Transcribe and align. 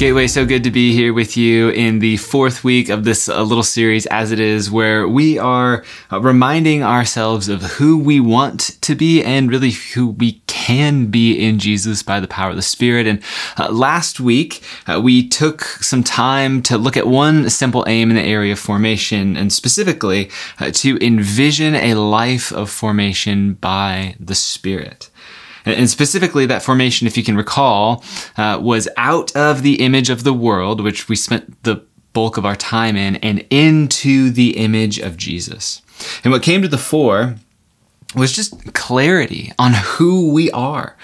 Gateway, 0.00 0.28
so 0.28 0.46
good 0.46 0.64
to 0.64 0.70
be 0.70 0.94
here 0.94 1.12
with 1.12 1.36
you 1.36 1.68
in 1.68 1.98
the 1.98 2.16
fourth 2.16 2.64
week 2.64 2.88
of 2.88 3.04
this 3.04 3.28
uh, 3.28 3.42
little 3.42 3.62
series 3.62 4.06
as 4.06 4.32
it 4.32 4.40
is, 4.40 4.70
where 4.70 5.06
we 5.06 5.38
are 5.38 5.84
uh, 6.10 6.18
reminding 6.18 6.82
ourselves 6.82 7.50
of 7.50 7.60
who 7.62 7.98
we 7.98 8.18
want 8.18 8.78
to 8.80 8.94
be 8.94 9.22
and 9.22 9.50
really 9.50 9.72
who 9.72 10.08
we 10.08 10.40
can 10.46 11.08
be 11.08 11.34
in 11.34 11.58
Jesus 11.58 12.02
by 12.02 12.18
the 12.18 12.26
power 12.26 12.48
of 12.48 12.56
the 12.56 12.62
Spirit. 12.62 13.06
And 13.06 13.22
uh, 13.58 13.70
last 13.70 14.20
week, 14.20 14.62
uh, 14.86 15.02
we 15.04 15.28
took 15.28 15.64
some 15.64 16.02
time 16.02 16.62
to 16.62 16.78
look 16.78 16.96
at 16.96 17.06
one 17.06 17.50
simple 17.50 17.84
aim 17.86 18.08
in 18.08 18.16
the 18.16 18.22
area 18.22 18.54
of 18.54 18.58
formation 18.58 19.36
and 19.36 19.52
specifically 19.52 20.30
uh, 20.60 20.70
to 20.76 20.96
envision 21.04 21.74
a 21.74 21.92
life 21.92 22.52
of 22.52 22.70
formation 22.70 23.52
by 23.52 24.14
the 24.18 24.34
Spirit. 24.34 25.09
And 25.64 25.90
specifically, 25.90 26.46
that 26.46 26.62
formation, 26.62 27.06
if 27.06 27.16
you 27.16 27.22
can 27.22 27.36
recall, 27.36 28.04
uh, 28.36 28.58
was 28.62 28.88
out 28.96 29.34
of 29.36 29.62
the 29.62 29.76
image 29.76 30.10
of 30.10 30.24
the 30.24 30.32
world, 30.32 30.82
which 30.82 31.08
we 31.08 31.16
spent 31.16 31.62
the 31.62 31.82
bulk 32.12 32.36
of 32.36 32.44
our 32.44 32.56
time 32.56 32.96
in, 32.96 33.16
and 33.16 33.44
into 33.50 34.30
the 34.30 34.56
image 34.56 34.98
of 34.98 35.16
Jesus. 35.16 35.82
And 36.24 36.32
what 36.32 36.42
came 36.42 36.62
to 36.62 36.68
the 36.68 36.78
fore 36.78 37.36
was 38.16 38.32
just 38.32 38.74
clarity 38.74 39.52
on 39.58 39.72
who 39.72 40.32
we 40.32 40.50
are, 40.50 40.96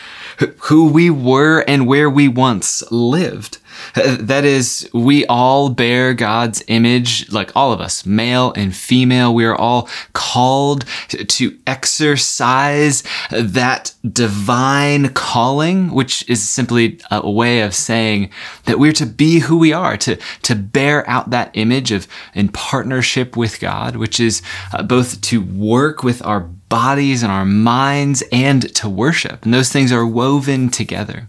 who 0.62 0.90
we 0.90 1.10
were, 1.10 1.60
and 1.68 1.86
where 1.86 2.10
we 2.10 2.26
once 2.28 2.82
lived. 2.90 3.58
That 4.26 4.44
is, 4.44 4.88
we 4.92 5.26
all 5.26 5.68
bear 5.68 6.14
God's 6.14 6.62
image, 6.68 7.30
like 7.30 7.54
all 7.56 7.72
of 7.72 7.80
us, 7.80 8.04
male 8.04 8.52
and 8.56 8.74
female. 8.74 9.34
We 9.34 9.44
are 9.44 9.56
all 9.56 9.88
called 10.12 10.84
to 11.08 11.58
exercise 11.66 13.02
that 13.30 13.94
divine 14.10 15.10
calling, 15.10 15.92
which 15.92 16.28
is 16.28 16.46
simply 16.48 17.00
a 17.10 17.30
way 17.30 17.60
of 17.60 17.74
saying 17.74 18.30
that 18.64 18.78
we're 18.78 18.92
to 18.92 19.06
be 19.06 19.40
who 19.40 19.58
we 19.58 19.72
are, 19.72 19.96
to, 19.98 20.16
to 20.42 20.54
bear 20.54 21.08
out 21.08 21.30
that 21.30 21.50
image 21.54 21.92
of 21.92 22.06
in 22.34 22.48
partnership 22.48 23.36
with 23.36 23.60
God, 23.60 23.96
which 23.96 24.20
is 24.20 24.42
uh, 24.72 24.82
both 24.82 25.20
to 25.22 25.42
work 25.42 26.02
with 26.02 26.24
our 26.24 26.40
bodies 26.40 27.22
and 27.22 27.32
our 27.32 27.44
minds 27.44 28.22
and 28.32 28.74
to 28.74 28.88
worship. 28.88 29.44
And 29.44 29.54
those 29.54 29.70
things 29.70 29.92
are 29.92 30.06
woven 30.06 30.68
together. 30.68 31.28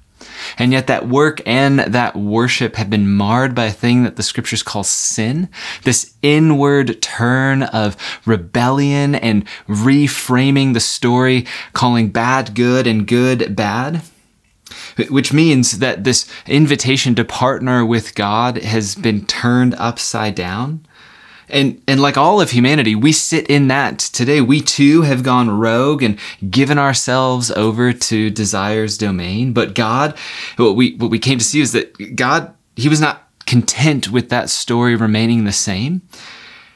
And 0.58 0.72
yet 0.72 0.88
that 0.88 1.08
work 1.08 1.42
and 1.46 1.80
that 1.80 2.16
worship 2.16 2.76
have 2.76 2.90
been 2.90 3.14
marred 3.14 3.54
by 3.56 3.66
a 3.66 3.72
thing 3.72 4.04
that 4.04 4.16
the 4.16 4.24
scriptures 4.24 4.64
call 4.64 4.84
sin. 4.84 5.50
This 5.84 6.14
inward 6.22 7.02
turn 7.02 7.64
of 7.64 7.98
rebellion 8.26 9.16
and 9.16 9.46
reframing 9.68 10.74
the 10.74 10.80
story, 10.80 11.46
calling 11.74 12.10
bad 12.10 12.56
good 12.56 12.88
and 12.88 13.08
good 13.08 13.56
bad. 13.56 14.02
Which 15.10 15.32
means 15.32 15.80
that 15.80 16.04
this 16.04 16.30
invitation 16.48 17.16
to 17.16 17.24
partner 17.24 17.86
with 17.86 18.16
God 18.16 18.58
has 18.58 18.96
been 18.96 19.26
turned 19.26 19.76
upside 19.76 20.36
down. 20.36 20.86
And, 21.50 21.82
and 21.88 22.02
like 22.02 22.18
all 22.18 22.42
of 22.42 22.52
humanity, 22.52 22.94
we 22.94 23.12
sit 23.12 23.48
in 23.48 23.70
that 23.70 24.00
today. 24.00 24.42
We 24.42 24.62
too 24.62 25.04
have 25.04 25.24
gone 25.24 25.50
rogue 25.50 26.04
and 26.04 26.20
given 26.50 26.78
ourselves 26.78 27.52
over 27.52 27.94
to 27.94 28.30
desire's 28.30 28.98
domain. 28.98 29.54
But 29.54 29.74
God, 29.74 30.18
what 30.58 30.76
we, 30.76 30.96
what 30.96 31.10
we 31.10 31.20
came 31.20 31.38
to 31.38 31.46
see 31.46 31.62
is 31.62 31.72
that 31.72 32.16
God, 32.16 32.54
He 32.76 32.90
was 32.90 33.00
not 33.00 33.30
content 33.46 34.12
with 34.12 34.30
that 34.30 34.50
story 34.50 34.96
remaining 34.96 35.46
the 35.46 35.54
same. 35.54 36.02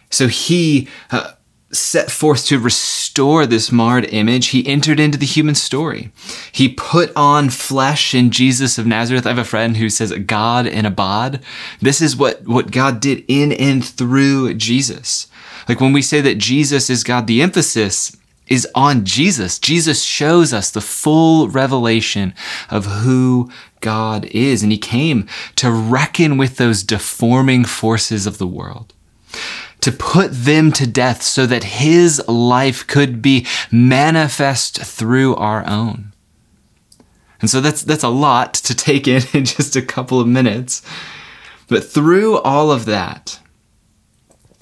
So 0.10 0.28
He, 0.28 0.88
uh, 1.12 1.34
set 1.72 2.12
forth 2.12 2.46
to 2.48 2.60
restore 2.60 3.46
this 3.46 3.72
marred 3.72 4.06
image, 4.06 4.48
he 4.48 4.68
entered 4.68 5.00
into 5.00 5.18
the 5.18 5.26
human 5.26 5.56
story. 5.56 6.12
He 6.52 6.70
put 6.70 7.12
on 7.16 7.50
flesh 7.50 8.14
in 8.14 8.32
Jesus 8.32 8.78
of 8.78 8.86
Nazareth. 8.86 9.26
I 9.26 9.30
have 9.30 9.38
a 9.38 9.44
friend 9.44 9.78
who 9.78 9.90
says 9.90 10.12
God 10.26 10.68
in 10.68 10.86
a 10.86 10.92
bod. 10.92 11.42
This 11.82 12.02
is 12.02 12.16
what, 12.16 12.46
what 12.48 12.72
God 12.72 13.00
did 13.00 13.24
in 13.28 13.52
and 13.54 13.84
through 13.84 14.56
Jesus. 14.56 15.28
Like 15.68 15.80
when 15.80 15.94
we 15.94 16.02
say 16.02 16.22
that 16.22 16.38
Jesus 16.38 16.90
is 16.90 17.04
God, 17.04 17.28
the 17.28 17.42
emphasis 17.42 18.18
is 18.48 18.68
on 18.76 19.06
Jesus. 19.06 19.58
Jesus 19.58 20.04
shows 20.04 20.52
us 20.52 20.70
the 20.70 20.82
full 20.82 21.48
revelation 21.48 22.34
of 22.70 22.86
who 22.86 23.50
God 23.80 24.26
is. 24.26 24.62
And 24.62 24.72
he 24.72 24.78
came 24.78 25.28
to 25.56 25.72
reckon 25.72 26.38
with 26.38 26.58
those 26.58 26.84
deforming 26.84 27.64
forces 27.64 28.28
of 28.28 28.40
the 28.40 28.48
world 28.48 28.94
to 29.82 29.92
put 29.92 30.32
them 30.32 30.72
to 30.74 30.88
death 30.88 31.22
so 31.22 31.46
that 31.46 31.64
his 31.64 32.26
life 32.28 32.86
could 32.88 33.22
be 33.22 33.46
manifest 33.72 34.82
through 34.82 35.36
our 35.36 35.68
own. 35.68 36.14
And 37.42 37.50
so 37.50 37.60
that's, 37.60 37.84
that's 37.84 38.04
a 38.04 38.10
lot 38.10 38.54
to 38.54 38.76
take 38.76 39.08
in 39.08 39.24
in 39.34 39.46
just 39.46 39.76
a 39.76 39.82
couple 39.82 40.20
of 40.20 40.28
minutes. 40.28 40.82
But 41.68 41.84
through 41.84 42.38
all 42.40 42.72
of 42.72 42.86
that, 42.86 43.40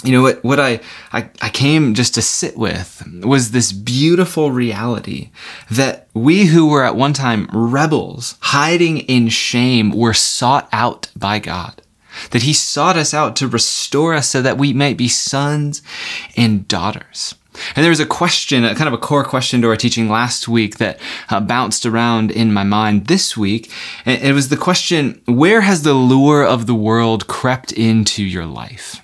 you 0.04 0.14
know 0.14 0.22
what, 0.22 0.42
what 0.46 0.62
I, 0.62 0.80
I, 1.12 1.30
I 1.42 1.50
came 1.50 1.94
just 1.94 2.14
to 2.14 2.22
sit 2.22 2.58
with 2.58 3.04
was 3.22 3.52
this 3.52 3.74
beautiful 3.74 4.50
reality 4.50 5.32
that 5.70 6.08
we 6.14 6.46
who 6.46 6.68
were 6.70 6.86
at 6.86 6.96
one 6.96 7.12
time 7.12 7.50
rebels, 7.52 8.38
hiding 8.40 9.00
in 9.00 9.28
shame, 9.28 9.92
were 9.92 10.14
sought 10.14 10.70
out 10.72 11.10
by 11.18 11.40
God 11.40 11.82
that 12.32 12.44
he 12.44 12.54
sought 12.54 12.98
us 12.98 13.14
out 13.14 13.36
to 13.38 13.48
restore 13.48 14.14
us 14.14 14.30
so 14.30 14.42
that 14.42 14.58
we 14.58 14.74
might 14.74 14.98
be 14.98 15.08
sons 15.08 15.82
and 16.36 16.68
daughters. 16.68 17.36
And 17.76 17.84
there 17.84 17.90
was 17.90 18.00
a 18.00 18.06
question, 18.06 18.64
a 18.64 18.76
kind 18.76 18.88
of 18.88 18.94
a 18.94 18.98
core 18.98 19.24
question 19.24 19.62
to 19.62 19.68
our 19.70 19.76
teaching 19.76 20.10
last 20.10 20.48
week 20.48 20.78
that 20.78 21.00
uh, 21.30 21.40
bounced 21.40 21.86
around 21.86 22.32
in 22.32 22.54
my 22.54 22.64
mind 22.64 23.08
this 23.08 23.36
week. 23.36 23.72
And 24.06 24.22
it 24.22 24.34
was 24.34 24.50
the 24.50 24.58
question, 24.58 25.22
where 25.26 25.62
has 25.62 25.82
the 25.82 25.94
lure 25.94 26.46
of 26.46 26.68
the 26.68 26.76
world 26.76 27.28
crept 27.28 27.72
into 27.72 28.24
your 28.24 28.46
life? 28.46 29.02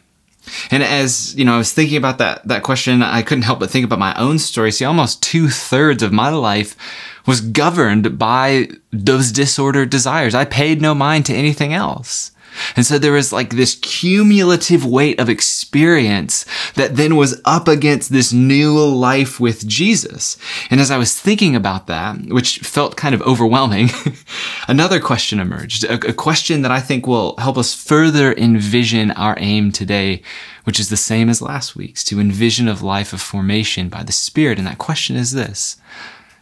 And 0.71 0.83
as, 0.83 1.35
you 1.35 1.43
know, 1.43 1.55
I 1.55 1.57
was 1.57 1.73
thinking 1.73 1.97
about 1.97 2.19
that, 2.19 2.47
that 2.47 2.63
question, 2.63 3.01
I 3.01 3.23
couldn't 3.23 3.43
help 3.43 3.59
but 3.59 3.69
think 3.69 3.83
about 3.83 3.99
my 3.99 4.13
own 4.15 4.39
story. 4.39 4.71
See, 4.71 4.85
almost 4.85 5.23
two 5.23 5.49
thirds 5.49 6.03
of 6.03 6.13
my 6.13 6.29
life 6.29 6.77
was 7.25 7.41
governed 7.41 8.17
by 8.17 8.69
those 8.91 9.31
disordered 9.31 9.89
desires. 9.89 10.35
I 10.35 10.45
paid 10.45 10.81
no 10.81 10.93
mind 10.93 11.25
to 11.25 11.33
anything 11.33 11.73
else. 11.73 12.31
And 12.75 12.85
so 12.85 12.97
there 12.97 13.11
was 13.11 13.33
like 13.33 13.51
this 13.51 13.75
cumulative 13.75 14.85
weight 14.85 15.19
of 15.19 15.29
experience 15.29 16.45
that 16.75 16.95
then 16.95 17.15
was 17.15 17.41
up 17.45 17.67
against 17.67 18.11
this 18.11 18.31
new 18.33 18.79
life 18.79 19.39
with 19.39 19.67
Jesus. 19.67 20.37
And 20.69 20.79
as 20.79 20.91
I 20.91 20.97
was 20.97 21.19
thinking 21.19 21.55
about 21.55 21.87
that, 21.87 22.17
which 22.27 22.59
felt 22.59 22.97
kind 22.97 23.15
of 23.15 23.21
overwhelming, 23.23 23.89
another 24.67 24.99
question 24.99 25.39
emerged, 25.39 25.83
a, 25.83 25.93
a 26.09 26.13
question 26.13 26.61
that 26.61 26.71
I 26.71 26.79
think 26.79 27.07
will 27.07 27.35
help 27.37 27.57
us 27.57 27.73
further 27.73 28.33
envision 28.33 29.11
our 29.11 29.35
aim 29.39 29.71
today, 29.71 30.21
which 30.63 30.79
is 30.79 30.89
the 30.89 30.97
same 30.97 31.29
as 31.29 31.41
last 31.41 31.75
week's, 31.75 32.03
to 32.05 32.19
envision 32.19 32.67
a 32.67 32.73
life 32.73 33.13
of 33.13 33.21
formation 33.21 33.89
by 33.89 34.03
the 34.03 34.11
Spirit. 34.11 34.57
And 34.57 34.67
that 34.67 34.77
question 34.77 35.15
is 35.15 35.31
this, 35.31 35.77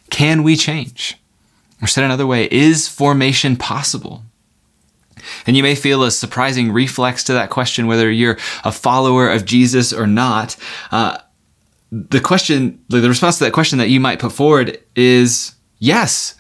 can 0.10 0.44
we 0.44 0.56
change? 0.56 1.18
Or 1.82 1.88
said 1.88 2.04
another 2.04 2.28
way, 2.28 2.48
is 2.50 2.88
formation 2.88 3.58
possible? 3.58 4.24
And 5.46 5.56
you 5.56 5.64
may 5.64 5.76
feel 5.76 6.04
a 6.04 6.12
surprising 6.12 6.72
reflex 6.72 7.24
to 7.26 7.34
that 7.34 7.50
question, 7.50 7.88
whether 7.88 8.12
you're 8.12 8.38
a 8.64 8.72
follower 8.72 9.30
of 9.30 9.46
Jesus 9.46 9.94
or 9.94 10.08
not. 10.08 10.56
Uh, 10.92 11.18
the 11.92 12.20
question, 12.20 12.84
the 12.90 13.08
response 13.08 13.38
to 13.38 13.44
that 13.44 13.54
question 13.54 13.78
that 13.80 13.90
you 13.90 14.00
might 14.00 14.20
put 14.20 14.32
forward 14.32 14.80
is 14.96 15.54
yes. 15.80 16.36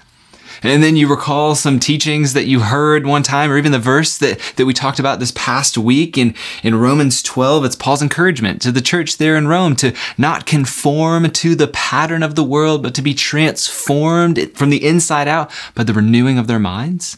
And 0.64 0.82
then 0.82 0.96
you 0.96 1.10
recall 1.10 1.56
some 1.56 1.78
teachings 1.78 2.34
that 2.34 2.46
you 2.46 2.62
heard 2.62 3.06
one 3.06 3.22
time, 3.22 3.52
or 3.52 3.58
even 3.58 3.74
the 3.74 3.80
verse 3.80 4.18
that, 4.20 4.40
that 4.56 4.66
we 4.66 4.74
talked 4.74 4.98
about 4.98 5.20
this 5.20 5.34
past 5.36 5.78
week 5.78 6.18
in, 6.18 6.34
in 6.64 6.76
Romans 6.76 7.22
12. 7.22 7.66
It's 7.66 7.76
Paul's 7.76 8.02
encouragement 8.02 8.62
to 8.62 8.72
the 8.72 8.82
church 8.82 9.18
there 9.18 9.36
in 9.36 9.48
Rome 9.48 9.76
to 9.78 9.94
not 10.18 10.46
conform 10.46 11.30
to 11.30 11.56
the 11.56 11.68
pattern 11.68 12.24
of 12.24 12.36
the 12.36 12.46
world, 12.46 12.82
but 12.82 12.96
to 12.96 13.02
be 13.02 13.14
transformed 13.14 14.56
from 14.56 14.70
the 14.70 14.86
inside 14.86 15.28
out 15.28 15.52
by 15.76 15.84
the 15.84 15.94
renewing 15.94 16.38
of 16.38 16.48
their 16.48 16.60
minds. 16.60 17.18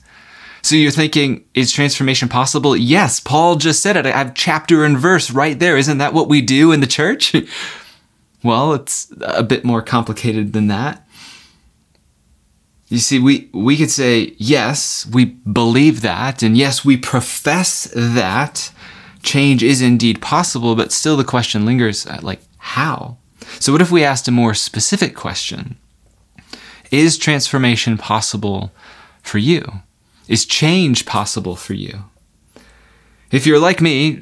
So 0.65 0.75
you're 0.75 0.89
thinking, 0.89 1.45
is 1.53 1.71
transformation 1.71 2.27
possible? 2.27 2.75
Yes, 2.75 3.19
Paul 3.19 3.57
just 3.57 3.83
said 3.83 3.97
it. 3.97 4.07
I 4.07 4.09
have 4.09 4.33
chapter 4.33 4.83
and 4.83 4.97
verse 4.97 5.29
right 5.29 5.59
there. 5.59 5.77
Isn't 5.77 5.99
that 5.99 6.11
what 6.11 6.27
we 6.27 6.41
do 6.41 6.71
in 6.71 6.79
the 6.79 6.87
church? 6.87 7.35
well, 8.43 8.73
it's 8.73 9.13
a 9.21 9.43
bit 9.43 9.63
more 9.63 9.83
complicated 9.83 10.53
than 10.53 10.65
that. 10.69 11.07
You 12.87 12.97
see, 12.97 13.19
we, 13.19 13.47
we 13.53 13.77
could 13.77 13.91
say, 13.91 14.33
yes, 14.39 15.05
we 15.05 15.25
believe 15.25 16.01
that, 16.01 16.41
and 16.41 16.57
yes, 16.57 16.83
we 16.83 16.97
profess 16.97 17.87
that 17.93 18.71
change 19.21 19.61
is 19.61 19.83
indeed 19.83 20.19
possible, 20.19 20.75
but 20.75 20.91
still 20.91 21.15
the 21.15 21.23
question 21.23 21.63
lingers 21.67 22.07
like, 22.23 22.41
how? 22.57 23.17
So, 23.59 23.71
what 23.71 23.83
if 23.83 23.91
we 23.91 24.03
asked 24.03 24.27
a 24.27 24.31
more 24.31 24.55
specific 24.55 25.15
question? 25.15 25.77
Is 26.89 27.19
transformation 27.19 27.99
possible 27.99 28.71
for 29.21 29.37
you? 29.37 29.83
Is 30.27 30.45
change 30.45 31.05
possible 31.05 31.55
for 31.55 31.73
you? 31.73 32.05
If 33.31 33.45
you're 33.45 33.59
like 33.59 33.81
me, 33.81 34.21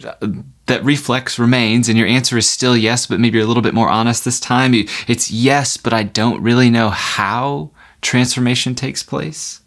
that 0.66 0.84
reflex 0.84 1.38
remains 1.38 1.90
and 1.90 1.98
your 1.98 2.08
answer 2.08 2.38
is 2.38 2.50
still 2.50 2.76
yes, 2.76 3.06
but 3.06 3.20
maybe 3.20 3.38
you're 3.38 3.46
a 3.46 3.48
little 3.48 3.62
bit 3.62 3.74
more 3.74 3.90
honest 3.90 4.26
this 4.26 4.40
time. 4.40 4.74
It's 5.08 5.30
yes, 5.30 5.78
but 5.78 5.94
I 5.94 6.04
don't 6.04 6.42
really 6.42 6.70
know 6.70 6.90
how 6.90 7.72
transformation 8.02 8.76
takes 8.76 9.04
place. 9.04 9.62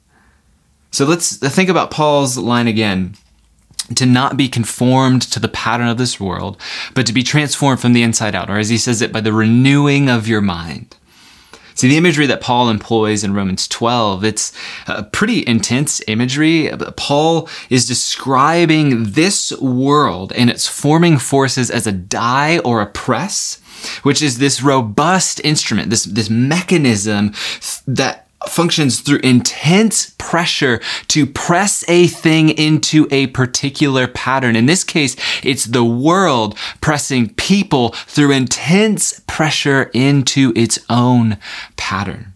So 0.90 1.04
let's 1.04 1.36
think 1.36 1.68
about 1.68 1.90
Paul's 1.90 2.38
line 2.38 2.66
again 2.66 3.14
to 3.94 4.06
not 4.06 4.36
be 4.36 4.48
conformed 4.48 5.22
to 5.22 5.38
the 5.38 5.48
pattern 5.48 5.86
of 5.86 5.98
this 5.98 6.18
world, 6.18 6.60
but 6.94 7.06
to 7.06 7.12
be 7.12 7.22
transformed 7.22 7.80
from 7.80 7.92
the 7.92 8.02
inside 8.02 8.34
out, 8.34 8.50
or 8.50 8.58
as 8.58 8.68
he 8.68 8.78
says 8.78 9.00
it, 9.00 9.12
by 9.12 9.20
the 9.20 9.32
renewing 9.32 10.08
of 10.08 10.26
your 10.26 10.40
mind. 10.40 10.96
See, 11.76 11.88
the 11.88 11.98
imagery 11.98 12.26
that 12.26 12.40
Paul 12.40 12.70
employs 12.70 13.22
in 13.22 13.34
Romans 13.34 13.68
12, 13.68 14.24
it's 14.24 14.52
a 14.86 15.02
pretty 15.02 15.46
intense 15.46 16.00
imagery. 16.08 16.70
Paul 16.96 17.50
is 17.68 17.86
describing 17.86 19.12
this 19.12 19.52
world 19.60 20.32
and 20.32 20.48
its 20.48 20.66
forming 20.66 21.18
forces 21.18 21.70
as 21.70 21.86
a 21.86 21.92
die 21.92 22.58
or 22.60 22.80
a 22.80 22.86
press, 22.86 23.60
which 24.02 24.22
is 24.22 24.38
this 24.38 24.62
robust 24.62 25.38
instrument, 25.44 25.90
this, 25.90 26.04
this 26.04 26.30
mechanism 26.30 27.34
that 27.86 28.25
functions 28.48 29.00
through 29.00 29.18
intense 29.18 30.14
pressure 30.18 30.80
to 31.08 31.26
press 31.26 31.84
a 31.88 32.06
thing 32.06 32.50
into 32.50 33.06
a 33.10 33.28
particular 33.28 34.06
pattern. 34.06 34.56
In 34.56 34.66
this 34.66 34.84
case, 34.84 35.16
it's 35.42 35.64
the 35.64 35.84
world 35.84 36.56
pressing 36.80 37.34
people 37.34 37.90
through 37.90 38.32
intense 38.32 39.22
pressure 39.26 39.90
into 39.94 40.52
its 40.56 40.78
own 40.88 41.38
pattern. 41.76 42.32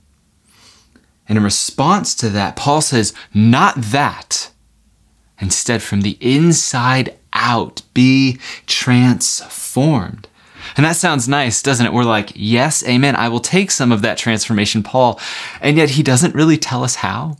And 1.28 1.38
in 1.38 1.44
response 1.44 2.14
to 2.16 2.28
that, 2.30 2.56
Paul 2.56 2.80
says, 2.80 3.14
not 3.32 3.76
that. 3.76 4.50
Instead, 5.40 5.82
from 5.82 6.00
the 6.00 6.18
inside 6.20 7.16
out, 7.32 7.82
be 7.94 8.38
transformed. 8.66 10.28
And 10.76 10.86
that 10.86 10.96
sounds 10.96 11.28
nice, 11.28 11.62
doesn't 11.62 11.86
it? 11.86 11.92
We're 11.92 12.04
like, 12.04 12.32
yes, 12.34 12.86
amen. 12.86 13.16
I 13.16 13.28
will 13.28 13.40
take 13.40 13.70
some 13.70 13.92
of 13.92 14.02
that 14.02 14.18
transformation, 14.18 14.82
Paul. 14.82 15.20
And 15.60 15.76
yet 15.76 15.90
he 15.90 16.02
doesn't 16.02 16.34
really 16.34 16.58
tell 16.58 16.84
us 16.84 16.96
how. 16.96 17.36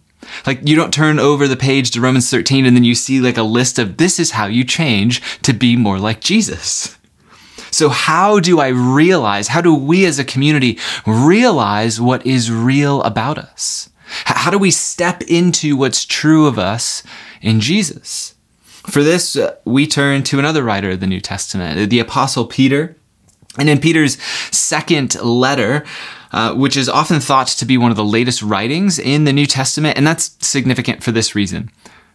Like 0.47 0.61
you 0.67 0.77
don't 0.77 0.95
turn 0.95 1.19
over 1.19 1.49
the 1.49 1.57
page 1.57 1.91
to 1.93 2.01
Romans 2.01 2.31
13 2.31 2.67
and 2.67 2.77
then 2.77 2.85
you 2.85 2.95
see 2.95 3.21
like 3.21 3.37
a 3.37 3.43
list 3.43 3.79
of 3.79 3.97
this 3.97 4.19
is 4.19 4.33
how 4.33 4.47
you 4.47 4.65
change 4.65 5.23
to 5.43 5.53
be 5.53 5.77
more 5.77 5.99
like 5.99 6.21
Jesus. 6.21 6.97
So 7.71 7.89
how 7.89 8.41
do 8.41 8.61
I 8.61 8.69
realize, 8.69 9.49
how 9.49 9.61
do 9.61 9.75
we 9.75 10.05
as 10.05 10.19
a 10.19 10.25
community 10.25 10.79
realize 11.07 12.01
what 12.01 12.27
is 12.27 12.51
real 12.51 13.03
about 13.03 13.39
us? 13.39 13.91
How 14.25 14.51
do 14.51 14.59
we 14.59 14.73
step 14.73 15.23
into 15.23 15.77
what's 15.77 16.05
true 16.05 16.47
of 16.47 16.59
us 16.59 17.03
in 17.41 17.61
Jesus? 17.61 18.35
For 18.67 19.05
this, 19.05 19.37
uh, 19.37 19.57
we 19.65 19.87
turn 19.87 20.25
to 20.25 20.39
another 20.39 20.65
writer 20.65 20.91
of 20.91 21.01
the 21.01 21.07
New 21.07 21.21
Testament, 21.21 21.91
the 21.91 22.01
Apostle 22.01 22.47
Peter. 22.47 22.97
And 23.59 23.69
in 23.69 23.81
Peter's 23.81 24.21
second 24.53 25.21
letter, 25.21 25.85
uh, 26.33 26.55
which 26.55 26.77
is 26.77 26.89
often 26.89 27.21
thought 27.21 27.49
to 27.49 27.65
be 27.65 27.77
one 27.77 27.91
of 27.91 27.97
the 27.97 28.05
latest 28.05 28.43
writings 28.43 28.99
in 28.99 29.25
the 29.25 29.33
New 29.33 29.47
Testament, 29.47 29.97
and 29.97 30.07
that's 30.07 30.37
significant 30.47 31.03
for 31.03 31.11
this 31.11 31.35
reason. 31.35 31.71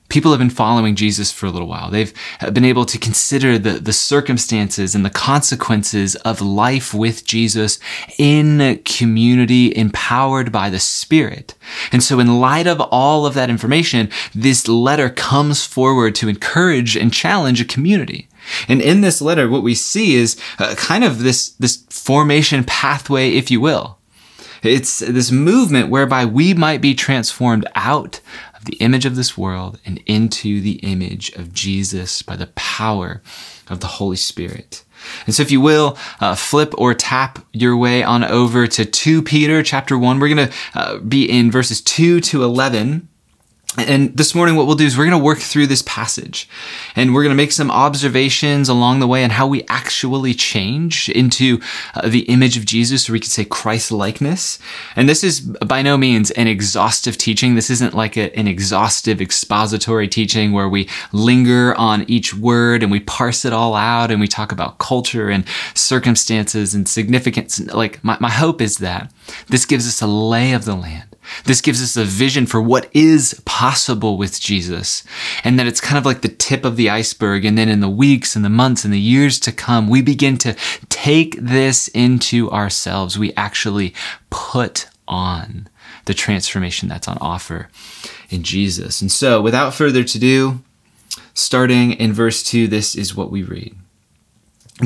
People 0.08 0.32
have 0.32 0.40
been 0.40 0.52
following 0.52 0.96
Jesus 0.96 1.32
for 1.32 1.48
a 1.48 1.50
little 1.50 1.68
while. 1.68 1.90
They've 1.90 2.14
been 2.54 2.64
able 2.64 2.86
to 2.86 3.00
consider 3.00 3.58
the, 3.58 3.72
the 3.72 3.92
circumstances 3.92 4.94
and 4.94 5.04
the 5.04 5.10
consequences 5.10 6.16
of 6.18 6.42
life 6.42 6.94
with 6.94 7.26
Jesus 7.26 7.80
in 8.20 8.82
community 8.86 9.76
empowered 9.76 10.52
by 10.52 10.70
the 10.70 10.80
Spirit. 10.80 11.56
And 11.92 12.04
so 12.04 12.20
in 12.20 12.40
light 12.40 12.68
of 12.68 12.80
all 12.80 13.26
of 13.26 13.34
that 13.34 13.50
information, 13.50 14.12
this 14.36 14.68
letter 14.68 15.10
comes 15.10 15.66
forward 15.66 16.14
to 16.16 16.30
encourage 16.30 16.96
and 16.96 17.12
challenge 17.12 17.60
a 17.60 17.66
community. 17.66 18.28
And 18.68 18.82
in 18.82 19.02
this 19.02 19.22
letter, 19.22 19.50
what 19.50 19.64
we 19.64 19.76
see 19.76 20.16
is 20.16 20.40
uh, 20.60 20.76
kind 20.76 21.04
of 21.04 21.20
this, 21.20 21.50
this 21.52 21.84
formation 21.90 22.64
pathway, 22.64 23.32
if 23.32 23.50
you 23.50 23.62
will. 23.62 23.98
It's 24.62 25.00
this 25.00 25.32
movement 25.32 25.90
whereby 25.90 26.26
we 26.26 26.54
might 26.54 26.82
be 26.82 26.96
transformed 26.96 27.68
out 27.76 28.22
of 28.56 28.66
the 28.66 28.78
image 28.78 29.06
of 29.06 29.16
this 29.16 29.38
world 29.38 29.80
and 29.86 30.02
into 30.06 30.60
the 30.60 30.80
image 30.84 31.32
of 31.34 31.54
Jesus 31.54 32.22
by 32.22 32.36
the 32.36 32.48
power 32.48 33.22
of 33.70 33.80
the 33.80 33.88
Holy 33.88 34.18
Spirit. 34.18 34.84
And 35.26 35.36
so 35.36 35.44
if 35.44 35.52
you 35.52 35.62
will, 35.62 35.98
uh, 36.20 36.36
flip 36.36 36.74
or 36.78 36.94
tap 36.94 37.46
your 37.52 37.78
way 37.78 38.04
on 38.04 38.24
over 38.24 38.66
to 38.68 38.86
2 38.86 39.22
Peter 39.22 39.62
chapter 39.62 39.98
1. 39.98 40.20
We're 40.20 40.34
going 40.34 40.50
to 40.50 40.56
uh, 40.74 40.98
be 40.98 41.30
in 41.30 41.52
verses 41.52 41.82
2 41.82 42.22
to 42.22 42.44
11. 42.44 43.08
And 43.78 44.16
this 44.16 44.34
morning, 44.34 44.56
what 44.56 44.68
we'll 44.68 44.76
do 44.76 44.86
is 44.86 44.98
we're 44.98 45.06
going 45.06 45.20
to 45.20 45.24
work 45.24 45.40
through 45.40 45.68
this 45.68 45.82
passage 45.82 46.48
and 46.96 47.14
we're 47.14 47.24
going 47.24 47.36
to 47.36 47.36
make 47.36 47.52
some 47.52 47.70
observations 47.70 48.70
along 48.70 49.00
the 49.00 49.08
way 49.08 49.24
on 49.24 49.32
how 49.32 49.48
we 49.48 49.64
actually 49.68 50.34
change 50.34 51.10
into 51.10 51.60
uh, 51.94 52.08
the 52.08 52.22
image 52.22 52.58
of 52.58 52.66
Jesus, 52.66 53.10
or 53.10 53.14
we 53.14 53.20
could 53.20 53.32
say 53.32 53.44
Christ 53.44 53.92
likeness. 53.92 54.60
And 54.96 55.10
this 55.10 55.24
is 55.24 55.42
by 55.42 55.82
no 55.82 55.98
means 55.98 56.32
an 56.32 56.48
exhaustive 56.48 57.18
teaching. 57.18 57.56
This 57.56 57.70
isn't 57.70 57.94
like 57.94 58.16
a, 58.16 58.34
an 58.38 58.48
exhaustive 58.48 59.20
expository 59.20 60.08
teaching 60.08 60.54
where 60.54 60.70
we 60.70 60.88
linger 61.12 61.76
on 61.76 62.06
each 62.10 62.34
word 62.34 62.82
and 62.82 62.92
we 62.92 63.02
parse 63.02 63.44
it 63.44 63.52
all 63.52 63.76
out 63.76 64.10
and 64.10 64.22
we 64.22 64.28
talk 64.28 64.54
about 64.54 64.78
culture 64.78 65.30
and 65.30 65.46
circumstances 65.74 66.74
and 66.74 66.88
significance. 66.88 67.60
Like 67.74 68.02
my, 68.04 68.18
my 68.22 68.32
hope 68.32 68.62
is 68.62 68.78
that 68.78 69.12
this 69.48 69.66
gives 69.66 69.88
us 69.88 70.02
a 70.02 70.08
lay 70.08 70.54
of 70.54 70.64
the 70.64 70.76
land 70.76 71.15
this 71.46 71.62
gives 71.62 71.82
us 71.82 71.98
a 71.98 72.06
vision 72.06 72.46
for 72.46 72.62
what 72.62 72.90
is 72.94 73.42
possible 73.46 74.18
with 74.18 74.40
Jesus, 74.40 75.04
and 75.44 75.60
that 75.60 75.68
it's 75.68 75.82
kind 75.82 75.98
of 75.98 76.06
like 76.06 76.22
the 76.22 76.30
tip 76.30 76.66
of 76.66 76.76
the 76.76 76.90
iceberg. 76.90 77.46
And 77.46 77.58
then 77.58 77.70
in 77.70 77.80
the 77.80 77.90
weeks 77.90 78.36
and 78.36 78.44
the 78.44 78.50
months 78.50 78.86
and 78.86 78.94
the 78.94 79.00
years 79.00 79.40
to 79.42 79.52
come, 79.52 79.90
we 79.90 80.02
begin 80.02 80.38
to 80.40 80.56
take 80.90 81.38
this 81.40 81.88
into 81.90 82.50
ourselves. 82.52 83.18
We 83.18 83.34
actually 83.34 83.94
put 84.30 84.88
on 85.08 85.68
the 86.06 86.14
transformation 86.14 86.90
that's 86.90 87.08
on 87.08 87.18
offer 87.20 87.70
in 88.30 88.44
Jesus. 88.44 89.02
And 89.02 89.12
so, 89.12 89.42
without 89.42 89.74
further 89.74 90.02
ado, 90.02 90.62
starting 91.34 91.94
in 91.94 92.14
verse 92.14 92.44
2, 92.44 92.68
this 92.68 92.96
is 92.96 93.16
what 93.16 93.32
we 93.32 93.44
read. 93.44 93.76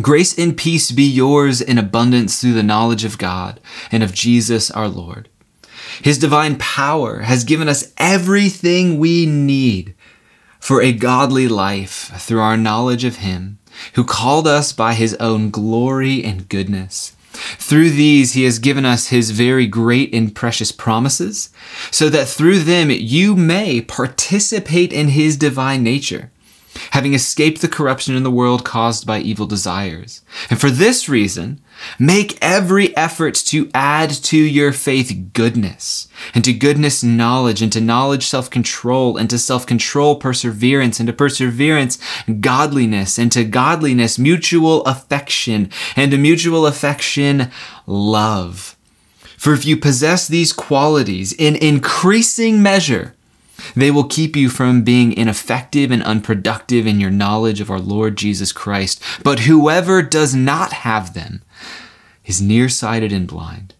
Grace 0.02 0.38
and 0.38 0.56
peace 0.56 0.92
be 0.92 1.04
yours 1.04 1.62
in 1.62 1.78
abundance 1.80 2.40
through 2.40 2.54
the 2.54 2.64
knowledge 2.64 3.04
of 3.04 3.18
God 3.18 3.60
and 3.92 4.04
of 4.04 4.14
Jesus 4.14 4.70
our 4.70 4.88
Lord 4.88 5.30
his 6.04 6.18
divine 6.18 6.58
power 6.58 7.20
has 7.20 7.44
given 7.44 7.68
us 7.68 7.94
everything 7.98 9.00
we 9.00 9.26
need 9.26 9.96
for 10.60 10.82
a 10.82 10.92
godly 10.92 11.48
life 11.48 12.12
through 12.18 12.42
our 12.42 12.58
knowledge 12.58 13.04
of 13.04 13.18
Him, 13.18 13.60
who 13.94 14.04
called 14.04 14.48
us 14.48 14.74
by 14.74 14.94
His 14.94 15.16
own 15.16 15.50
glory 15.50 16.24
and 16.24 16.50
goodness. 16.50 17.16
Through 17.32 17.92
these, 17.92 18.34
He 18.34 18.44
has 18.44 18.60
given 18.60 18.86
us 18.86 19.08
His 19.08 19.32
very 19.32 19.66
great 19.66 20.14
and 20.14 20.36
precious 20.36 20.72
promises, 20.72 21.50
so 21.92 22.10
that 22.10 22.28
through 22.28 22.60
them 22.60 22.90
you 22.92 23.36
may 23.36 23.82
participate 23.82 24.92
in 24.92 25.10
His 25.10 25.38
divine 25.38 25.84
nature 25.84 26.32
having 26.92 27.14
escaped 27.14 27.62
the 27.62 27.68
corruption 27.68 28.16
in 28.16 28.24
the 28.24 28.32
world 28.32 28.64
caused 28.64 29.06
by 29.06 29.20
evil 29.20 29.46
desires. 29.46 30.22
And 30.50 30.60
for 30.62 30.70
this 30.70 31.10
reason, 31.10 31.62
make 31.98 32.38
every 32.42 32.96
effort 32.98 33.36
to 33.36 33.70
add 33.74 34.10
to 34.10 34.38
your 34.38 34.72
faith 34.72 35.30
goodness, 35.34 36.08
and 36.34 36.44
to 36.46 36.54
goodness 36.54 37.04
knowledge, 37.04 37.62
and 37.62 37.72
to 37.74 37.82
knowledge 37.82 38.28
self-control, 38.28 39.18
and 39.18 39.30
to 39.30 39.38
self-control 39.38 40.18
perseverance, 40.18 41.00
and 41.00 41.08
to 41.08 41.14
perseverance 41.14 41.98
godliness, 42.40 43.18
and 43.18 43.32
to 43.32 43.44
godliness 43.44 44.20
mutual 44.20 44.84
affection, 44.86 45.70
and 45.96 46.12
to 46.12 46.18
mutual 46.18 46.66
affection 46.66 47.52
love. 47.86 48.76
For 49.38 49.54
if 49.54 49.66
you 49.66 49.78
possess 49.78 50.28
these 50.28 50.52
qualities 50.52 51.32
in 51.32 51.56
increasing 51.56 52.62
measure, 52.62 53.16
they 53.76 53.92
will 53.92 54.04
keep 54.06 54.36
you 54.36 54.50
from 54.50 54.84
being 54.84 55.14
ineffective 55.14 55.92
and 55.92 56.04
unproductive 56.04 56.88
in 56.88 57.00
your 57.00 57.12
knowledge 57.12 57.62
of 57.62 57.70
our 57.70 57.80
Lord 57.80 58.18
Jesus 58.18 58.52
Christ. 58.52 59.02
But 59.24 59.42
whoever 59.42 60.02
does 60.02 60.36
not 60.36 60.74
have 60.74 61.14
them 61.14 61.42
is 62.26 62.42
nearsighted 62.42 63.12
and 63.12 63.28
blind, 63.28 63.74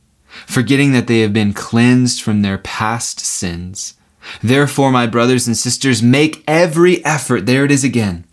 forgetting 0.46 0.92
that 0.94 1.08
they 1.08 1.22
have 1.22 1.34
been 1.34 1.54
cleansed 1.54 2.22
from 2.22 2.42
their 2.42 2.58
past 2.58 3.20
sins. 3.20 3.96
Therefore, 4.42 4.92
my 4.92 5.08
brothers 5.08 5.48
and 5.48 5.58
sisters, 5.58 6.04
make 6.04 6.44
every 6.48 7.04
effort, 7.06 7.46
there 7.46 7.66
it 7.66 7.72
is 7.72 7.84
again, 7.84 8.26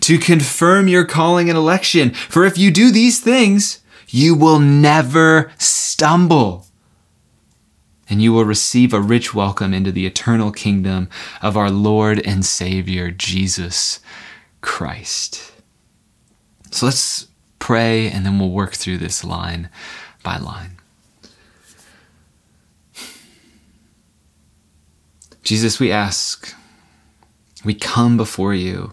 to 0.00 0.18
confirm 0.18 0.88
your 0.88 1.04
calling 1.04 1.48
and 1.48 1.56
election. 1.56 2.10
For 2.10 2.44
if 2.44 2.58
you 2.58 2.70
do 2.70 2.90
these 2.90 3.20
things, 3.20 3.80
you 4.08 4.34
will 4.34 4.58
never 4.58 5.50
stumble 5.58 6.66
and 8.12 8.20
you 8.20 8.30
will 8.30 8.44
receive 8.44 8.92
a 8.92 9.00
rich 9.00 9.32
welcome 9.32 9.72
into 9.72 9.90
the 9.90 10.04
eternal 10.04 10.52
kingdom 10.52 11.08
of 11.40 11.56
our 11.56 11.70
Lord 11.70 12.20
and 12.26 12.44
Savior, 12.44 13.10
Jesus 13.10 14.00
Christ. 14.60 15.50
So 16.70 16.84
let's 16.84 17.26
pray 17.58 18.10
and 18.10 18.26
then 18.26 18.38
we'll 18.38 18.50
work 18.50 18.74
through 18.74 18.98
this 18.98 19.24
line 19.24 19.70
by 20.22 20.36
line. 20.36 20.76
Jesus, 25.42 25.80
we 25.80 25.90
ask, 25.90 26.54
we 27.64 27.72
come 27.72 28.18
before 28.18 28.52
you 28.52 28.92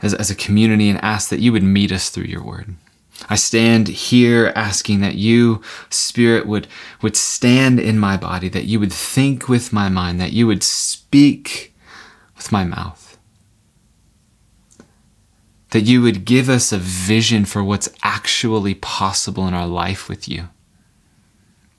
as, 0.00 0.14
as 0.14 0.30
a 0.30 0.36
community 0.36 0.88
and 0.88 1.00
ask 1.02 1.28
that 1.30 1.40
you 1.40 1.50
would 1.50 1.64
meet 1.64 1.90
us 1.90 2.08
through 2.08 2.26
your 2.26 2.44
word. 2.44 2.76
I 3.28 3.36
stand 3.36 3.88
here 3.88 4.52
asking 4.56 5.00
that 5.00 5.14
you, 5.16 5.62
Spirit, 5.90 6.46
would, 6.46 6.66
would 7.02 7.16
stand 7.16 7.78
in 7.78 7.98
my 7.98 8.16
body, 8.16 8.48
that 8.48 8.64
you 8.64 8.80
would 8.80 8.92
think 8.92 9.48
with 9.48 9.72
my 9.72 9.88
mind, 9.88 10.20
that 10.20 10.32
you 10.32 10.46
would 10.46 10.62
speak 10.62 11.74
with 12.36 12.50
my 12.50 12.64
mouth. 12.64 13.18
that 15.70 15.82
you 15.82 16.02
would 16.02 16.24
give 16.24 16.48
us 16.48 16.72
a 16.72 16.78
vision 16.78 17.44
for 17.44 17.62
what's 17.62 17.88
actually 18.02 18.74
possible 18.74 19.46
in 19.46 19.54
our 19.54 19.66
life 19.66 20.08
with 20.08 20.28
you. 20.28 20.48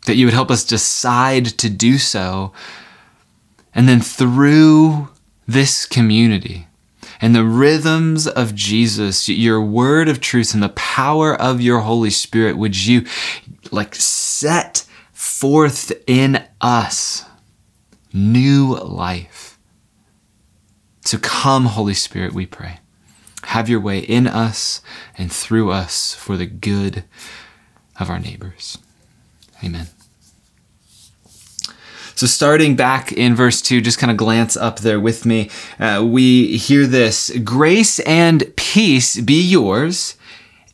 That 0.05 0.15
you 0.15 0.25
would 0.25 0.33
help 0.33 0.49
us 0.49 0.63
decide 0.63 1.45
to 1.45 1.69
do 1.69 1.97
so. 1.97 2.53
And 3.75 3.87
then 3.87 4.01
through 4.01 5.09
this 5.47 5.85
community 5.85 6.67
and 7.21 7.35
the 7.35 7.45
rhythms 7.45 8.27
of 8.27 8.55
Jesus, 8.55 9.29
your 9.29 9.61
word 9.61 10.09
of 10.09 10.19
truth 10.19 10.53
and 10.53 10.63
the 10.63 10.69
power 10.69 11.39
of 11.39 11.61
your 11.61 11.81
Holy 11.81 12.09
Spirit, 12.09 12.57
would 12.57 12.85
you 12.85 13.05
like 13.71 13.95
set 13.95 14.85
forth 15.13 15.91
in 16.07 16.43
us 16.59 17.25
new 18.13 18.75
life. 18.75 19.57
So 21.05 21.17
come, 21.17 21.65
Holy 21.65 21.93
Spirit, 21.93 22.33
we 22.33 22.45
pray. 22.45 22.79
Have 23.45 23.69
your 23.69 23.79
way 23.79 23.99
in 23.99 24.27
us 24.27 24.81
and 25.17 25.31
through 25.31 25.71
us 25.71 26.13
for 26.13 26.37
the 26.37 26.45
good 26.45 27.05
of 27.99 28.09
our 28.09 28.19
neighbors. 28.19 28.77
Amen. 29.63 29.87
So, 32.21 32.27
starting 32.27 32.75
back 32.75 33.11
in 33.11 33.33
verse 33.33 33.63
2, 33.63 33.81
just 33.81 33.97
kind 33.97 34.11
of 34.11 34.17
glance 34.17 34.55
up 34.55 34.81
there 34.81 34.99
with 34.99 35.25
me. 35.25 35.49
Uh, 35.79 36.05
we 36.07 36.55
hear 36.55 36.85
this 36.85 37.35
Grace 37.43 37.99
and 38.01 38.43
peace 38.55 39.19
be 39.19 39.41
yours 39.41 40.17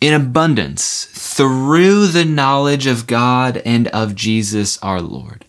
in 0.02 0.14
abundance 0.14 1.06
through 1.14 2.08
the 2.08 2.26
knowledge 2.26 2.86
of 2.86 3.08
God 3.08 3.62
and 3.64 3.88
of 3.88 4.14
Jesus 4.14 4.78
our 4.80 5.00
Lord. 5.00 5.46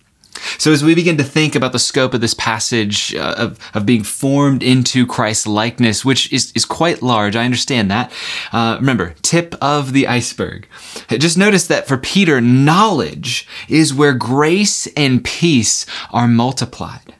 So, 0.58 0.72
as 0.72 0.82
we 0.82 0.94
begin 0.94 1.16
to 1.18 1.24
think 1.24 1.54
about 1.54 1.72
the 1.72 1.78
scope 1.78 2.14
of 2.14 2.20
this 2.20 2.34
passage 2.34 3.14
uh, 3.14 3.34
of, 3.38 3.58
of 3.74 3.86
being 3.86 4.02
formed 4.02 4.62
into 4.62 5.06
Christ's 5.06 5.46
likeness, 5.46 6.04
which 6.04 6.32
is, 6.32 6.52
is 6.56 6.64
quite 6.64 7.00
large, 7.00 7.36
I 7.36 7.44
understand 7.44 7.90
that. 7.90 8.12
Uh, 8.52 8.76
remember, 8.80 9.14
tip 9.22 9.54
of 9.62 9.92
the 9.92 10.08
iceberg. 10.08 10.66
Just 11.10 11.38
notice 11.38 11.68
that 11.68 11.86
for 11.86 11.96
Peter, 11.96 12.40
knowledge 12.40 13.46
is 13.68 13.94
where 13.94 14.14
grace 14.14 14.88
and 14.96 15.24
peace 15.24 15.86
are 16.10 16.26
multiplied. 16.26 17.14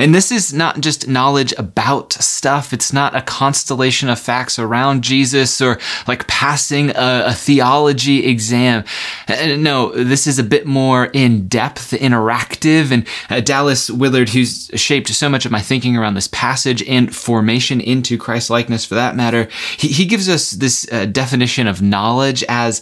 And 0.00 0.14
this 0.14 0.32
is 0.32 0.54
not 0.54 0.80
just 0.80 1.06
knowledge 1.06 1.52
about 1.58 2.14
stuff. 2.14 2.72
It's 2.72 2.90
not 2.92 3.14
a 3.14 3.20
constellation 3.20 4.08
of 4.08 4.18
facts 4.18 4.58
around 4.58 5.04
Jesus 5.04 5.60
or 5.60 5.78
like 6.08 6.26
passing 6.26 6.88
a, 6.90 7.24
a 7.26 7.32
theology 7.34 8.26
exam. 8.26 8.84
Uh, 9.28 9.56
no, 9.58 9.92
this 9.92 10.26
is 10.26 10.38
a 10.38 10.42
bit 10.42 10.66
more 10.66 11.06
in 11.12 11.48
depth, 11.48 11.90
interactive. 11.90 12.90
And 12.90 13.06
uh, 13.28 13.40
Dallas 13.40 13.90
Willard, 13.90 14.30
who's 14.30 14.70
shaped 14.74 15.08
so 15.08 15.28
much 15.28 15.44
of 15.44 15.52
my 15.52 15.60
thinking 15.60 15.98
around 15.98 16.14
this 16.14 16.28
passage 16.28 16.82
and 16.88 17.14
formation 17.14 17.80
into 17.80 18.16
Christ 18.16 18.48
likeness 18.48 18.86
for 18.86 18.94
that 18.94 19.16
matter, 19.16 19.48
he, 19.76 19.88
he 19.88 20.06
gives 20.06 20.30
us 20.30 20.52
this 20.52 20.90
uh, 20.90 21.04
definition 21.04 21.66
of 21.66 21.82
knowledge 21.82 22.42
as 22.48 22.80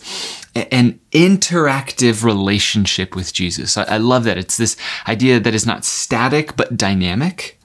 an 0.54 0.98
interactive 1.12 2.24
relationship 2.24 3.14
with 3.14 3.32
Jesus. 3.32 3.76
I, 3.76 3.84
I 3.84 3.96
love 3.98 4.24
that. 4.24 4.38
It's 4.38 4.56
this 4.56 4.76
idea 5.06 5.40
that 5.40 5.54
is 5.54 5.66
not 5.66 5.84
static, 5.84 6.56
but 6.56 6.76
dynamic. 6.76 7.58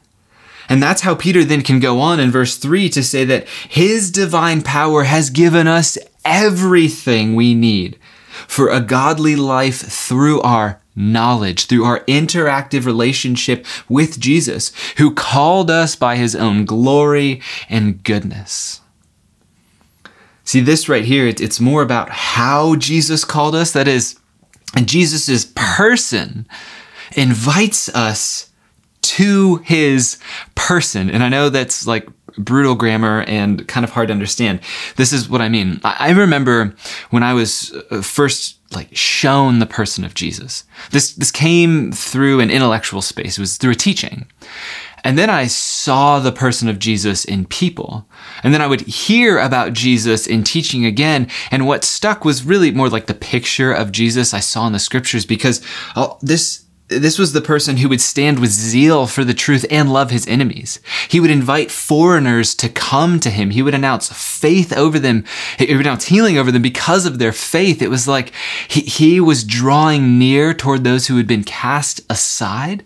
And 0.69 0.81
that's 0.81 1.01
how 1.01 1.15
Peter 1.15 1.43
then 1.43 1.61
can 1.61 1.79
go 1.79 1.99
on 1.99 2.19
in 2.19 2.31
verse 2.31 2.57
3 2.57 2.89
to 2.89 3.03
say 3.03 3.25
that 3.25 3.47
his 3.47 4.11
divine 4.11 4.61
power 4.61 5.03
has 5.03 5.29
given 5.29 5.67
us 5.67 5.97
everything 6.23 7.35
we 7.35 7.53
need 7.53 7.99
for 8.47 8.69
a 8.69 8.81
godly 8.81 9.35
life 9.35 9.81
through 9.81 10.41
our 10.41 10.81
knowledge, 10.95 11.65
through 11.65 11.83
our 11.83 12.01
interactive 12.01 12.85
relationship 12.85 13.65
with 13.89 14.19
Jesus, 14.19 14.71
who 14.97 15.13
called 15.13 15.69
us 15.69 15.95
by 15.95 16.15
his 16.15 16.35
own 16.35 16.65
glory 16.65 17.41
and 17.69 18.03
goodness. 18.03 18.81
See, 20.53 20.59
this 20.59 20.87
right 20.87 21.03
here, 21.03 21.25
it's 21.25 21.59
more 21.59 21.81
about 21.81 22.11
how 22.11 22.75
Jesus 22.75 23.25
called 23.25 23.55
us. 23.55 23.71
That 23.71 23.87
is, 23.87 24.19
Jesus' 24.85 25.51
person 25.55 26.47
invites 27.15 27.89
us 27.95 28.51
to 29.01 29.55
his 29.63 30.19
person. 30.53 31.09
And 31.09 31.23
I 31.23 31.29
know 31.29 31.49
that's 31.49 31.87
like 31.87 32.07
brutal 32.37 32.75
grammar 32.75 33.23
and 33.23 33.67
kind 33.67 33.83
of 33.83 33.89
hard 33.89 34.09
to 34.09 34.13
understand. 34.13 34.59
This 34.95 35.11
is 35.11 35.27
what 35.27 35.41
I 35.41 35.49
mean. 35.49 35.81
I 35.83 36.11
remember 36.11 36.75
when 37.09 37.23
I 37.23 37.33
was 37.33 37.75
uh, 37.89 38.03
first 38.03 38.59
like 38.75 38.95
shown 38.95 39.57
the 39.57 39.65
person 39.65 40.03
of 40.03 40.13
Jesus. 40.13 40.65
This 40.91 41.15
this 41.15 41.31
came 41.31 41.91
through 41.91 42.41
an 42.41 42.51
intellectual 42.51 43.01
space. 43.01 43.39
It 43.39 43.41
was 43.41 43.57
through 43.57 43.71
a 43.71 43.75
teaching. 43.75 44.27
And 45.03 45.17
then 45.17 45.29
I 45.29 45.47
saw 45.47 46.19
the 46.19 46.31
person 46.31 46.69
of 46.69 46.79
Jesus 46.79 47.25
in 47.25 47.45
people. 47.45 48.07
And 48.41 48.53
then 48.53 48.61
I 48.61 48.67
would 48.67 48.81
hear 48.81 49.37
about 49.37 49.73
Jesus 49.73 50.27
in 50.27 50.43
teaching 50.43 50.85
again. 50.85 51.27
And 51.51 51.67
what 51.67 51.83
stuck 51.83 52.23
was 52.23 52.45
really 52.45 52.71
more 52.71 52.89
like 52.89 53.07
the 53.07 53.13
picture 53.13 53.73
of 53.73 53.91
Jesus 53.91 54.33
I 54.33 54.39
saw 54.39 54.65
in 54.65 54.73
the 54.73 54.79
scriptures 54.79 55.25
because 55.25 55.61
oh, 55.95 56.17
this 56.21 56.63
this 56.89 57.17
was 57.17 57.33
the 57.33 57.41
person 57.41 57.77
who 57.77 57.89
would 57.89 58.01
stand 58.01 58.39
with 58.39 58.51
zeal 58.51 59.07
for 59.07 59.23
the 59.23 59.33
truth 59.33 59.65
and 59.71 59.91
love 59.91 60.11
his 60.11 60.27
enemies. 60.27 60.79
He 61.07 61.19
would 61.19 61.31
invite 61.31 61.71
foreigners 61.71 62.53
to 62.55 62.69
come 62.69 63.19
to 63.21 63.29
him. 63.29 63.51
He 63.51 63.61
would 63.61 63.73
announce 63.73 64.11
faith 64.11 64.73
over 64.73 64.99
them. 64.99 65.23
He 65.57 65.73
would 65.73 65.85
announce 65.85 66.05
healing 66.05 66.37
over 66.37 66.51
them 66.51 66.61
because 66.61 67.05
of 67.05 67.19
their 67.19 67.31
faith. 67.31 67.81
It 67.81 67.89
was 67.89 68.07
like 68.07 68.31
he, 68.67 68.81
he 68.81 69.19
was 69.19 69.43
drawing 69.43 70.19
near 70.19 70.53
toward 70.53 70.83
those 70.83 71.07
who 71.07 71.17
had 71.17 71.25
been 71.25 71.43
cast 71.43 72.01
aside 72.09 72.85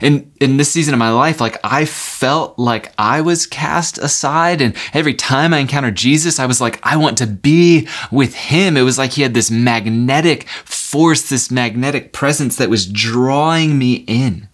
in 0.00 0.30
in 0.40 0.56
this 0.56 0.70
season 0.70 0.94
of 0.94 0.98
my 0.98 1.10
life 1.10 1.40
like 1.40 1.58
i 1.64 1.84
felt 1.84 2.58
like 2.58 2.92
i 2.98 3.20
was 3.20 3.46
cast 3.46 3.98
aside 3.98 4.60
and 4.60 4.74
every 4.92 5.14
time 5.14 5.52
i 5.52 5.58
encountered 5.58 5.94
jesus 5.94 6.38
i 6.38 6.46
was 6.46 6.60
like 6.60 6.78
i 6.82 6.96
want 6.96 7.18
to 7.18 7.26
be 7.26 7.88
with 8.10 8.34
him. 8.34 8.76
It 8.76 8.82
was 8.82 8.98
like 8.98 9.12
he 9.12 9.22
had 9.22 9.34
this 9.34 9.50
magnetic 9.50 10.48
force 10.48 11.28
this 11.28 11.50
magnetic 11.50 12.12
presence 12.12 12.56
that 12.56 12.70
was 12.70 12.86
drawing 12.86 13.78
me 13.78 14.04
in. 14.06 14.48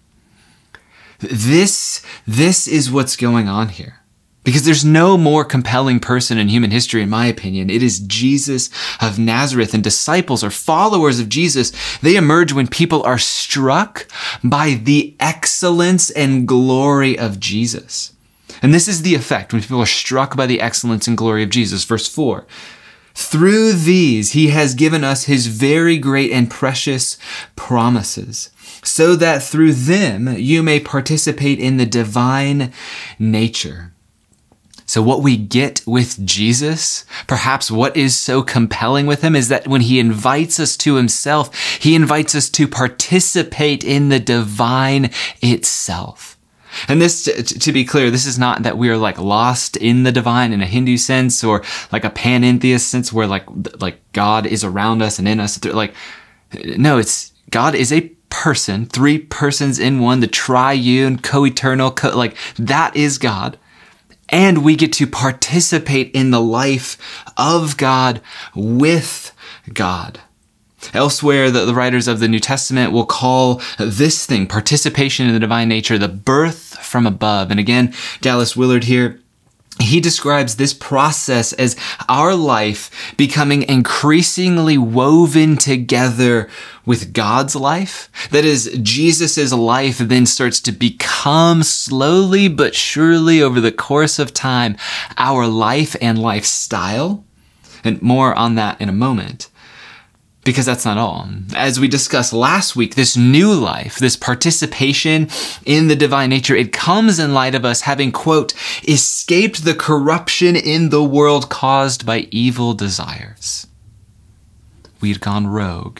This 1.18 2.04
this 2.26 2.68
is 2.68 2.90
what's 2.90 3.16
going 3.16 3.48
on 3.48 3.70
here 3.70 4.00
because 4.46 4.62
there's 4.62 4.84
no 4.84 5.18
more 5.18 5.44
compelling 5.44 5.98
person 5.98 6.38
in 6.38 6.46
human 6.46 6.70
history, 6.70 7.02
in 7.02 7.10
my 7.10 7.26
opinion. 7.26 7.68
It 7.68 7.82
is 7.82 7.98
Jesus 7.98 8.70
of 9.00 9.18
Nazareth 9.18 9.74
and 9.74 9.82
disciples 9.82 10.44
or 10.44 10.50
followers 10.50 11.18
of 11.18 11.28
Jesus. 11.28 11.72
They 11.98 12.14
emerge 12.14 12.52
when 12.52 12.68
people 12.68 13.02
are 13.02 13.18
struck 13.18 14.06
by 14.44 14.74
the 14.80 15.16
excellence 15.18 16.10
and 16.10 16.46
glory 16.46 17.18
of 17.18 17.40
Jesus. 17.40 18.12
And 18.62 18.72
this 18.72 18.86
is 18.86 19.02
the 19.02 19.16
effect 19.16 19.52
when 19.52 19.62
people 19.62 19.80
are 19.80 19.86
struck 19.86 20.36
by 20.36 20.46
the 20.46 20.60
excellence 20.60 21.08
and 21.08 21.18
glory 21.18 21.42
of 21.42 21.50
Jesus. 21.50 21.82
Verse 21.82 22.06
4. 22.06 22.46
Through 23.16 23.72
these, 23.72 24.30
he 24.30 24.50
has 24.50 24.76
given 24.76 25.02
us 25.02 25.24
his 25.24 25.48
very 25.48 25.98
great 25.98 26.30
and 26.30 26.48
precious 26.48 27.18
promises, 27.56 28.50
so 28.84 29.16
that 29.16 29.42
through 29.42 29.72
them 29.72 30.36
you 30.38 30.62
may 30.62 30.78
participate 30.78 31.58
in 31.58 31.78
the 31.78 31.86
divine 31.86 32.72
nature 33.18 33.90
so, 34.88 35.02
what 35.02 35.20
we 35.20 35.36
get 35.36 35.82
with 35.84 36.24
Jesus, 36.24 37.04
perhaps 37.26 37.72
what 37.72 37.96
is 37.96 38.16
so 38.16 38.42
compelling 38.42 39.06
with 39.06 39.20
him, 39.20 39.34
is 39.34 39.48
that 39.48 39.66
when 39.66 39.80
he 39.80 39.98
invites 39.98 40.60
us 40.60 40.76
to 40.78 40.94
himself, 40.94 41.54
he 41.80 41.96
invites 41.96 42.36
us 42.36 42.48
to 42.50 42.68
participate 42.68 43.82
in 43.82 44.10
the 44.10 44.20
divine 44.20 45.10
itself. 45.42 46.38
And 46.86 47.02
this, 47.02 47.24
to 47.24 47.72
be 47.72 47.84
clear, 47.84 48.12
this 48.12 48.26
is 48.26 48.38
not 48.38 48.62
that 48.62 48.78
we 48.78 48.88
are 48.88 48.96
like 48.96 49.18
lost 49.18 49.76
in 49.76 50.04
the 50.04 50.12
divine 50.12 50.52
in 50.52 50.60
a 50.60 50.66
Hindu 50.66 50.98
sense 50.98 51.42
or 51.42 51.64
like 51.90 52.04
a 52.04 52.10
panentheist 52.10 52.80
sense 52.80 53.12
where 53.12 53.26
like, 53.26 53.46
like 53.80 54.00
God 54.12 54.46
is 54.46 54.62
around 54.62 55.02
us 55.02 55.18
and 55.18 55.26
in 55.26 55.40
us. 55.40 55.64
Like, 55.64 55.94
no, 56.76 56.98
it's 56.98 57.32
God 57.50 57.74
is 57.74 57.92
a 57.92 58.02
person, 58.28 58.86
three 58.86 59.18
persons 59.18 59.78
in 59.78 60.00
one, 60.00 60.20
the 60.20 60.26
triune, 60.26 61.18
co-eternal, 61.18 61.90
co- 61.92 62.16
like 62.16 62.36
that 62.58 62.94
is 62.94 63.18
God 63.18 63.58
and 64.28 64.64
we 64.64 64.76
get 64.76 64.92
to 64.94 65.06
participate 65.06 66.10
in 66.12 66.30
the 66.30 66.40
life 66.40 66.98
of 67.36 67.76
God 67.76 68.20
with 68.54 69.32
God. 69.72 70.20
Elsewhere, 70.94 71.50
the, 71.50 71.74
writers 71.74 72.06
of 72.06 72.20
the 72.20 72.28
New 72.28 72.38
Testament 72.38 72.92
will 72.92 73.06
call 73.06 73.60
this 73.78 74.24
thing, 74.24 74.46
participation 74.46 75.26
in 75.26 75.34
the 75.34 75.40
divine 75.40 75.68
nature, 75.68 75.98
the 75.98 76.08
birth 76.08 76.78
from 76.78 77.06
above. 77.06 77.50
And 77.50 77.58
again, 77.58 77.92
Dallas 78.20 78.56
Willard 78.56 78.84
here 78.84 79.20
he 79.80 80.00
describes 80.00 80.56
this 80.56 80.72
process 80.72 81.52
as 81.52 81.76
our 82.08 82.34
life 82.34 83.14
becoming 83.16 83.62
increasingly 83.62 84.78
woven 84.78 85.56
together 85.56 86.48
with 86.86 87.12
God's 87.12 87.54
life. 87.54 88.10
That 88.30 88.44
is, 88.44 88.78
Jesus' 88.82 89.52
life 89.52 89.98
then 89.98 90.24
starts 90.24 90.60
to 90.60 90.72
become 90.72 91.62
slowly 91.62 92.48
but 92.48 92.74
surely 92.74 93.42
over 93.42 93.60
the 93.60 93.72
course 93.72 94.18
of 94.18 94.32
time 94.32 94.76
our 95.18 95.46
life 95.46 95.94
and 96.00 96.18
lifestyle. 96.18 97.24
And 97.84 98.00
more 98.00 98.34
on 98.34 98.54
that 98.54 98.80
in 98.80 98.88
a 98.88 98.92
moment. 98.92 99.48
Because 100.46 100.64
that's 100.64 100.84
not 100.84 100.96
all. 100.96 101.28
As 101.56 101.80
we 101.80 101.88
discussed 101.88 102.32
last 102.32 102.76
week, 102.76 102.94
this 102.94 103.16
new 103.16 103.52
life, 103.52 103.96
this 103.96 104.16
participation 104.16 105.28
in 105.64 105.88
the 105.88 105.96
divine 105.96 106.30
nature, 106.30 106.54
it 106.54 106.72
comes 106.72 107.18
in 107.18 107.34
light 107.34 107.56
of 107.56 107.64
us 107.64 107.80
having, 107.80 108.12
quote, 108.12 108.54
escaped 108.86 109.64
the 109.64 109.74
corruption 109.74 110.54
in 110.54 110.90
the 110.90 111.02
world 111.02 111.48
caused 111.48 112.06
by 112.06 112.28
evil 112.30 112.74
desires. 112.74 113.66
We'd 115.00 115.20
gone 115.20 115.48
rogue, 115.48 115.98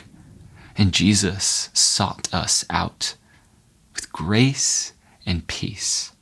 and 0.77 0.93
Jesus 0.93 1.69
sought 1.73 2.33
us 2.33 2.63
out 2.69 3.15
with 3.93 4.13
grace 4.13 4.93
and 5.25 5.45
peace. 5.47 6.13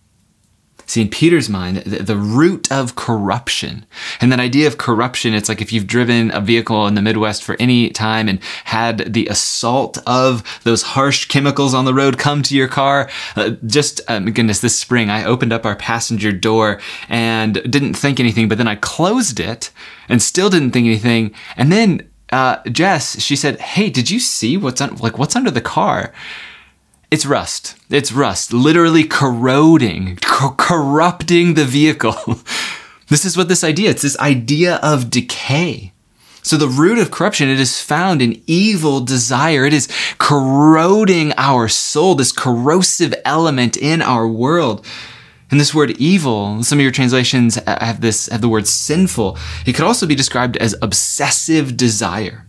See, 0.87 1.01
in 1.01 1.09
Peter's 1.09 1.49
mind, 1.49 1.77
the, 1.77 2.03
the, 2.03 2.15
root 2.15 2.71
of 2.71 2.95
corruption, 2.95 3.85
and 4.21 4.31
that 4.31 4.39
idea 4.39 4.67
of 4.67 4.77
corruption, 4.77 5.33
it's 5.33 5.49
like 5.49 5.61
if 5.61 5.73
you've 5.73 5.87
driven 5.87 6.31
a 6.31 6.39
vehicle 6.39 6.85
in 6.87 6.95
the 6.95 7.01
Midwest 7.01 7.43
for 7.43 7.55
any 7.59 7.89
time 7.89 8.29
and 8.29 8.39
had 8.65 9.13
the 9.13 9.27
assault 9.27 9.97
of 10.05 10.43
those 10.63 10.81
harsh 10.81 11.25
chemicals 11.25 11.73
on 11.73 11.85
the 11.85 11.93
road 11.93 12.17
come 12.17 12.43
to 12.43 12.55
your 12.55 12.67
car. 12.67 13.09
Uh, 13.35 13.51
just, 13.65 14.01
um, 14.07 14.25
goodness, 14.25 14.59
this 14.59 14.77
spring, 14.77 15.09
I 15.09 15.23
opened 15.23 15.53
up 15.53 15.65
our 15.65 15.75
passenger 15.75 16.31
door 16.31 16.79
and 17.09 17.55
didn't 17.69 17.95
think 17.95 18.19
anything, 18.19 18.47
but 18.47 18.57
then 18.57 18.67
I 18.67 18.75
closed 18.75 19.39
it 19.39 19.71
and 20.07 20.21
still 20.21 20.49
didn't 20.49 20.71
think 20.71 20.85
anything. 20.85 21.33
And 21.57 21.71
then, 21.71 22.09
uh, 22.31 22.57
Jess, 22.69 23.21
she 23.21 23.35
said, 23.35 23.59
Hey, 23.59 23.89
did 23.89 24.09
you 24.09 24.19
see 24.19 24.57
what's 24.57 24.81
like, 24.81 25.17
what's 25.17 25.35
under 25.35 25.51
the 25.51 25.61
car? 25.61 26.13
It's 27.11 27.25
rust. 27.25 27.75
It's 27.89 28.11
rust, 28.11 28.51
literally 28.51 29.03
corroding, 29.03 30.17
co- 30.21 30.55
corrupting 30.57 31.53
the 31.53 31.65
vehicle. 31.65 32.15
this 33.09 33.25
is 33.25 33.37
what 33.37 33.47
this 33.47 33.63
idea, 33.63 33.91
it's 33.91 34.01
this 34.01 34.19
idea 34.19 34.75
of 34.81 35.09
decay. 35.09 35.93
So 36.41 36.57
the 36.57 36.67
root 36.67 36.99
of 36.99 37.09
corruption, 37.09 37.49
it 37.49 37.59
is 37.59 37.81
found 37.81 38.21
in 38.21 38.41
evil 38.45 39.01
desire. 39.01 39.65
It 39.65 39.73
is 39.73 39.87
corroding 40.19 41.33
our 41.37 41.67
soul, 41.67 42.13
this 42.13 42.31
corrosive 42.31 43.15
element 43.25 43.77
in 43.77 44.01
our 44.03 44.27
world. 44.27 44.85
And 45.49 45.59
this 45.59 45.73
word 45.73 45.91
evil, 45.91 46.61
some 46.63 46.79
of 46.79 46.83
your 46.83 46.91
translations 46.91 47.55
have 47.65 48.01
this, 48.01 48.27
have 48.27 48.41
the 48.41 48.49
word 48.49 48.67
sinful. 48.67 49.37
It 49.65 49.73
could 49.73 49.85
also 49.85 50.05
be 50.05 50.13
described 50.13 50.57
as 50.57 50.75
obsessive 50.83 51.77
desire. 51.77 52.45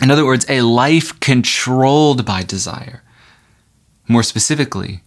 In 0.00 0.10
other 0.10 0.24
words, 0.24 0.46
a 0.48 0.62
life 0.62 1.18
controlled 1.20 2.24
by 2.24 2.42
desire. 2.42 3.02
More 4.08 4.22
specifically, 4.22 5.02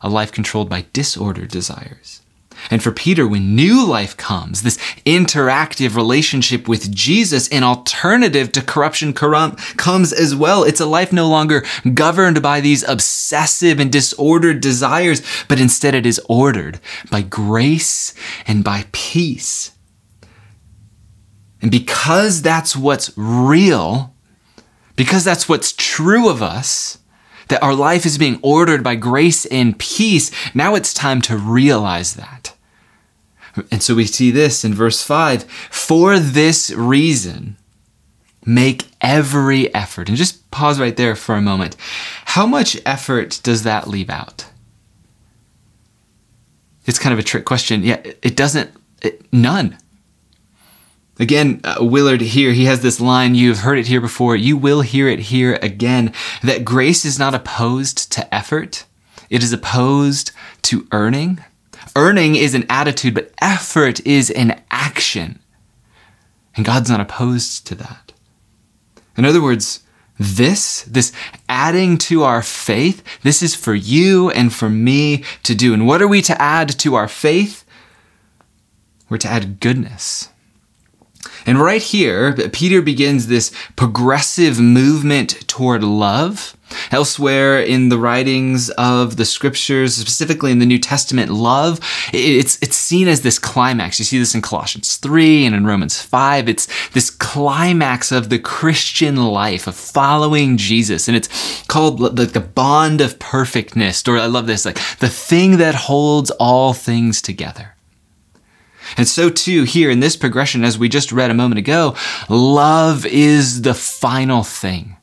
a 0.00 0.08
life 0.08 0.32
controlled 0.32 0.68
by 0.68 0.86
disordered 0.92 1.48
desires. 1.48 2.22
And 2.70 2.82
for 2.82 2.92
Peter, 2.92 3.26
when 3.26 3.54
new 3.54 3.84
life 3.84 4.16
comes, 4.16 4.62
this 4.62 4.76
interactive 5.04 5.96
relationship 5.96 6.68
with 6.68 6.94
Jesus, 6.94 7.48
an 7.48 7.62
alternative 7.62 8.52
to 8.52 8.62
corruption 8.62 9.12
comes 9.12 10.12
as 10.12 10.34
well. 10.34 10.62
It's 10.62 10.80
a 10.80 10.86
life 10.86 11.12
no 11.12 11.28
longer 11.28 11.64
governed 11.94 12.42
by 12.42 12.60
these 12.60 12.86
obsessive 12.86 13.80
and 13.80 13.90
disordered 13.90 14.60
desires, 14.60 15.22
but 15.48 15.60
instead 15.60 15.94
it 15.94 16.06
is 16.06 16.20
ordered 16.28 16.78
by 17.10 17.22
grace 17.22 18.14
and 18.46 18.62
by 18.62 18.86
peace. 18.92 19.72
And 21.60 21.70
because 21.70 22.42
that's 22.42 22.76
what's 22.76 23.12
real, 23.16 24.14
because 24.94 25.24
that's 25.24 25.48
what's 25.48 25.72
true 25.72 26.28
of 26.28 26.42
us, 26.42 26.98
that 27.48 27.62
our 27.62 27.74
life 27.74 28.06
is 28.06 28.18
being 28.18 28.38
ordered 28.42 28.82
by 28.82 28.94
grace 28.94 29.46
and 29.46 29.78
peace, 29.78 30.30
now 30.54 30.74
it's 30.74 30.94
time 30.94 31.20
to 31.22 31.36
realize 31.36 32.14
that. 32.14 32.54
And 33.70 33.82
so 33.82 33.94
we 33.94 34.06
see 34.06 34.30
this 34.30 34.64
in 34.64 34.74
verse 34.74 35.02
5 35.02 35.44
For 35.44 36.18
this 36.18 36.70
reason, 36.70 37.56
make 38.44 38.88
every 39.00 39.72
effort. 39.74 40.08
And 40.08 40.16
just 40.16 40.50
pause 40.50 40.80
right 40.80 40.96
there 40.96 41.14
for 41.14 41.34
a 41.34 41.42
moment. 41.42 41.76
How 42.26 42.46
much 42.46 42.80
effort 42.86 43.40
does 43.42 43.62
that 43.64 43.88
leave 43.88 44.10
out? 44.10 44.46
It's 46.86 46.98
kind 46.98 47.12
of 47.12 47.18
a 47.18 47.22
trick 47.22 47.44
question. 47.44 47.82
Yeah, 47.84 48.00
it 48.22 48.36
doesn't, 48.36 48.70
it, 49.02 49.32
none. 49.32 49.78
Again, 51.22 51.60
uh, 51.62 51.76
Willard 51.78 52.20
here, 52.20 52.50
he 52.50 52.64
has 52.64 52.80
this 52.80 53.00
line, 53.00 53.36
you've 53.36 53.60
heard 53.60 53.78
it 53.78 53.86
here 53.86 54.00
before, 54.00 54.34
you 54.34 54.56
will 54.56 54.80
hear 54.80 55.06
it 55.06 55.20
here 55.20 55.56
again, 55.62 56.12
that 56.42 56.64
grace 56.64 57.04
is 57.04 57.16
not 57.16 57.32
opposed 57.32 58.10
to 58.14 58.34
effort, 58.34 58.86
it 59.30 59.40
is 59.40 59.52
opposed 59.52 60.32
to 60.62 60.88
earning. 60.90 61.38
Earning 61.94 62.34
is 62.34 62.56
an 62.56 62.66
attitude, 62.68 63.14
but 63.14 63.32
effort 63.40 64.04
is 64.04 64.32
an 64.32 64.60
action. 64.72 65.38
And 66.56 66.66
God's 66.66 66.90
not 66.90 67.00
opposed 67.00 67.68
to 67.68 67.76
that. 67.76 68.12
In 69.16 69.24
other 69.24 69.40
words, 69.40 69.84
this, 70.18 70.82
this 70.82 71.12
adding 71.48 71.98
to 71.98 72.24
our 72.24 72.42
faith, 72.42 73.00
this 73.22 73.44
is 73.44 73.54
for 73.54 73.74
you 73.76 74.30
and 74.30 74.52
for 74.52 74.68
me 74.68 75.22
to 75.44 75.54
do. 75.54 75.72
And 75.72 75.86
what 75.86 76.02
are 76.02 76.08
we 76.08 76.20
to 76.22 76.42
add 76.42 76.68
to 76.80 76.96
our 76.96 77.06
faith? 77.06 77.64
We're 79.08 79.18
to 79.18 79.28
add 79.28 79.60
goodness. 79.60 80.28
And 81.46 81.58
right 81.58 81.82
here, 81.82 82.32
Peter 82.52 82.82
begins 82.82 83.26
this 83.26 83.52
progressive 83.76 84.60
movement 84.60 85.48
toward 85.48 85.82
love. 85.82 86.56
Elsewhere 86.90 87.60
in 87.60 87.90
the 87.90 87.98
writings 87.98 88.70
of 88.70 89.16
the 89.16 89.26
scriptures, 89.26 89.94
specifically 89.94 90.50
in 90.50 90.58
the 90.58 90.64
New 90.64 90.78
Testament, 90.78 91.30
love, 91.30 91.78
it's, 92.14 92.58
it's 92.62 92.76
seen 92.76 93.08
as 93.08 93.20
this 93.20 93.38
climax. 93.38 93.98
You 93.98 94.06
see 94.06 94.18
this 94.18 94.34
in 94.34 94.40
Colossians 94.40 94.96
3 94.96 95.44
and 95.44 95.54
in 95.54 95.66
Romans 95.66 96.00
5. 96.00 96.48
It's 96.48 96.88
this 96.90 97.10
climax 97.10 98.10
of 98.10 98.30
the 98.30 98.38
Christian 98.38 99.16
life, 99.16 99.66
of 99.66 99.74
following 99.74 100.56
Jesus. 100.56 101.08
And 101.08 101.16
it's 101.16 101.62
called 101.64 102.00
like 102.00 102.32
the 102.32 102.40
bond 102.40 103.02
of 103.02 103.18
perfectness, 103.18 104.08
or 104.08 104.16
I 104.16 104.26
love 104.26 104.46
this, 104.46 104.64
like 104.64 104.80
the 104.98 105.10
thing 105.10 105.58
that 105.58 105.74
holds 105.74 106.30
all 106.30 106.72
things 106.72 107.20
together. 107.20 107.71
And 108.96 109.08
so 109.08 109.30
too 109.30 109.64
here 109.64 109.90
in 109.90 110.00
this 110.00 110.16
progression, 110.16 110.64
as 110.64 110.78
we 110.78 110.88
just 110.88 111.12
read 111.12 111.30
a 111.30 111.34
moment 111.34 111.58
ago, 111.58 111.94
love 112.28 113.06
is 113.06 113.62
the 113.62 113.74
final 113.74 114.42
thing. 114.42 114.96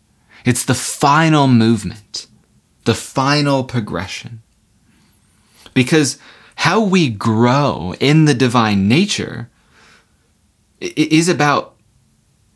It's 0.46 0.66
the 0.66 0.74
final 0.74 1.48
movement, 1.48 2.28
the 2.86 2.94
final 2.94 3.64
progression. 3.64 4.42
Because 5.74 6.18
how 6.56 6.82
we 6.82 7.10
grow 7.10 7.94
in 8.00 8.26
the 8.26 8.34
divine 8.34 8.88
nature 8.88 9.50
is 10.80 11.30
about 11.30 11.76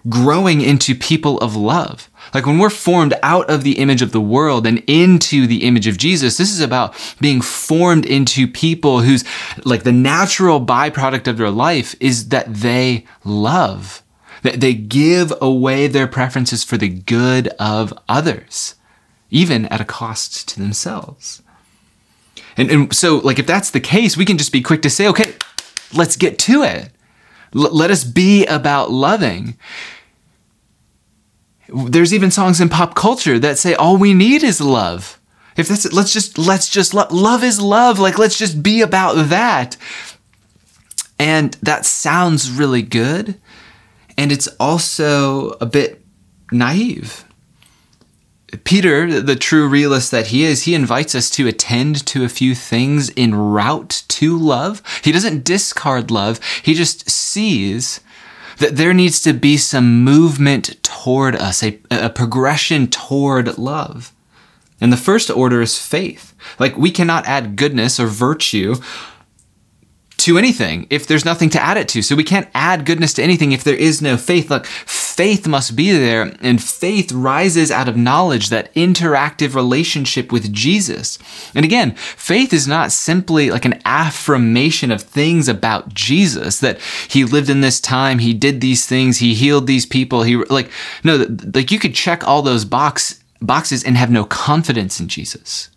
growing 0.09 0.61
into 0.61 0.95
people 0.95 1.37
of 1.39 1.55
love. 1.55 2.09
Like 2.33 2.45
when 2.45 2.57
we're 2.57 2.69
formed 2.69 3.13
out 3.23 3.49
of 3.49 3.63
the 3.63 3.79
image 3.79 4.01
of 4.01 4.11
the 4.11 4.21
world 4.21 4.67
and 4.67 4.83
into 4.87 5.47
the 5.47 5.63
image 5.63 5.87
of 5.87 5.97
Jesus, 5.97 6.37
this 6.37 6.51
is 6.51 6.59
about 6.59 6.95
being 7.21 7.41
formed 7.41 8.05
into 8.05 8.47
people 8.47 9.01
whose, 9.01 9.23
like 9.63 9.83
the 9.83 9.91
natural 9.91 10.65
byproduct 10.65 11.27
of 11.27 11.37
their 11.37 11.51
life 11.51 11.95
is 11.99 12.29
that 12.29 12.53
they 12.53 13.05
love, 13.23 14.03
that 14.41 14.59
they 14.59 14.73
give 14.73 15.33
away 15.41 15.87
their 15.87 16.07
preferences 16.07 16.63
for 16.63 16.77
the 16.77 16.89
good 16.89 17.47
of 17.59 17.93
others, 18.09 18.75
even 19.29 19.65
at 19.67 19.81
a 19.81 19.85
cost 19.85 20.47
to 20.49 20.59
themselves. 20.59 21.41
And, 22.57 22.69
and 22.69 22.93
so, 22.93 23.17
like, 23.17 23.39
if 23.39 23.47
that's 23.47 23.71
the 23.71 23.79
case, 23.79 24.15
we 24.15 24.25
can 24.25 24.37
just 24.37 24.51
be 24.51 24.61
quick 24.61 24.81
to 24.83 24.89
say, 24.89 25.07
okay, 25.07 25.33
let's 25.93 26.15
get 26.15 26.37
to 26.39 26.63
it. 26.63 26.92
L- 27.55 27.75
let 27.75 27.91
us 27.91 28.03
be 28.03 28.45
about 28.45 28.91
loving. 28.91 29.57
There's 31.69 32.13
even 32.13 32.31
songs 32.31 32.61
in 32.61 32.69
pop 32.69 32.95
culture 32.95 33.39
that 33.39 33.57
say 33.57 33.73
all 33.73 33.97
we 33.97 34.13
need 34.13 34.43
is 34.43 34.61
love. 34.61 35.19
If 35.55 35.67
that's 35.67 35.85
it, 35.85 35.93
let's 35.93 36.13
just 36.13 36.37
let's 36.37 36.69
just 36.69 36.93
love. 36.93 37.11
Love 37.11 37.43
is 37.43 37.61
love. 37.61 37.99
Like 37.99 38.17
let's 38.17 38.37
just 38.37 38.63
be 38.63 38.81
about 38.81 39.29
that. 39.29 39.77
And 41.19 41.53
that 41.61 41.85
sounds 41.85 42.51
really 42.51 42.81
good, 42.81 43.39
and 44.17 44.31
it's 44.31 44.47
also 44.59 45.51
a 45.61 45.65
bit 45.65 46.03
naive. 46.51 47.23
Peter, 48.63 49.21
the 49.21 49.35
true 49.35 49.67
realist 49.67 50.11
that 50.11 50.27
he 50.27 50.43
is, 50.43 50.63
he 50.63 50.75
invites 50.75 51.15
us 51.15 51.29
to 51.31 51.47
attend 51.47 52.05
to 52.07 52.23
a 52.23 52.29
few 52.29 52.55
things 52.55 53.11
en 53.17 53.35
route 53.35 54.03
to 54.07 54.37
love. 54.37 54.81
He 55.03 55.11
doesn't 55.11 55.43
discard 55.43 56.11
love, 56.11 56.39
he 56.63 56.73
just 56.73 57.09
sees 57.09 57.99
that 58.57 58.75
there 58.75 58.93
needs 58.93 59.21
to 59.23 59.33
be 59.33 59.57
some 59.57 60.03
movement 60.03 60.81
toward 60.83 61.35
us, 61.35 61.63
a, 61.63 61.79
a 61.89 62.09
progression 62.09 62.87
toward 62.87 63.57
love. 63.57 64.13
And 64.79 64.91
the 64.91 64.97
first 64.97 65.29
order 65.29 65.61
is 65.61 65.79
faith. 65.79 66.33
Like 66.59 66.77
we 66.77 66.91
cannot 66.91 67.25
add 67.25 67.55
goodness 67.55 67.99
or 67.99 68.07
virtue 68.07 68.75
to 70.17 70.37
anything 70.37 70.87
if 70.89 71.07
there's 71.07 71.25
nothing 71.25 71.49
to 71.49 71.61
add 71.61 71.77
it 71.77 71.87
to. 71.89 72.01
So 72.01 72.15
we 72.15 72.23
can't 72.23 72.49
add 72.53 72.85
goodness 72.85 73.13
to 73.15 73.23
anything 73.23 73.51
if 73.51 73.63
there 73.63 73.75
is 73.75 74.01
no 74.01 74.17
faith. 74.17 74.49
Like 74.49 74.65
faith 75.15 75.47
must 75.47 75.76
be 75.76 75.91
there, 75.91 76.36
and 76.41 76.62
faith 76.62 77.12
rises 77.12 77.69
out 77.69 77.88
of 77.88 77.95
knowledge, 77.95 78.49
that 78.49 78.73
interactive 78.73 79.54
relationship 79.54 80.32
with 80.32 80.52
Jesus. 80.52 81.19
And 81.54 81.63
again, 81.63 81.93
faith 81.95 82.52
is 82.52 82.67
not 82.67 82.91
simply 82.91 83.52
like 83.52 83.63
an 83.63 83.80
affirmation 83.86 84.91
of 84.91 85.04
things 85.04 85.47
about 85.47 85.93
Jesus, 85.93 86.60
that 86.62 86.80
he 87.08 87.26
lived 87.26 87.52
in 87.52 87.62
this 87.62 87.80
time, 87.80 88.17
he 88.17 88.34
did 88.34 88.60
these 88.60 88.88
things, 88.88 89.19
he 89.19 89.36
healed 89.36 89.67
these 89.67 89.86
people, 89.86 90.23
he, 90.23 90.36
like, 90.36 90.71
no, 91.04 91.28
like 91.54 91.71
you 91.71 91.78
could 91.78 91.93
check 91.93 92.28
all 92.28 92.41
those 92.41 92.65
box, 92.65 93.23
boxes 93.39 93.84
and 93.84 93.95
have 93.95 94.10
no 94.10 94.26
confidence 94.26 94.99
in 94.99 95.08
Jesus. 95.08 95.69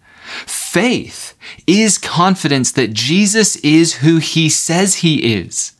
Faith 0.46 1.34
is 1.66 1.98
confidence 1.98 2.72
that 2.72 2.94
Jesus 2.94 3.56
is 3.56 3.96
who 3.96 4.16
he 4.16 4.48
says 4.48 4.96
he 4.96 5.34
is. 5.34 5.74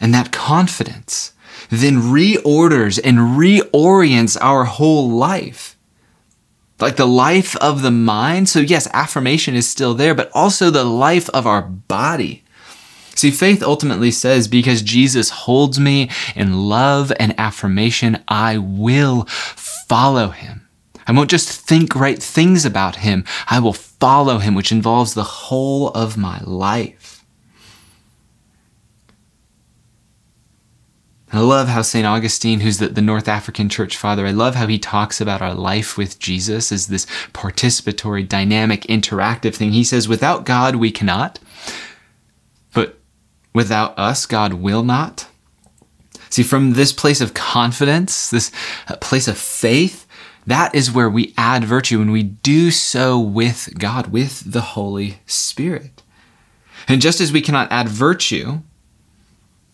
And 0.00 0.12
that 0.12 0.32
confidence 0.32 1.32
then 1.70 1.96
reorders 1.96 3.00
and 3.02 3.18
reorients 3.18 4.36
our 4.40 4.64
whole 4.64 5.10
life. 5.10 5.76
Like 6.78 6.96
the 6.96 7.06
life 7.06 7.56
of 7.56 7.82
the 7.82 7.90
mind. 7.90 8.48
So, 8.48 8.60
yes, 8.60 8.86
affirmation 8.92 9.54
is 9.54 9.68
still 9.68 9.94
there, 9.94 10.14
but 10.14 10.30
also 10.34 10.70
the 10.70 10.84
life 10.84 11.30
of 11.30 11.46
our 11.46 11.62
body. 11.62 12.44
See, 13.14 13.30
faith 13.30 13.62
ultimately 13.62 14.10
says, 14.10 14.46
because 14.46 14.82
Jesus 14.82 15.30
holds 15.30 15.80
me 15.80 16.10
in 16.34 16.68
love 16.68 17.10
and 17.18 17.34
affirmation, 17.38 18.22
I 18.28 18.58
will 18.58 19.24
follow 19.24 20.28
him. 20.28 20.68
I 21.06 21.12
won't 21.12 21.30
just 21.30 21.48
think 21.48 21.94
right 21.94 22.22
things 22.22 22.66
about 22.66 22.96
him. 22.96 23.24
I 23.48 23.60
will 23.60 23.72
follow 23.72 24.38
him, 24.38 24.54
which 24.54 24.72
involves 24.72 25.14
the 25.14 25.24
whole 25.24 25.88
of 25.90 26.18
my 26.18 26.40
life. 26.44 27.15
I 31.32 31.40
love 31.40 31.68
how 31.68 31.82
St. 31.82 32.06
Augustine, 32.06 32.60
who's 32.60 32.78
the, 32.78 32.88
the 32.88 33.02
North 33.02 33.26
African 33.26 33.68
church 33.68 33.96
father, 33.96 34.26
I 34.26 34.30
love 34.30 34.54
how 34.54 34.68
he 34.68 34.78
talks 34.78 35.20
about 35.20 35.42
our 35.42 35.54
life 35.54 35.98
with 35.98 36.20
Jesus 36.20 36.70
as 36.70 36.86
this 36.86 37.06
participatory, 37.32 38.26
dynamic, 38.26 38.82
interactive 38.82 39.54
thing. 39.56 39.72
He 39.72 39.82
says, 39.82 40.06
without 40.06 40.44
God, 40.44 40.76
we 40.76 40.92
cannot, 40.92 41.40
but 42.72 42.98
without 43.52 43.98
us, 43.98 44.24
God 44.24 44.54
will 44.54 44.84
not. 44.84 45.26
See, 46.30 46.44
from 46.44 46.74
this 46.74 46.92
place 46.92 47.20
of 47.20 47.34
confidence, 47.34 48.30
this 48.30 48.52
uh, 48.88 48.96
place 48.96 49.26
of 49.26 49.36
faith, 49.36 50.06
that 50.46 50.74
is 50.74 50.92
where 50.92 51.10
we 51.10 51.34
add 51.36 51.64
virtue 51.64 52.00
and 52.00 52.12
we 52.12 52.22
do 52.22 52.70
so 52.70 53.18
with 53.18 53.70
God, 53.78 54.08
with 54.08 54.52
the 54.52 54.60
Holy 54.60 55.18
Spirit. 55.26 56.02
And 56.86 57.00
just 57.00 57.20
as 57.20 57.32
we 57.32 57.40
cannot 57.40 57.72
add 57.72 57.88
virtue 57.88 58.60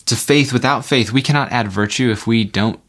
to 0.07 0.17
faith 0.17 0.53
without 0.53 0.85
faith, 0.85 1.13
we 1.13 1.23
cannot 1.23 1.53
add 1.53 1.69
virtue 1.69 2.11
if 2.11 2.27
we 2.27 2.45
don't 2.45 2.81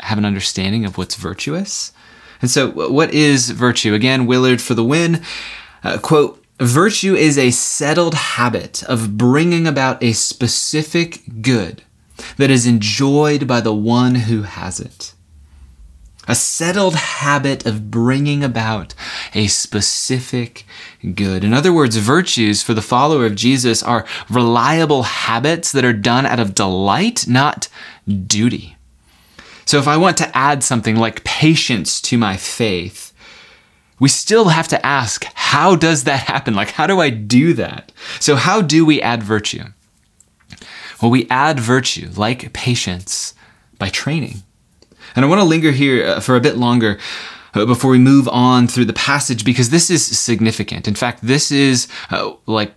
have 0.00 0.18
an 0.18 0.24
understanding 0.24 0.84
of 0.84 0.98
what's 0.98 1.14
virtuous. 1.14 1.92
And 2.40 2.50
so, 2.50 2.70
what 2.70 3.14
is 3.14 3.50
virtue? 3.50 3.94
Again, 3.94 4.26
Willard 4.26 4.60
for 4.60 4.74
the 4.74 4.84
win. 4.84 5.22
Uh, 5.82 5.98
quote, 5.98 6.44
Virtue 6.60 7.14
is 7.14 7.36
a 7.36 7.50
settled 7.50 8.14
habit 8.14 8.84
of 8.84 9.18
bringing 9.18 9.66
about 9.66 10.02
a 10.02 10.12
specific 10.12 11.22
good 11.42 11.82
that 12.36 12.50
is 12.50 12.66
enjoyed 12.66 13.48
by 13.48 13.60
the 13.60 13.74
one 13.74 14.14
who 14.14 14.42
has 14.42 14.78
it 14.78 15.13
a 16.26 16.34
settled 16.34 16.94
habit 16.94 17.66
of 17.66 17.90
bringing 17.90 18.42
about 18.42 18.94
a 19.34 19.46
specific 19.46 20.64
good. 21.14 21.44
In 21.44 21.52
other 21.52 21.72
words, 21.72 21.96
virtues 21.96 22.62
for 22.62 22.74
the 22.74 22.82
follower 22.82 23.26
of 23.26 23.34
Jesus 23.34 23.82
are 23.82 24.06
reliable 24.30 25.02
habits 25.02 25.72
that 25.72 25.84
are 25.84 25.92
done 25.92 26.26
out 26.26 26.40
of 26.40 26.54
delight, 26.54 27.26
not 27.28 27.68
duty. 28.26 28.76
So 29.66 29.78
if 29.78 29.88
I 29.88 29.96
want 29.96 30.16
to 30.18 30.36
add 30.36 30.62
something 30.62 30.96
like 30.96 31.24
patience 31.24 32.00
to 32.02 32.18
my 32.18 32.36
faith, 32.36 33.12
we 33.98 34.08
still 34.08 34.48
have 34.48 34.68
to 34.68 34.84
ask, 34.84 35.24
how 35.34 35.76
does 35.76 36.04
that 36.04 36.20
happen? 36.20 36.54
Like, 36.54 36.70
how 36.70 36.86
do 36.86 37.00
I 37.00 37.10
do 37.10 37.54
that? 37.54 37.92
So, 38.20 38.36
how 38.36 38.60
do 38.60 38.84
we 38.84 39.00
add 39.00 39.22
virtue? 39.22 39.64
Well, 41.00 41.10
we 41.10 41.28
add 41.30 41.60
virtue, 41.60 42.10
like 42.16 42.52
patience, 42.52 43.34
by 43.78 43.88
training. 43.88 44.42
And 45.16 45.24
I 45.24 45.28
want 45.28 45.40
to 45.40 45.44
linger 45.44 45.70
here 45.70 46.06
uh, 46.06 46.20
for 46.20 46.36
a 46.36 46.40
bit 46.40 46.56
longer 46.56 46.98
uh, 47.54 47.64
before 47.66 47.90
we 47.90 47.98
move 47.98 48.28
on 48.28 48.66
through 48.66 48.86
the 48.86 48.92
passage 48.92 49.44
because 49.44 49.70
this 49.70 49.90
is 49.90 50.04
significant. 50.18 50.88
In 50.88 50.94
fact, 50.94 51.20
this 51.22 51.50
is 51.50 51.88
uh, 52.10 52.32
like 52.46 52.74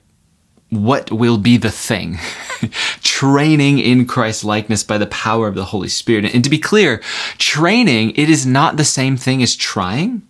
what 0.69 1.11
will 1.11 1.37
be 1.37 1.57
the 1.57 1.71
thing? 1.71 2.17
Training 3.01 3.79
in 3.79 4.05
christ 4.05 4.43
likeness 4.43 4.83
by 4.83 4.97
the 4.97 5.07
power 5.07 5.47
of 5.47 5.55
the 5.55 5.65
holy 5.65 5.87
spirit. 5.87 6.33
And 6.33 6.43
to 6.43 6.49
be 6.49 6.59
clear 6.59 7.01
training 7.37 8.11
it 8.11 8.29
is 8.29 8.45
not 8.45 8.77
the 8.77 8.85
same 8.85 9.17
thing 9.17 9.41
as 9.41 9.55
trying. 9.55 10.23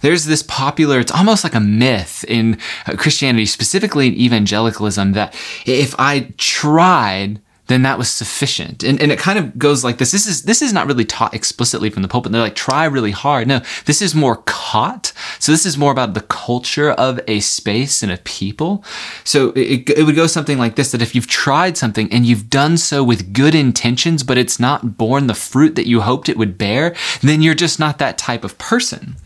There's 0.00 0.24
this 0.24 0.42
popular 0.42 0.98
it's 0.98 1.12
almost 1.12 1.44
like 1.44 1.54
a 1.54 1.60
myth 1.60 2.24
in 2.26 2.58
uh, 2.86 2.96
christianity 2.96 3.46
specifically 3.46 4.08
in 4.08 4.14
evangelicalism 4.14 5.12
that 5.12 5.34
if 5.66 5.94
i 5.98 6.32
tried 6.38 7.40
then 7.66 7.82
that 7.82 7.96
was 7.96 8.10
sufficient. 8.10 8.82
And, 8.82 9.00
and 9.00 9.10
it 9.10 9.18
kind 9.18 9.38
of 9.38 9.58
goes 9.58 9.84
like 9.84 9.98
this. 9.98 10.12
This 10.12 10.26
is, 10.26 10.42
this 10.42 10.60
is 10.60 10.72
not 10.72 10.86
really 10.86 11.04
taught 11.04 11.34
explicitly 11.34 11.88
from 11.88 12.02
the 12.02 12.08
pulpit. 12.08 12.32
They're 12.32 12.40
like, 12.40 12.54
try 12.54 12.84
really 12.84 13.10
hard. 13.10 13.48
No, 13.48 13.60
this 13.86 14.02
is 14.02 14.14
more 14.14 14.42
caught. 14.44 15.12
So 15.38 15.50
this 15.50 15.64
is 15.64 15.78
more 15.78 15.90
about 15.90 16.14
the 16.14 16.20
culture 16.20 16.90
of 16.90 17.20
a 17.26 17.40
space 17.40 18.02
and 18.02 18.12
a 18.12 18.18
people. 18.18 18.84
So 19.24 19.50
it, 19.52 19.88
it 19.88 20.04
would 20.04 20.16
go 20.16 20.26
something 20.26 20.58
like 20.58 20.76
this, 20.76 20.92
that 20.92 21.02
if 21.02 21.14
you've 21.14 21.26
tried 21.26 21.78
something 21.78 22.12
and 22.12 22.26
you've 22.26 22.50
done 22.50 22.76
so 22.76 23.02
with 23.02 23.32
good 23.32 23.54
intentions, 23.54 24.22
but 24.22 24.36
it's 24.36 24.60
not 24.60 24.98
borne 24.98 25.26
the 25.26 25.34
fruit 25.34 25.74
that 25.76 25.86
you 25.86 26.02
hoped 26.02 26.28
it 26.28 26.36
would 26.36 26.58
bear, 26.58 26.94
then 27.22 27.40
you're 27.40 27.54
just 27.54 27.80
not 27.80 27.98
that 27.98 28.18
type 28.18 28.44
of 28.44 28.58
person. 28.58 29.16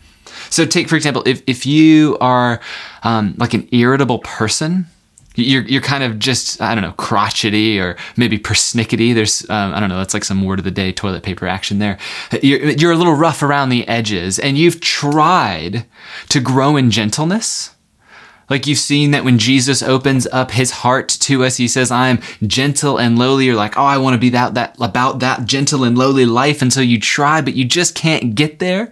So 0.49 0.65
take, 0.65 0.87
for 0.87 0.95
example, 0.95 1.23
if, 1.25 1.43
if 1.45 1.65
you 1.65 2.17
are 2.19 2.59
um, 3.03 3.35
like 3.37 3.53
an 3.53 3.67
irritable 3.71 4.19
person, 4.19 4.87
you're 5.39 5.63
you're 5.63 5.81
kind 5.81 6.03
of 6.03 6.19
just 6.19 6.61
I 6.61 6.75
don't 6.75 6.83
know 6.83 6.93
crotchety 6.93 7.79
or 7.79 7.97
maybe 8.17 8.37
persnickety. 8.37 9.13
There's 9.13 9.49
um, 9.49 9.73
I 9.73 9.79
don't 9.79 9.89
know 9.89 9.97
that's 9.97 10.13
like 10.13 10.25
some 10.25 10.43
word 10.43 10.59
of 10.59 10.65
the 10.65 10.71
day 10.71 10.91
toilet 10.91 11.23
paper 11.23 11.47
action 11.47 11.79
there. 11.79 11.97
You're 12.41 12.69
you're 12.69 12.91
a 12.91 12.97
little 12.97 13.15
rough 13.15 13.43
around 13.43 13.69
the 13.69 13.87
edges, 13.87 14.39
and 14.39 14.57
you've 14.57 14.81
tried 14.81 15.85
to 16.29 16.39
grow 16.39 16.77
in 16.77 16.91
gentleness. 16.91 17.75
Like 18.49 18.65
you've 18.65 18.79
seen 18.79 19.11
that 19.11 19.23
when 19.23 19.37
Jesus 19.37 19.83
opens 19.83 20.25
up 20.27 20.51
his 20.51 20.71
heart 20.71 21.07
to 21.09 21.43
us, 21.45 21.57
he 21.57 21.67
says, 21.67 21.91
I 21.91 22.07
am 22.07 22.19
gentle 22.47 22.97
and 22.97 23.17
lowly. 23.17 23.45
You're 23.45 23.55
like, 23.55 23.77
oh, 23.77 23.83
I 23.83 23.99
want 23.99 24.15
to 24.15 24.19
be 24.19 24.29
that, 24.29 24.55
that, 24.55 24.75
about 24.81 25.19
that 25.19 25.45
gentle 25.45 25.83
and 25.83 25.95
lowly 25.95 26.25
life. 26.25 26.61
And 26.61 26.73
so 26.73 26.81
you 26.81 26.99
try, 26.99 27.41
but 27.41 27.53
you 27.53 27.63
just 27.63 27.93
can't 27.93 28.33
get 28.33 28.57
there. 28.57 28.89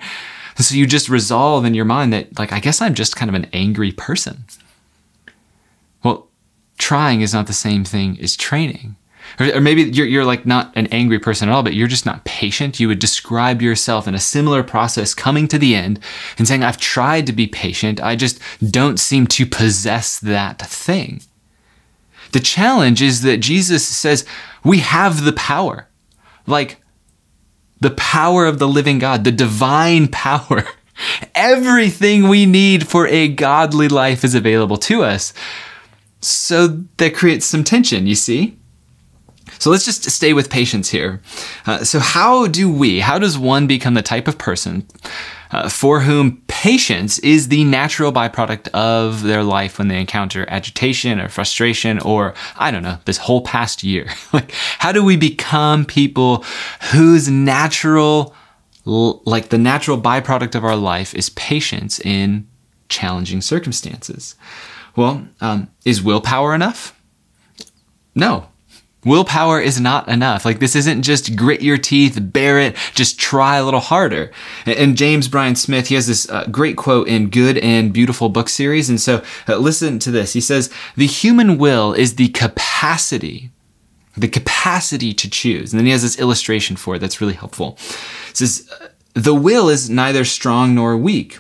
And 0.58 0.66
so 0.66 0.76
you 0.76 0.86
just 0.86 1.10
resolve 1.10 1.66
in 1.66 1.74
your 1.74 1.86
mind 1.86 2.14
that, 2.14 2.38
like, 2.38 2.52
I 2.52 2.60
guess 2.60 2.82
I'm 2.82 2.94
just 2.94 3.16
kind 3.16 3.30
of 3.30 3.36
an 3.36 3.48
angry 3.52 3.92
person 3.92 4.46
trying 6.78 7.22
is 7.22 7.34
not 7.34 7.48
the 7.48 7.54
same 7.54 7.84
thing 7.84 8.18
as 8.22 8.36
training. 8.36 8.96
Or, 9.40 9.62
maybe 9.62 9.84
you're, 9.84 10.08
you're 10.08 10.26
like 10.26 10.46
not 10.46 10.72
an 10.76 10.88
angry 10.88 11.20
person 11.20 11.50
at 11.50 11.52
all, 11.54 11.64
but 11.64 11.74
you're 11.74 11.88
just 11.88 12.06
not 12.06 12.24
patient. 12.24 12.80
You 12.80 12.88
would 12.88 13.00
describe 13.00 13.62
yourself 13.62 14.08
in 14.08 14.16
a 14.16 14.20
similar 14.20 14.64
process 14.64 15.14
coming 15.14 15.48
to 15.50 15.58
the 15.58 15.76
end 15.76 16.00
and 16.38 16.48
saying, 16.48 16.64
I've 16.64 16.80
tried 16.80 17.28
to 17.28 17.34
be 17.34 17.48
patient. 17.48 18.02
I 18.02 18.16
just 18.16 18.40
don't 18.72 19.00
seem 19.00 19.28
to 19.28 19.46
possess 19.46 20.20
that 20.20 20.62
thing. 20.62 21.22
The 22.32 22.40
challenge 22.40 23.02
is 23.02 23.22
that 23.22 23.38
Jesus 23.38 23.88
says 23.88 24.26
we 24.64 24.80
have 24.80 25.24
the 25.24 25.34
power, 25.34 25.88
like 26.46 26.78
the 27.80 27.92
power 27.92 28.46
of 28.46 28.60
the 28.60 28.68
living 28.68 29.00
God, 29.00 29.24
the 29.24 29.32
divine 29.32 30.08
power. 30.12 30.64
Everything 31.36 32.28
we 32.28 32.48
need 32.48 32.88
for 32.88 33.06
a 33.06 33.28
godly 33.28 33.88
life 33.88 34.24
is 34.24 34.34
available 34.34 34.78
to 34.78 35.04
us. 35.04 35.32
So 36.22 36.84
that 36.98 37.16
creates 37.16 37.46
some 37.46 37.64
tension, 37.64 38.08
you 38.08 38.16
see? 38.16 38.58
So 39.60 39.70
let's 39.70 39.86
just 39.86 40.10
stay 40.10 40.34
with 40.34 40.50
patience 40.50 40.90
here. 40.90 41.22
Uh, 41.66 41.84
so, 41.84 42.00
how 42.00 42.48
do 42.48 42.72
we, 42.72 43.00
how 43.00 43.18
does 43.18 43.38
one 43.38 43.68
become 43.68 43.94
the 43.94 44.02
type 44.02 44.28
of 44.28 44.38
person 44.38 44.86
uh, 45.52 45.70
for 45.70 46.02
whom 46.02 46.42
patience 46.48 47.18
is 47.20 47.48
the 47.48 47.64
natural 47.64 48.12
byproduct 48.12 48.68
of 48.70 49.24
their 49.24 49.44
life 49.44 49.78
when 49.78 49.88
they 49.88 50.00
encounter 50.00 50.46
agitation 50.50 51.20
or 51.20 51.30
frustration 51.30 52.00
or, 52.00 52.34
I 52.58 52.72
don't 52.72 52.84
know, 52.84 52.98
this 53.06 53.18
whole 53.18 53.42
past 53.42 53.84
year? 53.84 54.10
like, 54.34 54.52
how 54.52 54.92
do 54.92 55.04
we 55.04 55.18
become 55.18 55.86
people 55.86 56.44
whose 56.92 57.30
natural, 57.30 58.36
like 58.86 59.50
the 59.50 59.58
natural 59.58 60.00
byproduct 60.00 60.56
of 60.56 60.64
our 60.64 60.76
life 60.76 61.16
is 61.16 61.30
patience 61.32 62.00
in 62.00 62.48
challenging 62.90 63.42
circumstances? 63.42 64.36
Well, 64.98 65.28
um, 65.40 65.70
is 65.86 66.04
willpower 66.04 66.54
enough? 66.54 67.00
No. 68.16 68.50
Willpower 69.06 69.62
is 69.62 69.80
not 69.80 70.10
enough. 70.10 70.44
Like 70.44 70.60
this 70.60 70.76
isn't 70.76 71.04
just 71.04 71.36
grit 71.36 71.62
your 71.62 71.78
teeth, 71.78 72.18
bear 72.20 72.60
it, 72.60 72.76
just 72.94 73.20
try 73.20 73.58
a 73.58 73.64
little 73.64 73.80
harder. 73.80 74.32
And 74.66 74.98
James 74.98 75.30
Bryan 75.30 75.56
Smith, 75.56 75.88
he 75.88 75.96
has 75.96 76.08
this 76.08 76.28
uh, 76.30 76.48
great 76.48 76.76
quote 76.76 77.08
in 77.08 77.30
Good 77.30 77.60
and 77.60 77.94
Beautiful 77.94 78.28
book 78.28 78.50
series. 78.50 78.90
And 78.90 79.00
so 79.00 79.24
uh, 79.48 79.58
listen 79.58 80.00
to 80.00 80.12
this. 80.12 80.34
He 80.34 80.42
says, 80.42 80.70
the 80.96 81.08
human 81.08 81.58
will 81.58 81.94
is 81.94 82.16
the 82.16 82.30
capacity 82.30 83.52
the 84.18 84.28
capacity 84.28 85.14
to 85.14 85.30
choose. 85.30 85.72
And 85.72 85.80
then 85.80 85.86
he 85.86 85.92
has 85.92 86.02
this 86.02 86.20
illustration 86.20 86.76
for 86.76 86.96
it 86.96 87.00
that's 87.00 87.22
really 87.22 87.36
helpful. 87.36 87.78
It 88.30 88.38
says, 88.38 88.68
The 89.14 89.36
will 89.36 89.70
is 89.70 89.92
neither 89.92 90.26
strong 90.26 90.74
nor 90.74 90.98
weak. 90.98 91.40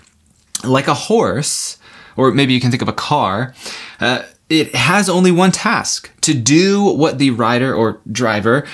Like 0.63 0.87
a 0.87 0.93
horse, 0.93 1.76
or 2.17 2.31
maybe 2.31 2.53
you 2.53 2.59
can 2.59 2.71
think 2.71 2.81
of 2.81 2.89
a 2.89 2.93
car, 2.93 3.53
uh, 3.99 4.23
it 4.49 4.75
has 4.75 5.09
only 5.09 5.31
one 5.31 5.51
task 5.51 6.11
to 6.21 6.33
do 6.33 6.83
what 6.83 7.19
the 7.19 7.31
rider 7.31 7.73
or 7.73 8.01
driver, 8.11 8.65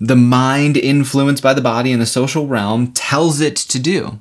the 0.00 0.16
mind 0.16 0.76
influenced 0.76 1.42
by 1.42 1.54
the 1.54 1.60
body 1.60 1.92
in 1.92 1.98
the 1.98 2.06
social 2.06 2.46
realm, 2.46 2.92
tells 2.92 3.40
it 3.40 3.56
to 3.56 3.78
do. 3.78 4.18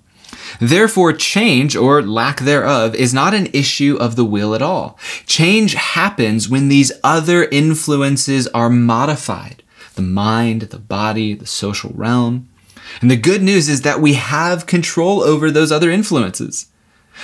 Therefore, 0.60 1.14
change 1.14 1.76
or 1.76 2.02
lack 2.02 2.40
thereof 2.40 2.96
is 2.96 3.14
not 3.14 3.34
an 3.34 3.48
issue 3.54 3.98
of 4.00 4.16
the 4.16 4.26
will 4.26 4.56
at 4.56 4.62
all. 4.62 4.98
Change 5.26 5.74
happens 5.74 6.50
when 6.50 6.68
these 6.68 6.92
other 7.04 7.46
influences 7.46 8.48
are 8.48 8.70
modified 8.70 9.64
the 9.96 10.02
mind, 10.04 10.62
the 10.62 10.78
body, 10.78 11.34
the 11.34 11.48
social 11.48 11.92
realm. 11.96 12.48
And 13.02 13.10
the 13.10 13.18
good 13.18 13.42
news 13.42 13.68
is 13.68 13.82
that 13.82 14.00
we 14.00 14.14
have 14.14 14.68
control 14.68 15.24
over 15.24 15.50
those 15.50 15.72
other 15.72 15.90
influences. 15.90 16.68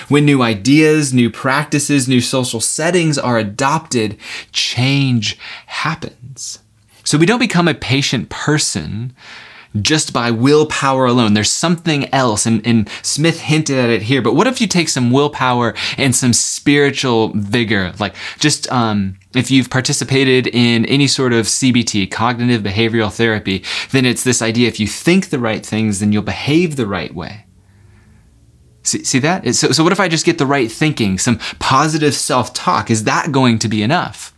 When 0.08 0.25
new 0.25 0.41
ideas, 0.41 1.13
new 1.13 1.29
practices, 1.29 2.08
new 2.08 2.21
social 2.21 2.60
settings 2.60 3.17
are 3.17 3.38
adopted, 3.38 4.17
change 4.51 5.38
happens. 5.67 6.60
So 7.03 7.17
we 7.17 7.25
don't 7.25 7.39
become 7.39 7.67
a 7.67 7.73
patient 7.73 8.29
person 8.29 9.13
just 9.82 10.13
by 10.13 10.32
willpower 10.32 11.06
alone. 11.06 11.34
There's 11.34 11.51
something 11.51 12.13
else, 12.13 12.45
and, 12.45 12.65
and 12.65 12.89
Smith 13.01 13.41
hinted 13.41 13.77
at 13.77 13.89
it 13.89 14.03
here. 14.03 14.21
But 14.21 14.36
what 14.36 14.47
if 14.47 14.62
you 14.62 14.67
take 14.67 14.89
some 14.89 15.12
willpower 15.12 15.73
and 15.97 16.15
some 16.15 16.34
spiritual 16.34 17.29
vigor? 17.29 17.93
Like 17.99 18.15
just 18.39 18.71
um, 18.71 19.17
if 19.34 19.49
you've 19.49 19.69
participated 19.69 20.47
in 20.47 20.86
any 20.86 21.08
sort 21.08 21.34
of 21.34 21.47
CBT, 21.47 22.12
cognitive 22.12 22.62
behavioral 22.62 23.12
therapy, 23.12 23.63
then 23.91 24.06
it's 24.06 24.23
this 24.23 24.41
idea 24.41 24.67
if 24.67 24.79
you 24.79 24.88
think 24.88 25.29
the 25.29 25.39
right 25.39 25.65
things, 25.65 25.99
then 25.99 26.12
you'll 26.12 26.21
behave 26.21 26.75
the 26.75 26.88
right 26.88 27.13
way. 27.13 27.45
See, 28.84 29.04
see 29.04 29.19
that? 29.19 29.56
So, 29.56 29.72
so 29.72 29.84
what 29.84 29.93
if 29.93 30.00
I 30.00 30.08
just 30.08 30.26
get 30.26 30.38
the 30.38 30.46
right 30.46 30.72
thinking, 30.72 31.17
some 31.17 31.39
positive 31.60 32.13
self 32.13 32.54
talk? 32.54 32.91
Is 32.91 33.06
that 33.06 33.32
going 33.32 33.60
to 33.60 33.67
be 33.67 33.82
enough? 33.82 34.34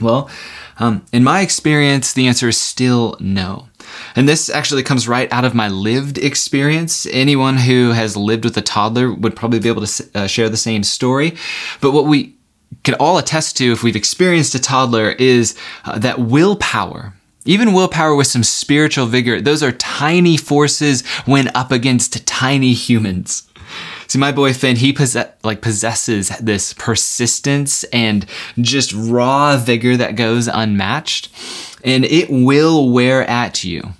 Well, 0.00 0.30
um, 0.78 1.04
in 1.12 1.22
my 1.24 1.42
experience, 1.42 2.12
the 2.14 2.26
answer 2.26 2.48
is 2.48 2.58
still 2.58 3.16
no. 3.20 3.68
And 4.16 4.28
this 4.28 4.48
actually 4.48 4.82
comes 4.82 5.08
right 5.08 5.30
out 5.32 5.44
of 5.44 5.54
my 5.54 5.68
lived 5.68 6.16
experience. 6.18 7.06
Anyone 7.10 7.58
who 7.58 7.90
has 7.90 8.16
lived 8.16 8.44
with 8.44 8.56
a 8.56 8.62
toddler 8.62 9.12
would 9.12 9.36
probably 9.36 9.58
be 9.58 9.68
able 9.68 9.84
to 9.84 10.10
uh, 10.14 10.26
share 10.26 10.48
the 10.48 10.56
same 10.56 10.82
story. 10.82 11.36
But 11.80 11.92
what 11.92 12.06
we 12.06 12.34
can 12.82 12.94
all 12.94 13.18
attest 13.18 13.56
to 13.58 13.72
if 13.72 13.82
we've 13.82 13.96
experienced 13.96 14.54
a 14.54 14.60
toddler 14.60 15.10
is 15.10 15.56
uh, 15.84 15.98
that 15.98 16.18
willpower, 16.18 17.14
even 17.44 17.72
willpower 17.72 18.14
with 18.14 18.28
some 18.28 18.44
spiritual 18.44 19.06
vigor, 19.06 19.40
those 19.40 19.62
are 19.62 19.72
tiny 19.72 20.36
forces 20.36 21.06
when 21.26 21.54
up 21.54 21.72
against 21.72 22.26
tiny 22.26 22.72
humans. 22.72 23.49
See, 24.10 24.18
my 24.18 24.32
boy 24.32 24.52
Finn, 24.52 24.74
he 24.74 24.92
possess, 24.92 25.32
like 25.44 25.60
possesses 25.60 26.30
this 26.40 26.72
persistence 26.72 27.84
and 27.92 28.26
just 28.60 28.92
raw 28.92 29.56
vigor 29.56 29.96
that 29.96 30.16
goes 30.16 30.48
unmatched, 30.48 31.28
and 31.84 32.04
it 32.04 32.28
will 32.28 32.90
wear 32.90 33.24
at 33.30 33.62
you. 33.62 33.94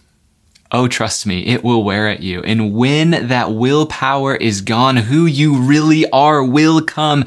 Oh, 0.73 0.89
trust 0.89 1.27
me, 1.27 1.47
it 1.47 1.63
will 1.63 1.85
wear 1.85 2.09
at 2.09 2.25
you. 2.25 2.43
And 2.43 2.75
when 2.75 3.29
that 3.29 3.53
willpower 3.53 4.35
is 4.35 4.63
gone, 4.63 4.97
who 4.97 5.27
you 5.27 5.57
really 5.63 6.11
are 6.11 6.43
will 6.43 6.83
come 6.83 7.25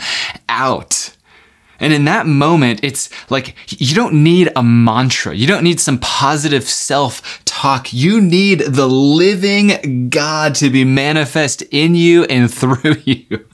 out. 0.49 1.15
And 1.83 1.91
in 1.91 2.05
that 2.05 2.25
moment, 2.25 2.79
it's 2.81 3.09
like 3.29 3.55
you 3.67 3.93
don't 3.93 4.23
need 4.23 4.49
a 4.55 4.63
mantra. 4.63 5.35
You 5.35 5.47
don't 5.47 5.65
need 5.65 5.81
some 5.81 5.99
positive 5.99 6.63
self 6.63 7.43
talk. 7.43 7.91
You 7.91 8.21
need 8.21 8.61
the 8.61 8.87
living 8.87 10.09
God 10.09 10.55
to 10.55 10.69
be 10.69 10.85
manifest 10.85 11.61
in 11.71 11.93
you 11.93 12.23
and 12.23 12.49
through 12.59 12.95
you. 13.03 13.45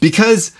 Because 0.00 0.52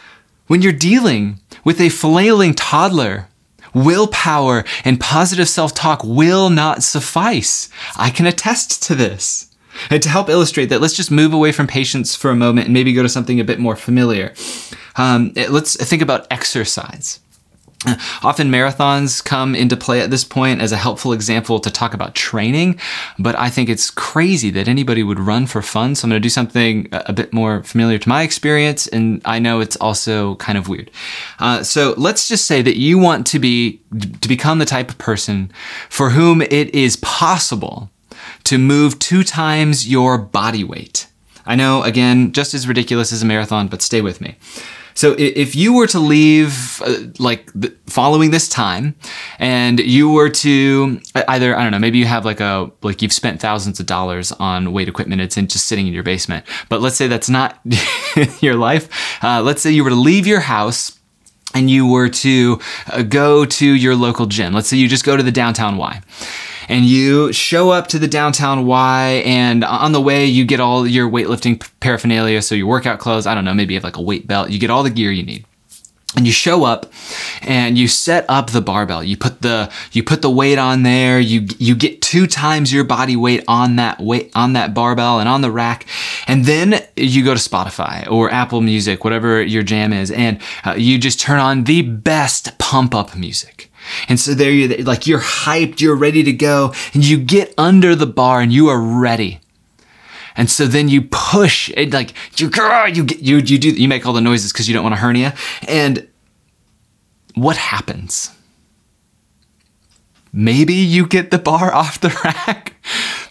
when 0.47 0.61
you're 0.61 0.75
dealing 0.75 1.41
with 1.65 1.81
a 1.81 1.89
flailing 1.89 2.53
toddler, 2.53 3.29
willpower 3.73 4.65
and 4.85 5.01
positive 5.01 5.49
self 5.49 5.73
talk 5.73 6.03
will 6.05 6.51
not 6.51 6.83
suffice. 6.83 7.71
I 7.97 8.11
can 8.11 8.27
attest 8.27 8.83
to 8.83 8.95
this. 8.95 9.50
And 9.89 10.03
to 10.03 10.09
help 10.09 10.29
illustrate 10.29 10.67
that, 10.67 10.81
let's 10.81 10.95
just 10.95 11.11
move 11.11 11.33
away 11.33 11.53
from 11.53 11.67
patience 11.67 12.15
for 12.15 12.31
a 12.31 12.37
moment 12.37 12.67
and 12.67 12.75
maybe 12.75 12.93
go 12.93 13.03
to 13.03 13.09
something 13.09 13.41
a 13.41 13.45
bit 13.45 13.59
more 13.59 13.77
familiar. 13.77 14.35
Um, 14.97 15.33
let's 15.49 15.77
think 15.77 16.03
about 16.03 16.27
exercise. 16.31 17.21
Often 18.23 18.51
marathons 18.51 19.25
come 19.25 19.55
into 19.55 19.75
play 19.75 20.03
at 20.03 20.11
this 20.11 20.23
point 20.23 20.61
as 20.61 20.71
a 20.71 20.77
helpful 20.77 21.15
example 21.15 21.59
to 21.61 21.71
talk 21.71 21.95
about 21.95 22.15
training, 22.15 22.79
but 23.19 23.35
I 23.39 23.49
think 23.49 23.71
it's 23.71 23.91
crazy 23.91 24.51
that 24.51 24.69
anybody 24.69 25.03
would 25.03 25.19
run 25.19 25.47
for 25.47 25.63
fun. 25.63 25.95
So 25.95 26.05
I'm 26.05 26.11
going 26.11 26.21
to 26.21 26.23
do 26.23 26.29
something 26.29 26.89
a 26.93 27.15
bit 27.15 27.33
more 27.33 27.63
familiar 27.63 27.97
to 27.97 28.09
my 28.09 28.23
experience, 28.23 28.87
and 28.87 29.23
I 29.25 29.39
know 29.39 29.61
it's 29.61 29.77
also 29.77 30.35
kind 30.35 30.59
of 30.59 30.69
weird. 30.69 30.91
Uh, 31.39 31.63
so 31.63 31.95
let's 31.97 32.29
just 32.29 32.45
say 32.45 32.61
that 32.61 32.77
you 32.77 32.99
want 32.99 33.27
to 33.29 33.39
be 33.39 33.81
to 34.21 34.29
become 34.29 34.59
the 34.59 34.67
type 34.67 34.91
of 34.91 34.99
person 34.99 35.51
for 35.89 36.11
whom 36.11 36.43
it 36.43 36.75
is 36.75 36.97
possible 36.97 37.89
to 38.45 38.59
move 38.59 38.99
two 38.99 39.23
times 39.23 39.89
your 39.89 40.19
body 40.19 40.65
weight. 40.65 41.07
I 41.47 41.55
know, 41.57 41.83
again, 41.83 42.33
just 42.33 42.55
as 42.55 42.69
ridiculous 42.69 43.13
as 43.13 43.23
a 43.23 43.27
marathon, 43.27 43.69
but 43.69 43.83
stay 43.83 44.01
with 44.01 44.21
me. 44.21 44.37
So 44.95 45.15
if 45.19 45.55
you 45.55 45.73
were 45.73 45.87
to 45.89 45.99
leave 45.99 46.83
uh, 46.83 46.95
like 47.19 47.51
following 47.87 48.33
this 48.33 48.49
time 48.49 48.95
and 49.39 49.81
you 49.81 50.11
were 50.11 50.29
to 50.29 51.01
either, 51.29 51.57
I 51.57 51.63
don't 51.63 51.73
know, 51.73 51.79
maybe 51.79 51.99
you 51.99 52.07
have 52.07 52.25
like 52.25 52.41
a, 52.41 52.71
like 52.83 53.01
you've 53.01 53.13
spent 53.13 53.41
thousands 53.41 53.81
of 53.81 53.87
dollars 53.87 54.33
on 54.33 54.73
weight 54.73 54.89
equipment. 54.89 55.23
It's 55.23 55.37
in 55.37 55.47
just 55.47 55.67
sitting 55.67 55.87
in 55.87 55.95
your 55.95 56.03
basement. 56.03 56.45
But 56.69 56.81
let's 56.83 56.97
say 56.97 57.07
that's 57.07 57.31
not 57.31 57.59
your 58.41 58.57
life. 58.57 59.25
Uh, 59.25 59.41
let's 59.43 59.63
say 59.63 59.71
you 59.71 59.85
were 59.85 59.91
to 59.91 59.97
leave 59.97 60.27
your 60.27 60.41
house 60.41 60.99
and 61.55 61.71
you 61.71 61.87
were 61.87 62.09
to 62.09 62.61
uh, 62.89 63.03
go 63.03 63.45
to 63.45 63.67
your 63.67 63.97
local 63.97 64.27
gym. 64.27 64.53
Let's 64.53 64.69
say 64.69 64.77
you 64.77 64.89
just 64.89 65.05
go 65.05 65.17
to 65.17 65.23
the 65.23 65.33
downtown 65.33 65.77
Y 65.77 66.03
and 66.71 66.85
you 66.85 67.33
show 67.33 67.71
up 67.71 67.89
to 67.89 67.99
the 67.99 68.07
downtown 68.07 68.65
Y, 68.65 69.23
and 69.27 69.65
on 69.65 69.91
the 69.91 70.01
way, 70.01 70.25
you 70.25 70.45
get 70.45 70.61
all 70.61 70.87
your 70.87 71.11
weightlifting 71.11 71.69
paraphernalia. 71.81 72.41
So 72.43 72.55
your 72.55 72.69
workout 72.69 73.01
clothes, 73.01 73.27
I 73.27 73.35
don't 73.35 73.45
know, 73.45 73.53
maybe 73.53 73.75
you 73.75 73.79
have 73.79 73.85
like 73.85 73.97
a 73.97 74.03
weight 74.03 74.29
belt, 74.29 74.51
you 74.51 74.59
get 74.61 74.71
all 74.71 74.85
the 74.85 74.91
gear 74.91 75.11
you 75.11 75.25
need. 75.25 75.45
And 76.17 76.27
you 76.27 76.33
show 76.33 76.65
up 76.65 76.93
and 77.43 77.79
you 77.79 77.87
set 77.87 78.25
up 78.29 78.51
the 78.51 78.61
barbell. 78.61 79.05
You 79.05 79.17
put 79.17 79.43
the 79.43 79.71
you 79.93 80.03
put 80.03 80.23
the 80.23 80.31
weight 80.31 80.59
on 80.59 80.83
there. 80.83 81.21
You 81.21 81.47
you 81.59 81.77
get 81.77 82.03
two 82.03 82.27
times 82.27 82.73
your 82.73 82.83
body 82.83 83.15
weight 83.15 83.45
on 83.47 83.77
that 83.77 84.01
weight 84.01 84.33
on 84.35 84.55
that 84.55 84.75
barbell 84.75 85.21
and 85.21 85.29
on 85.29 85.41
the 85.41 85.53
rack. 85.53 85.87
And 86.27 86.47
then 86.47 86.85
you 86.97 87.25
go 87.25 87.33
to 87.33 87.39
spotify 87.39 88.11
or 88.11 88.29
apple 88.29 88.61
music 88.61 89.05
whatever 89.05 89.41
your 89.41 89.63
jam 89.63 89.93
is 89.93 90.11
and 90.11 90.41
uh, 90.65 90.75
you 90.77 90.99
just 90.99 91.21
turn 91.21 91.39
on 91.39 91.63
the 91.65 91.83
best 91.83 92.59
pump 92.59 92.93
up 92.93 93.17
music 93.17 93.70
and 94.09 94.19
so 94.19 94.35
there 94.35 94.51
you 94.51 94.69
like 94.85 95.07
you're 95.07 95.21
hyped, 95.21 95.81
you're 95.81 95.97
ready 95.97 96.23
to 96.23 96.33
go, 96.33 96.73
and 96.95 97.05
you 97.05 97.19
get 97.19 97.55
under 97.59 97.95
the 97.95 98.07
bar 98.07 98.41
and 98.41 98.53
you 98.53 98.69
are 98.69 98.81
ready. 98.81 99.41
And 100.37 100.51
so 100.51 100.67
then 100.67 100.89
you 100.89 101.03
push 101.03 101.71
it 101.77 101.93
like 101.93 102.15
you 102.41 102.51
you 102.93 103.05
get 103.05 103.21
you 103.21 103.39
you 103.39 103.59
do 103.59 103.71
you 103.71 103.89
make 103.89 104.07
all 104.07 104.13
the 104.13 104.21
noises 104.21 104.53
because 104.53 104.69
you 104.69 104.75
don't 104.75 104.83
want 104.83 104.95
a 104.95 104.99
hernia. 104.99 105.35
And 105.67 106.09
what 107.35 107.57
happens? 107.57 108.31
Maybe 110.33 110.75
you 110.75 111.07
get 111.07 111.31
the 111.31 111.39
bar 111.39 111.73
off 111.81 112.01
the 112.01 112.09
rack. 112.25 112.70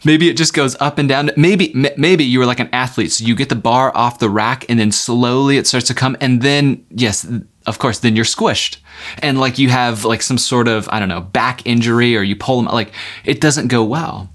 Maybe 0.05 0.29
it 0.29 0.37
just 0.37 0.53
goes 0.53 0.75
up 0.79 0.97
and 0.97 1.09
down. 1.09 1.31
Maybe 1.35 1.73
maybe 1.97 2.23
you 2.23 2.39
were 2.39 2.45
like 2.45 2.59
an 2.59 2.69
athlete, 2.71 3.11
so 3.11 3.25
you 3.25 3.35
get 3.35 3.49
the 3.49 3.55
bar 3.55 3.95
off 3.95 4.19
the 4.19 4.29
rack 4.29 4.65
and 4.69 4.79
then 4.79 4.91
slowly 4.91 5.57
it 5.57 5.67
starts 5.67 5.87
to 5.87 5.93
come 5.93 6.15
and 6.21 6.41
then 6.41 6.85
yes, 6.89 7.27
of 7.65 7.79
course, 7.79 7.99
then 7.99 8.15
you're 8.15 8.25
squished. 8.25 8.77
And 9.19 9.39
like 9.39 9.59
you 9.59 9.69
have 9.69 10.05
like 10.05 10.21
some 10.21 10.37
sort 10.37 10.67
of, 10.67 10.87
I 10.91 10.99
don't 10.99 11.09
know, 11.09 11.21
back 11.21 11.65
injury 11.65 12.15
or 12.15 12.21
you 12.21 12.35
pull 12.35 12.61
them 12.61 12.73
like 12.73 12.93
it 13.25 13.41
doesn't 13.41 13.67
go 13.67 13.83
well. 13.83 14.29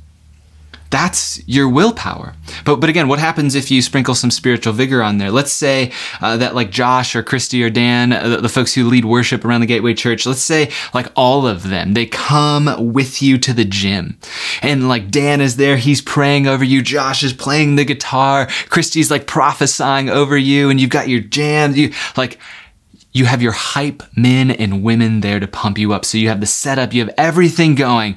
That's 0.94 1.42
your 1.48 1.68
willpower. 1.68 2.34
But 2.64 2.76
but 2.76 2.88
again, 2.88 3.08
what 3.08 3.18
happens 3.18 3.56
if 3.56 3.68
you 3.68 3.82
sprinkle 3.82 4.14
some 4.14 4.30
spiritual 4.30 4.72
vigor 4.74 5.02
on 5.02 5.18
there? 5.18 5.32
Let's 5.32 5.50
say 5.50 5.90
uh, 6.20 6.36
that 6.36 6.54
like 6.54 6.70
Josh 6.70 7.16
or 7.16 7.24
Christy 7.24 7.64
or 7.64 7.68
Dan, 7.68 8.12
uh, 8.12 8.28
the, 8.28 8.36
the 8.42 8.48
folks 8.48 8.72
who 8.72 8.84
lead 8.84 9.04
worship 9.04 9.44
around 9.44 9.62
the 9.62 9.66
Gateway 9.66 9.94
Church, 9.94 10.24
let's 10.24 10.40
say 10.40 10.70
like 10.94 11.08
all 11.16 11.48
of 11.48 11.68
them, 11.68 11.94
they 11.94 12.06
come 12.06 12.92
with 12.92 13.22
you 13.22 13.38
to 13.38 13.52
the 13.52 13.64
gym, 13.64 14.20
and 14.62 14.86
like 14.86 15.10
Dan 15.10 15.40
is 15.40 15.56
there, 15.56 15.78
he's 15.78 16.00
praying 16.00 16.46
over 16.46 16.62
you. 16.62 16.80
Josh 16.80 17.24
is 17.24 17.32
playing 17.32 17.74
the 17.74 17.84
guitar. 17.84 18.46
Christy's 18.68 19.10
like 19.10 19.26
prophesying 19.26 20.08
over 20.08 20.38
you, 20.38 20.70
and 20.70 20.80
you've 20.80 20.90
got 20.90 21.08
your 21.08 21.18
jams. 21.18 21.76
You 21.76 21.92
like 22.16 22.38
you 23.12 23.24
have 23.24 23.42
your 23.42 23.50
hype 23.50 24.04
men 24.16 24.52
and 24.52 24.84
women 24.84 25.22
there 25.22 25.40
to 25.40 25.48
pump 25.48 25.76
you 25.76 25.92
up. 25.92 26.04
So 26.04 26.18
you 26.18 26.28
have 26.28 26.40
the 26.40 26.46
setup, 26.46 26.92
you 26.92 27.04
have 27.04 27.14
everything 27.18 27.74
going 27.74 28.16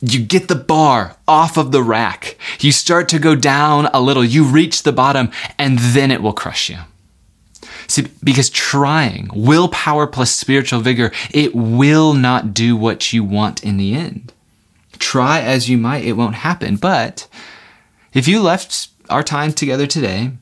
you 0.00 0.24
get 0.24 0.48
the 0.48 0.54
bar 0.54 1.16
off 1.28 1.56
of 1.56 1.72
the 1.72 1.82
rack. 1.82 2.36
You 2.58 2.72
start 2.72 3.08
to 3.10 3.18
go 3.18 3.36
down 3.36 3.86
a 3.86 4.00
little. 4.00 4.24
You 4.24 4.44
reach 4.44 4.82
the 4.82 4.92
bottom 4.92 5.30
and 5.58 5.78
then 5.78 6.10
it 6.10 6.22
will 6.22 6.32
crush 6.32 6.70
you. 6.70 6.78
See, 7.86 8.06
because 8.22 8.50
trying, 8.50 9.30
willpower 9.34 10.06
plus 10.06 10.30
spiritual 10.30 10.80
vigor, 10.80 11.12
it 11.32 11.54
will 11.54 12.14
not 12.14 12.54
do 12.54 12.76
what 12.76 13.12
you 13.12 13.24
want 13.24 13.64
in 13.64 13.76
the 13.76 13.94
end. 13.94 14.32
Try 14.98 15.40
as 15.40 15.68
you 15.68 15.76
might, 15.76 16.04
it 16.04 16.12
won't 16.12 16.36
happen. 16.36 16.76
But 16.76 17.26
if 18.14 18.28
you 18.28 18.40
left 18.40 18.88
our 19.08 19.22
time 19.22 19.52
together 19.52 19.86
today 19.86 20.32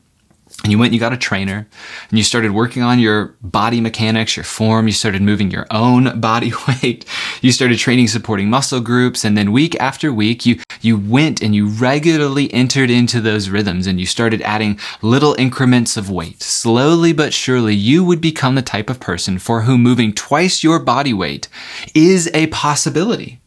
and 0.63 0.71
you 0.71 0.77
went 0.77 0.89
and 0.89 0.95
you 0.95 0.99
got 0.99 1.13
a 1.13 1.17
trainer 1.17 1.67
and 2.09 2.17
you 2.17 2.23
started 2.23 2.51
working 2.51 2.83
on 2.83 2.99
your 2.99 3.35
body 3.41 3.79
mechanics, 3.79 4.35
your 4.35 4.43
form, 4.43 4.87
you 4.87 4.93
started 4.93 5.21
moving 5.21 5.51
your 5.51 5.65
own 5.71 6.19
body 6.21 6.51
weight, 6.67 7.05
you 7.41 7.51
started 7.51 7.77
training 7.79 8.07
supporting 8.07 8.49
muscle 8.49 8.81
groups, 8.81 9.23
and 9.23 9.37
then 9.37 9.51
week 9.51 9.79
after 9.79 10.11
week 10.11 10.45
you 10.45 10.59
you 10.81 10.97
went 10.97 11.41
and 11.41 11.53
you 11.55 11.67
regularly 11.67 12.53
entered 12.53 12.89
into 12.89 13.19
those 13.19 13.49
rhythms 13.49 13.85
and 13.87 13.99
you 13.99 14.05
started 14.05 14.41
adding 14.43 14.79
little 15.01 15.35
increments 15.35 15.97
of 15.97 16.09
weight. 16.09 16.41
Slowly 16.41 17.13
but 17.13 17.33
surely 17.33 17.75
you 17.75 18.03
would 18.03 18.21
become 18.21 18.55
the 18.55 18.61
type 18.61 18.89
of 18.89 18.99
person 18.99 19.39
for 19.39 19.61
whom 19.61 19.81
moving 19.81 20.13
twice 20.13 20.63
your 20.63 20.79
body 20.79 21.13
weight 21.13 21.47
is 21.93 22.29
a 22.33 22.47
possibility. 22.47 23.39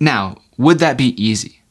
Now, 0.00 0.36
would 0.56 0.78
that 0.78 0.96
be 0.96 1.22
easy? 1.22 1.61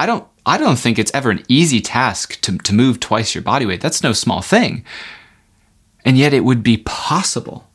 I 0.00 0.06
don't 0.06 0.26
I 0.46 0.56
don't 0.56 0.78
think 0.78 0.98
it's 0.98 1.12
ever 1.12 1.30
an 1.30 1.44
easy 1.46 1.82
task 1.82 2.40
to, 2.40 2.56
to 2.56 2.74
move 2.74 3.00
twice 3.00 3.34
your 3.34 3.42
body 3.42 3.66
weight. 3.66 3.82
That's 3.82 4.02
no 4.02 4.14
small 4.14 4.40
thing. 4.40 4.82
And 6.06 6.16
yet 6.16 6.32
it 6.32 6.44
would 6.44 6.62
be 6.62 6.78
possible. 6.78 7.68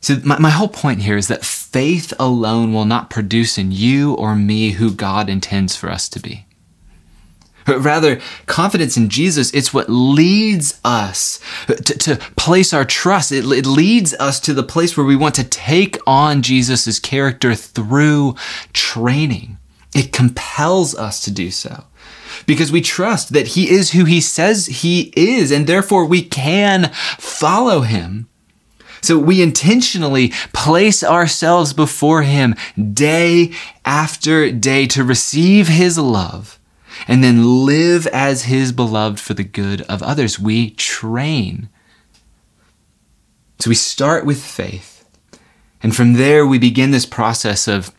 So, 0.00 0.16
my, 0.24 0.38
my 0.38 0.48
whole 0.48 0.68
point 0.68 1.02
here 1.02 1.18
is 1.18 1.28
that 1.28 1.44
faith 1.44 2.14
alone 2.18 2.72
will 2.72 2.86
not 2.86 3.10
produce 3.10 3.58
in 3.58 3.72
you 3.72 4.14
or 4.14 4.34
me 4.34 4.70
who 4.70 4.90
God 4.90 5.28
intends 5.28 5.76
for 5.76 5.90
us 5.90 6.08
to 6.08 6.18
be. 6.18 6.46
But 7.66 7.80
rather, 7.80 8.18
confidence 8.46 8.96
in 8.96 9.10
Jesus, 9.10 9.52
it's 9.52 9.74
what 9.74 9.90
leads 9.90 10.80
us 10.82 11.40
to, 11.66 11.74
to 11.74 12.16
place 12.36 12.72
our 12.72 12.86
trust. 12.86 13.32
It, 13.32 13.44
it 13.44 13.66
leads 13.66 14.14
us 14.14 14.40
to 14.40 14.54
the 14.54 14.62
place 14.62 14.96
where 14.96 15.04
we 15.04 15.16
want 15.16 15.34
to 15.34 15.44
take 15.44 15.98
on 16.06 16.40
Jesus' 16.40 16.98
character 16.98 17.54
through 17.54 18.36
training. 18.72 19.58
It 19.96 20.12
compels 20.12 20.94
us 20.94 21.20
to 21.20 21.30
do 21.30 21.50
so 21.50 21.84
because 22.44 22.70
we 22.70 22.82
trust 22.82 23.32
that 23.32 23.48
he 23.48 23.70
is 23.70 23.92
who 23.92 24.04
he 24.04 24.20
says 24.20 24.66
he 24.66 25.10
is, 25.16 25.50
and 25.50 25.66
therefore 25.66 26.04
we 26.04 26.20
can 26.20 26.92
follow 27.16 27.80
him. 27.80 28.28
So 29.00 29.18
we 29.18 29.40
intentionally 29.40 30.34
place 30.52 31.02
ourselves 31.02 31.72
before 31.72 32.24
him 32.24 32.54
day 32.92 33.52
after 33.86 34.50
day 34.52 34.86
to 34.88 35.02
receive 35.02 35.68
his 35.68 35.96
love 35.96 36.58
and 37.08 37.24
then 37.24 37.64
live 37.64 38.06
as 38.08 38.42
his 38.44 38.72
beloved 38.72 39.18
for 39.18 39.32
the 39.32 39.44
good 39.44 39.80
of 39.82 40.02
others. 40.02 40.38
We 40.38 40.72
train. 40.72 41.70
So 43.60 43.70
we 43.70 43.76
start 43.76 44.26
with 44.26 44.42
faith. 44.42 45.08
And 45.82 45.96
from 45.96 46.14
there, 46.14 46.46
we 46.46 46.58
begin 46.58 46.90
this 46.90 47.06
process 47.06 47.66
of 47.66 47.95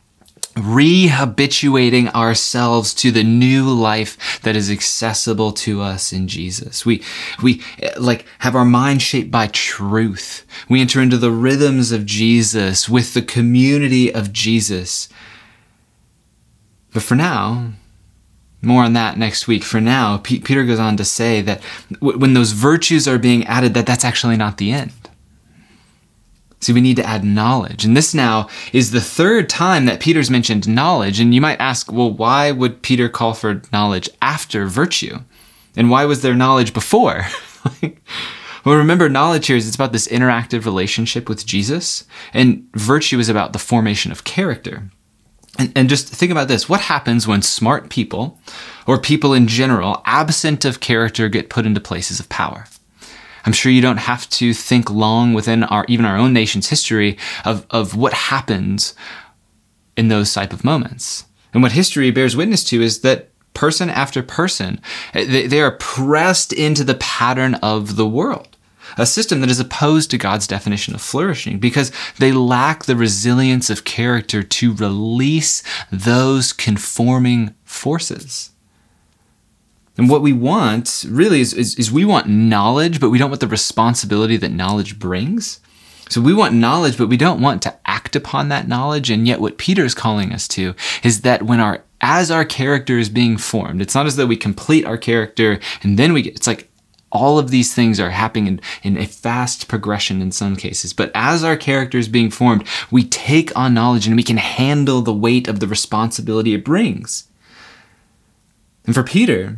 rehabituating 0.58 2.14
ourselves 2.14 2.94
to 2.96 3.12
the 3.12 3.24
new 3.24 3.70
life 3.70 4.42
that 4.42 4.56
is 4.56 4.72
accessible 4.72 5.52
to 5.52 5.82
us 5.82 6.12
in 6.12 6.28
Jesus. 6.28 6.86
We, 6.86 7.04
we 7.42 7.64
like 7.98 8.26
have 8.40 8.56
our 8.56 8.66
mind 8.66 9.02
shaped 9.02 9.32
by 9.32 9.48
truth. 9.48 10.46
We 10.68 10.82
enter 10.82 11.02
into 11.02 11.18
the 11.18 11.32
rhythms 11.32 11.92
of 11.92 12.06
Jesus 12.06 12.90
with 12.90 13.14
the 13.14 13.22
community 13.22 14.14
of 14.14 14.34
Jesus. 14.34 15.10
But 16.94 17.04
for 17.04 17.16
now, 17.16 17.74
more 18.62 18.84
on 18.84 18.94
that 18.94 19.18
next 19.18 19.48
week. 19.48 19.64
For 19.64 19.80
now, 19.80 20.18
P- 20.18 20.40
Peter 20.40 20.64
goes 20.66 20.80
on 20.80 20.98
to 20.98 21.06
say 21.06 21.42
that 21.42 21.62
w- 21.94 22.18
when 22.18 22.34
those 22.34 22.52
virtues 22.54 23.08
are 23.08 23.20
being 23.20 23.46
added, 23.46 23.74
that 23.76 23.86
that's 23.86 24.06
actually 24.06 24.38
not 24.38 24.58
the 24.58 24.72
end. 24.72 24.92
See, 26.60 26.74
we 26.74 26.82
need 26.82 26.96
to 26.96 27.06
add 27.06 27.24
knowledge. 27.24 27.86
And 27.86 27.96
this 27.96 28.14
now 28.14 28.50
is 28.74 28.92
the 28.92 29.02
third 29.02 29.48
time 29.48 29.86
that 29.86 30.00
Peter's 30.00 30.32
mentioned 30.32 30.68
knowledge. 30.68 31.20
And 31.20 31.34
you 31.34 31.40
might 31.40 31.60
ask, 31.62 31.92
well, 31.92 32.12
why 32.12 32.52
would 32.52 32.82
Peter 32.82 33.10
call 33.10 33.34
for 33.34 33.62
knowledge 33.72 34.10
after 34.22 34.66
virtue? 34.66 35.20
And 35.76 35.92
why 35.92 36.06
was 36.06 36.22
there 36.22 36.34
knowledge 36.34 36.74
before? 36.74 37.28
well, 38.66 38.76
remember, 38.76 39.08
knowledge 39.08 39.48
here 39.48 39.56
is 39.56 39.68
it's 39.68 39.76
about 39.76 39.92
this 39.92 40.08
interactive 40.08 40.66
relationship 40.66 41.30
with 41.30 41.46
Jesus, 41.46 42.06
and 42.34 42.68
virtue 42.74 43.20
is 43.20 43.30
about 43.30 43.54
the 43.54 43.60
formation 43.60 44.12
of 44.12 44.24
character. 44.24 44.90
And, 45.60 45.72
and 45.76 45.90
just 45.90 46.10
think 46.10 46.32
about 46.32 46.48
this 46.48 46.68
what 46.68 46.82
happens 46.82 47.28
when 47.28 47.44
smart 47.44 47.90
people, 47.90 48.40
or 48.88 49.00
people 49.00 49.34
in 49.34 49.48
general, 49.48 50.02
absent 50.06 50.66
of 50.66 50.80
character, 50.80 51.30
get 51.30 51.50
put 51.50 51.68
into 51.68 51.80
places 51.80 52.20
of 52.20 52.28
power? 52.30 52.66
I'm 53.48 53.54
sure 53.54 53.72
you 53.72 53.82
don't 53.82 53.98
have 53.98 54.30
to 54.32 54.54
think 54.54 54.92
long 54.92 55.34
within 55.34 55.64
our 55.64 55.86
even 55.88 56.04
our 56.04 56.18
own 56.18 56.34
nation's 56.34 56.68
history 56.68 57.18
of, 57.46 57.66
of 57.72 57.96
what 57.96 58.12
happens 58.12 58.94
in 59.96 60.10
those 60.10 60.34
type 60.34 60.52
of 60.52 60.66
moments. 60.66 61.24
And 61.54 61.64
what 61.64 61.72
history 61.72 62.12
bears 62.12 62.36
witness 62.36 62.62
to 62.66 62.82
is 62.82 63.00
that 63.02 63.30
person 63.54 63.90
after 63.90 64.22
person, 64.22 64.82
eh, 65.14 65.24
they, 65.24 65.48
they 65.48 65.62
are 65.62 65.72
pressed 65.72 66.52
into 66.52 66.84
the 66.84 66.96
pattern 66.96 67.56
of 67.56 67.96
the 67.96 68.06
world 68.06 68.50
a 68.98 69.06
system 69.06 69.40
that 69.40 69.50
is 69.50 69.62
opposed 69.62 70.12
to 70.12 70.18
God's 70.18 70.48
definition 70.48 70.94
of 70.94 71.02
flourishing 71.02 71.58
because 71.58 71.92
they 72.20 72.34
lack 72.34 72.84
the 72.84 72.96
resilience 72.96 73.70
of 73.70 73.86
character 73.86 74.44
to 74.44 74.74
release 74.74 75.64
those 75.92 76.52
conforming 76.52 77.54
forces. 77.64 78.52
And 79.98 80.10
what 80.10 80.22
we 80.22 80.34
want 80.34 81.06
really 81.10 81.42
is, 81.42 81.54
is, 81.54 81.76
is, 81.76 81.92
we 81.92 82.06
want 82.06 82.28
knowledge, 82.28 83.00
but 83.00 83.10
we 83.10 83.18
don't 83.18 83.32
want 83.32 83.42
the 83.42 83.48
responsibility 83.48 84.38
that 84.38 84.52
knowledge 84.52 85.00
brings. 85.00 85.60
So 86.10 86.22
we 86.22 86.34
want 86.34 86.54
knowledge, 86.54 86.98
but 86.98 87.10
we 87.10 87.18
don't 87.18 87.42
want 87.42 87.62
to 87.64 87.76
act 87.86 88.16
upon 88.16 88.50
that 88.50 88.68
knowledge. 88.68 89.10
And 89.10 89.28
yet 89.28 89.42
what 89.42 89.58
Peter 89.58 89.84
is 89.84 89.96
calling 89.96 90.32
us 90.32 90.48
to 90.50 90.76
is 91.04 91.22
that 91.22 91.44
when 91.44 91.60
our, 91.60 91.84
as 92.00 92.30
our 92.30 92.46
character 92.46 92.98
is 93.00 93.10
being 93.10 93.38
formed, 93.38 93.82
it's 93.82 93.96
not 93.96 94.06
as 94.06 94.16
though 94.16 94.28
we 94.28 94.38
complete 94.38 94.86
our 94.86 94.98
character 94.98 95.60
and 95.82 95.98
then 95.98 96.14
we 96.14 96.22
get, 96.22 96.36
it's 96.36 96.48
like 96.48 96.70
all 97.12 97.40
of 97.40 97.50
these 97.50 97.74
things 97.74 98.00
are 98.00 98.12
happening 98.12 98.48
in, 98.48 98.62
in 98.84 98.98
a 98.98 99.08
fast 99.08 99.68
progression 99.68 100.22
in 100.22 100.32
some 100.32 100.56
cases. 100.56 100.94
But 100.94 101.12
as 101.16 101.44
our 101.44 101.58
character 101.58 101.98
is 101.98 102.08
being 102.08 102.30
formed, 102.30 102.68
we 102.92 103.04
take 103.04 103.56
on 103.58 103.74
knowledge 103.74 104.08
and 104.08 104.16
we 104.16 104.24
can 104.24 104.38
handle 104.38 105.02
the 105.02 105.14
weight 105.14 105.48
of 105.48 105.60
the 105.60 105.68
responsibility 105.68 106.54
it 106.54 106.66
brings. 106.66 107.28
And 108.86 108.94
for 108.94 109.04
Peter, 109.04 109.58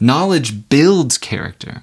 Knowledge 0.00 0.68
builds 0.70 1.18
character. 1.18 1.82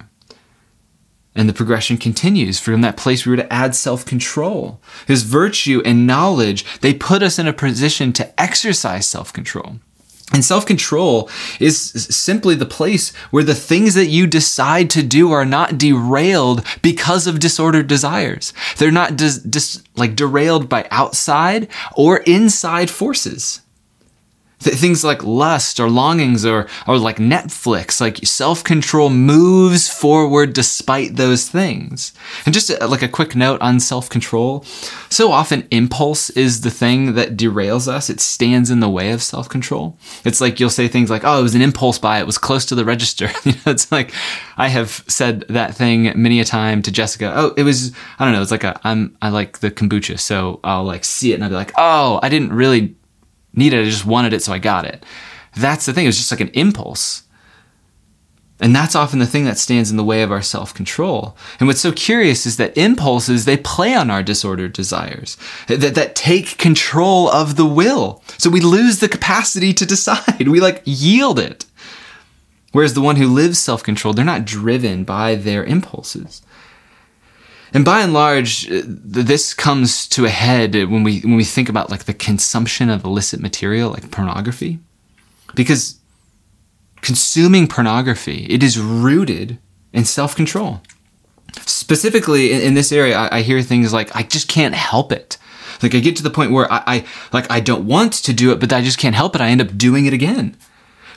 And 1.34 1.48
the 1.48 1.54
progression 1.54 1.98
continues 1.98 2.58
from 2.58 2.80
that 2.80 2.96
place 2.96 3.24
we 3.24 3.30
were 3.30 3.36
to 3.36 3.52
add 3.52 3.76
self 3.76 4.04
control. 4.04 4.80
His 5.06 5.22
virtue 5.22 5.80
and 5.84 6.04
knowledge, 6.04 6.80
they 6.80 6.92
put 6.92 7.22
us 7.22 7.38
in 7.38 7.46
a 7.46 7.52
position 7.52 8.12
to 8.14 8.40
exercise 8.40 9.06
self 9.06 9.32
control. 9.32 9.76
And 10.32 10.44
self 10.44 10.66
control 10.66 11.30
is 11.60 11.90
simply 11.90 12.56
the 12.56 12.66
place 12.66 13.14
where 13.30 13.44
the 13.44 13.54
things 13.54 13.94
that 13.94 14.06
you 14.06 14.26
decide 14.26 14.90
to 14.90 15.02
do 15.04 15.30
are 15.30 15.44
not 15.44 15.78
derailed 15.78 16.64
because 16.82 17.28
of 17.28 17.38
disordered 17.38 17.86
desires. 17.86 18.52
They're 18.76 18.90
not 18.90 19.16
dis- 19.16 19.38
dis- 19.38 19.82
like 19.94 20.16
derailed 20.16 20.68
by 20.68 20.88
outside 20.90 21.68
or 21.94 22.18
inside 22.18 22.90
forces. 22.90 23.60
Th- 24.60 24.76
things 24.76 25.04
like 25.04 25.22
lust 25.22 25.78
or 25.78 25.88
longings 25.88 26.44
or, 26.44 26.66
or 26.86 26.98
like 26.98 27.16
Netflix, 27.16 28.00
like 28.00 28.18
self 28.26 28.64
control 28.64 29.10
moves 29.10 29.88
forward 29.88 30.52
despite 30.52 31.16
those 31.16 31.48
things. 31.48 32.12
And 32.44 32.54
just 32.54 32.70
a, 32.70 32.84
uh, 32.84 32.88
like 32.88 33.02
a 33.02 33.08
quick 33.08 33.36
note 33.36 33.60
on 33.60 33.80
self 33.80 34.08
control. 34.08 34.64
So 35.10 35.32
often 35.32 35.66
impulse 35.70 36.30
is 36.30 36.62
the 36.62 36.70
thing 36.70 37.14
that 37.14 37.36
derails 37.36 37.88
us. 37.88 38.10
It 38.10 38.20
stands 38.20 38.70
in 38.70 38.80
the 38.80 38.88
way 38.88 39.12
of 39.12 39.22
self 39.22 39.48
control. 39.48 39.96
It's 40.24 40.40
like 40.40 40.60
you'll 40.60 40.70
say 40.70 40.88
things 40.88 41.10
like, 41.10 41.22
oh, 41.24 41.40
it 41.40 41.42
was 41.42 41.54
an 41.54 41.62
impulse 41.62 41.98
buy. 41.98 42.18
It 42.18 42.26
was 42.26 42.38
close 42.38 42.64
to 42.66 42.74
the 42.74 42.84
register. 42.84 43.30
it's 43.44 43.90
like 43.92 44.12
I 44.56 44.68
have 44.68 45.04
said 45.08 45.44
that 45.48 45.74
thing 45.74 46.12
many 46.20 46.40
a 46.40 46.44
time 46.44 46.82
to 46.82 46.90
Jessica. 46.90 47.32
Oh, 47.34 47.54
it 47.56 47.62
was, 47.62 47.92
I 48.18 48.24
don't 48.24 48.34
know. 48.34 48.42
It's 48.42 48.50
like 48.50 48.64
a, 48.64 48.80
I'm, 48.84 49.16
I 49.22 49.28
like 49.28 49.58
the 49.58 49.70
kombucha. 49.70 50.18
So 50.18 50.60
I'll 50.64 50.84
like 50.84 51.04
see 51.04 51.32
it 51.32 51.36
and 51.36 51.44
I'll 51.44 51.50
be 51.50 51.56
like, 51.56 51.72
oh, 51.76 52.20
I 52.22 52.28
didn't 52.28 52.52
really 52.52 52.96
needed. 53.58 53.80
I 53.80 53.90
just 53.90 54.06
wanted 54.06 54.32
it, 54.32 54.42
so 54.42 54.52
I 54.52 54.58
got 54.58 54.84
it. 54.84 55.04
That's 55.56 55.86
the 55.86 55.92
thing. 55.92 56.04
It 56.04 56.08
was 56.08 56.16
just 56.16 56.30
like 56.30 56.40
an 56.40 56.50
impulse. 56.54 57.24
And 58.60 58.74
that's 58.74 58.96
often 58.96 59.20
the 59.20 59.26
thing 59.26 59.44
that 59.44 59.56
stands 59.56 59.90
in 59.90 59.96
the 59.96 60.04
way 60.04 60.22
of 60.22 60.32
our 60.32 60.42
self 60.42 60.74
control. 60.74 61.36
And 61.60 61.68
what's 61.68 61.80
so 61.80 61.92
curious 61.92 62.44
is 62.44 62.56
that 62.56 62.76
impulses, 62.76 63.44
they 63.44 63.56
play 63.56 63.94
on 63.94 64.10
our 64.10 64.22
disordered 64.22 64.72
desires, 64.72 65.36
that, 65.68 65.94
that 65.94 66.16
take 66.16 66.58
control 66.58 67.28
of 67.30 67.56
the 67.56 67.66
will. 67.66 68.22
So 68.36 68.50
we 68.50 68.60
lose 68.60 68.98
the 68.98 69.08
capacity 69.08 69.72
to 69.74 69.86
decide. 69.86 70.48
We 70.48 70.60
like 70.60 70.82
yield 70.84 71.38
it. 71.38 71.66
Whereas 72.72 72.94
the 72.94 73.00
one 73.00 73.16
who 73.16 73.28
lives 73.28 73.58
self 73.58 73.82
controlled, 73.82 74.16
they're 74.16 74.24
not 74.24 74.44
driven 74.44 75.04
by 75.04 75.36
their 75.36 75.64
impulses. 75.64 76.42
And 77.74 77.84
by 77.84 78.00
and 78.00 78.12
large, 78.12 78.70
uh, 78.70 78.82
this 78.86 79.52
comes 79.52 80.08
to 80.08 80.24
a 80.24 80.30
head 80.30 80.74
when 80.74 81.02
we 81.02 81.20
when 81.20 81.36
we 81.36 81.44
think 81.44 81.68
about 81.68 81.90
like 81.90 82.04
the 82.04 82.14
consumption 82.14 82.88
of 82.88 83.04
illicit 83.04 83.40
material 83.40 83.90
like 83.90 84.10
pornography. 84.10 84.78
Because 85.54 85.98
consuming 87.00 87.68
pornography, 87.68 88.46
it 88.48 88.62
is 88.62 88.78
rooted 88.78 89.58
in 89.92 90.04
self-control. 90.04 90.82
Specifically 91.60 92.52
in, 92.52 92.60
in 92.60 92.74
this 92.74 92.92
area, 92.92 93.16
I, 93.16 93.38
I, 93.38 93.42
hear 93.42 93.62
things 93.62 93.92
like, 93.92 94.14
I 94.14 94.22
just 94.22 94.48
can't 94.48 94.74
help 94.74 95.12
it. 95.12 95.38
Like 95.82 95.94
I 95.94 96.00
get 96.00 96.16
to 96.16 96.22
the 96.22 96.30
point 96.30 96.52
where 96.52 96.70
I, 96.70 96.82
I, 96.86 97.06
like, 97.32 97.50
I 97.50 97.60
don't 97.60 97.86
want 97.86 98.12
to 98.14 98.32
do 98.32 98.52
it, 98.52 98.60
but 98.60 98.72
I 98.72 98.82
just 98.82 98.98
can't 98.98 99.14
help 99.14 99.34
it. 99.34 99.40
I 99.40 99.48
end 99.48 99.62
up 99.62 99.76
doing 99.76 100.06
it 100.06 100.12
again. 100.12 100.56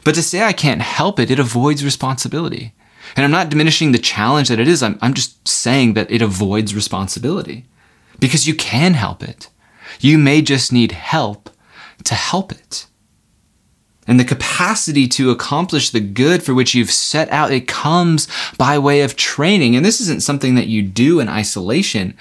But 0.04 0.16
to 0.16 0.24
say 0.24 0.44
I 0.44 0.54
can't 0.54 0.82
help 0.82 1.20
it, 1.20 1.30
it 1.30 1.40
avoids 1.40 1.84
responsibility. 1.84 2.74
And 3.16 3.26
I'm 3.26 3.32
not 3.32 3.50
diminishing 3.50 3.92
the 3.92 4.00
challenge 4.00 4.50
that 4.50 4.60
it 4.60 4.68
is. 4.68 4.82
I'm, 4.82 4.98
I'm 5.02 5.14
just 5.14 5.48
saying 5.48 5.94
that 5.94 6.10
it 6.12 6.22
avoids 6.22 6.76
responsibility 6.76 7.66
because 8.20 8.48
you 8.48 8.56
can 8.56 8.94
help 8.94 9.24
it. 9.24 9.50
You 10.00 10.18
may 10.18 10.42
just 10.42 10.72
need 10.72 10.94
help 10.94 11.50
to 12.06 12.16
help 12.16 12.52
it. 12.52 12.88
And 14.08 14.20
the 14.20 14.26
capacity 14.26 15.08
to 15.10 15.30
accomplish 15.30 15.90
the 15.90 16.00
good 16.00 16.44
for 16.44 16.54
which 16.54 16.74
you've 16.74 16.92
set 16.92 17.30
out, 17.30 17.52
it 17.52 17.68
comes 17.68 18.28
by 18.58 18.78
way 18.80 19.02
of 19.02 19.16
training. 19.16 19.76
And 19.76 19.86
this 19.86 20.02
isn't 20.02 20.24
something 20.24 20.56
that 20.56 20.68
you 20.68 20.82
do 20.82 21.20
in 21.20 21.30
isolation. 21.30 22.16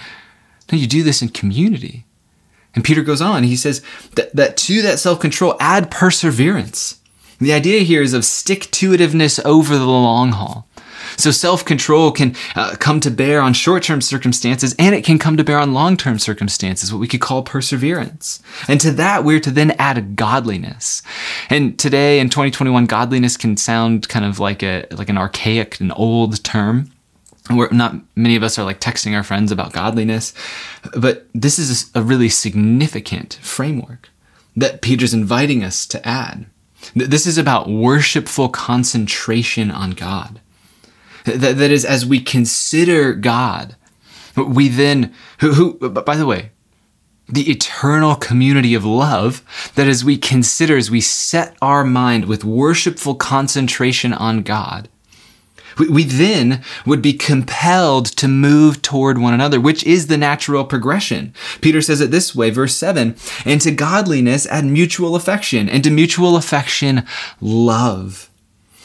No, 0.71 0.79
you 0.79 0.87
do 0.87 1.03
this 1.03 1.23
in 1.23 1.31
community. 1.31 2.05
And 2.75 2.85
Peter 2.85 3.03
goes 3.03 3.21
on, 3.21 3.43
he 3.43 3.57
says 3.57 3.83
that, 4.15 4.35
that 4.37 4.57
to 4.59 4.83
that 4.83 4.99
self 4.99 5.19
control, 5.19 5.57
add 5.59 5.91
perseverance. 5.91 7.01
The 7.41 7.53
idea 7.53 7.81
here 7.81 8.03
is 8.03 8.13
of 8.13 8.25
stick 8.25 8.71
to 8.73 8.93
itiveness 8.93 9.45
over 9.45 9.77
the 9.77 9.87
long 9.87 10.33
haul. 10.33 10.69
So 11.17 11.31
self 11.31 11.65
control 11.65 12.13
can 12.13 12.35
uh, 12.55 12.77
come 12.79 13.01
to 13.01 13.11
bear 13.11 13.41
on 13.41 13.53
short 13.53 13.83
term 13.83 14.01
circumstances 14.01 14.75
and 14.79 14.95
it 14.95 15.05
can 15.05 15.19
come 15.19 15.37
to 15.37 15.45
bear 15.45 15.59
on 15.59 15.75
long 15.75 15.97
term 15.97 16.19
circumstances, 16.19 16.93
what 16.93 17.01
we 17.01 17.09
could 17.09 17.21
call 17.21 17.43
perseverance. 17.43 18.43
And 18.69 18.81
to 18.81 18.91
that, 18.93 19.25
we're 19.25 19.41
to 19.41 19.51
then 19.51 19.73
add 19.73 20.17
godliness. 20.17 21.03
And 21.49 21.79
today 21.79 22.21
in 22.21 22.29
2021, 22.29 22.87
godliness 22.87 23.37
can 23.37 23.57
sound 23.57 24.09
kind 24.09 24.25
of 24.25 24.39
like 24.39 24.63
a, 24.63 24.87
like 24.93 25.09
an 25.09 25.19
archaic, 25.19 25.81
an 25.81 25.93
old 25.93 26.43
term. 26.45 26.91
We're 27.51 27.71
not 27.71 27.97
many 28.15 28.37
of 28.37 28.43
us 28.43 28.59
are 28.59 28.65
like 28.65 28.81
texting 28.81 29.17
our 29.17 29.25
friends 29.25 29.51
about 29.51 29.73
godliness, 29.73 30.35
but 30.97 31.27
this 31.35 31.59
is 31.59 31.91
a 31.95 32.03
really 32.03 32.29
significant 32.29 33.39
framework 33.43 34.09
that 34.57 34.83
Peter's 34.83 35.15
inviting 35.15 35.65
us 35.65 35.87
to 35.87 36.07
add. 36.07 36.47
This 36.95 37.27
is 37.27 37.39
about 37.39 37.69
worshipful 37.69 38.49
concentration 38.49 39.71
on 39.71 39.93
God. 39.93 40.41
That, 41.25 41.59
that 41.59 41.71
is, 41.71 41.85
as 41.85 42.07
we 42.07 42.21
consider 42.21 43.13
God, 43.15 43.77
we 44.37 44.69
then, 44.69 45.15
who, 45.41 45.53
who, 45.53 45.91
by 45.91 46.17
the 46.17 46.27
way, 46.27 46.51
the 47.29 47.51
eternal 47.51 48.17
community 48.17 48.75
of 48.75 48.85
love, 48.85 49.43
that 49.77 49.87
as 49.87 50.05
we 50.05 50.17
consider, 50.17 50.77
as 50.77 50.91
we 50.91 51.01
set 51.01 51.57
our 51.63 51.85
mind 51.85 52.25
with 52.25 52.45
worshipful 52.45 53.15
concentration 53.15 54.13
on 54.13 54.43
God, 54.43 54.89
we, 55.79 55.89
we 55.89 56.05
then 56.05 56.63
would 56.85 57.01
be 57.01 57.13
compelled 57.13 58.07
to 58.07 58.27
move 58.27 58.83
toward 58.83 59.19
one 59.19 59.35
another, 59.35 59.61
which 59.61 59.85
is 59.85 60.09
the 60.09 60.19
natural 60.19 60.65
progression. 60.65 61.33
Peter 61.61 61.81
says 61.81 62.01
it 62.01 62.11
this 62.11 62.35
way, 62.35 62.51
verse 62.51 62.77
7 62.77 63.15
And 63.45 63.61
to 63.61 63.71
godliness 63.71 64.47
add 64.47 64.65
mutual 64.65 65.15
affection, 65.15 65.69
and 65.69 65.85
to 65.85 65.91
mutual 65.91 66.37
affection, 66.37 67.07
love 67.41 68.30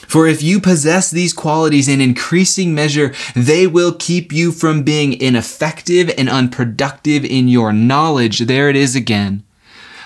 for 0.08 0.28
if 0.28 0.42
you 0.42 0.60
possess 0.60 1.12
these 1.12 1.34
qualities 1.34 1.88
in 1.88 2.02
increasing 2.02 2.74
measure, 2.74 3.14
they 3.36 3.68
will 3.68 3.94
keep 3.94 4.32
you 4.32 4.52
from 4.52 4.84
being 4.84 5.20
ineffective 5.20 6.12
and 6.18 6.30
unproductive 6.30 7.26
in 7.26 7.48
your 7.48 7.74
knowledge. 7.74 8.40
There 8.40 8.70
it 8.70 8.76
is 8.76 8.96
again 8.96 9.44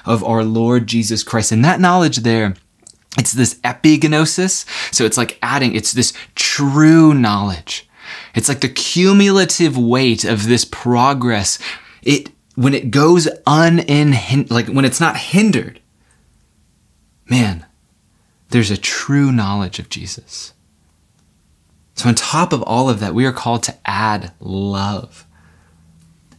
of 0.06 0.24
our 0.24 0.43
Lord 0.43 0.88
Jesus 0.88 1.24
Christ. 1.24 1.52
And 1.52 1.64
that 1.64 1.80
knowledge 1.80 2.18
there, 2.18 2.56
it's 3.18 3.34
this 3.34 3.56
epignosis. 3.56 4.66
So 4.93 5.06
it's 5.06 5.18
like 5.18 5.38
adding, 5.41 5.76
it's 5.76 5.91
this 5.91 6.14
true 6.36 7.14
knowledge. 7.14 7.88
It's 8.36 8.50
like 8.50 8.62
the 8.62 8.70
cumulative 8.70 9.78
weight 9.78 10.24
of 10.24 10.47
this 10.47 10.66
progress. 10.66 11.60
It, 12.02 12.32
when 12.56 12.74
it 12.74 12.91
goes 12.91 13.28
unhindered, 13.45 14.52
like 14.52 14.68
when 14.68 14.86
it's 14.86 15.00
not 15.00 15.18
hindered, 15.18 15.80
man, 17.30 17.66
there's 18.50 18.72
a 18.72 18.78
true 18.78 19.32
knowledge 19.32 19.80
of 19.80 19.89
Jesus. 19.89 20.54
So, 21.95 22.10
on 22.10 22.16
top 22.16 22.54
of 22.54 22.64
all 22.64 22.89
of 22.89 23.00
that, 23.02 23.14
we 23.14 23.26
are 23.26 23.34
called 23.34 23.64
to 23.64 23.78
add 23.86 24.32
love. 24.39 25.26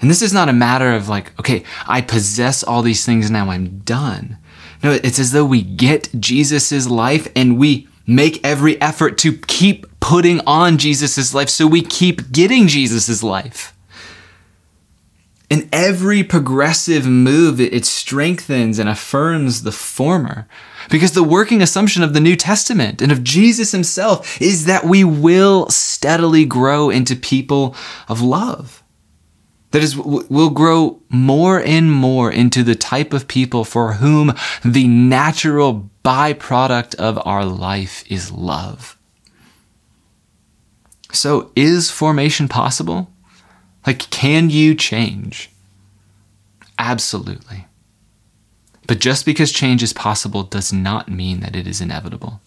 And 0.00 0.11
this 0.11 0.22
is 0.22 0.32
not 0.32 0.48
a 0.48 0.54
matter 0.54 0.92
of 0.92 1.08
like, 1.08 1.38
okay, 1.38 1.64
I 1.86 2.00
possess 2.00 2.62
all 2.62 2.82
these 2.82 3.04
things, 3.04 3.30
now 3.30 3.50
I'm 3.50 3.80
done. 3.80 4.38
No, 4.82 4.92
it's 4.92 5.18
as 5.18 5.32
though 5.32 5.44
we 5.44 5.62
get 5.62 6.08
Jesus' 6.18 6.88
life 6.88 7.28
and 7.36 7.58
we 7.58 7.86
make 8.06 8.44
every 8.44 8.80
effort 8.80 9.18
to 9.18 9.36
keep 9.36 9.86
putting 10.00 10.40
on 10.46 10.78
Jesus' 10.78 11.34
life 11.34 11.50
so 11.50 11.66
we 11.66 11.82
keep 11.82 12.32
getting 12.32 12.66
Jesus' 12.66 13.22
life. 13.22 13.74
In 15.51 15.68
every 15.72 16.22
progressive 16.22 17.07
move, 17.07 17.61
it 17.61 17.84
strengthens 17.84 18.78
and 18.78 18.88
affirms 18.88 19.64
the 19.64 19.72
former. 19.72 20.46
Because 20.88 21.12
the 21.12 21.24
working 21.24 21.61
assumption 21.61 22.05
of 22.05 22.14
the 22.14 22.20
New 22.20 22.36
Testament 22.36 23.03
and 23.03 23.11
of 23.11 23.24
Jesus 23.24 23.72
himself 23.72 24.40
is 24.40 24.66
that 24.66 24.84
we 24.84 25.03
will 25.03 25.68
steadily 25.68 26.44
grow 26.44 26.88
into 26.88 27.16
people 27.16 27.74
of 28.09 28.22
love. 28.22 28.84
That 29.72 29.82
is, 29.82 29.96
we'll 29.96 30.51
grow 30.51 31.01
more 31.09 31.61
and 31.61 31.92
more 31.92 32.30
into 32.30 32.62
the 32.62 32.76
type 32.76 33.12
of 33.12 33.28
people 33.28 33.64
for 33.64 33.94
whom 33.94 34.32
the 34.64 34.86
natural 34.86 35.90
byproduct 36.05 36.94
of 36.96 37.20
our 37.24 37.44
life 37.44 38.05
is 38.11 38.30
love. 38.30 38.96
So, 41.12 41.51
is 41.57 41.90
formation 41.90 42.46
possible? 42.48 43.12
Like, 43.86 44.10
can 44.10 44.50
you 44.50 44.74
change? 44.74 45.50
Absolutely. 46.78 47.66
But 48.86 48.98
just 48.98 49.24
because 49.24 49.52
change 49.52 49.82
is 49.82 49.92
possible 49.92 50.42
does 50.42 50.72
not 50.72 51.08
mean 51.08 51.40
that 51.40 51.54
it 51.54 51.66
is 51.66 51.80
inevitable. 51.80 52.40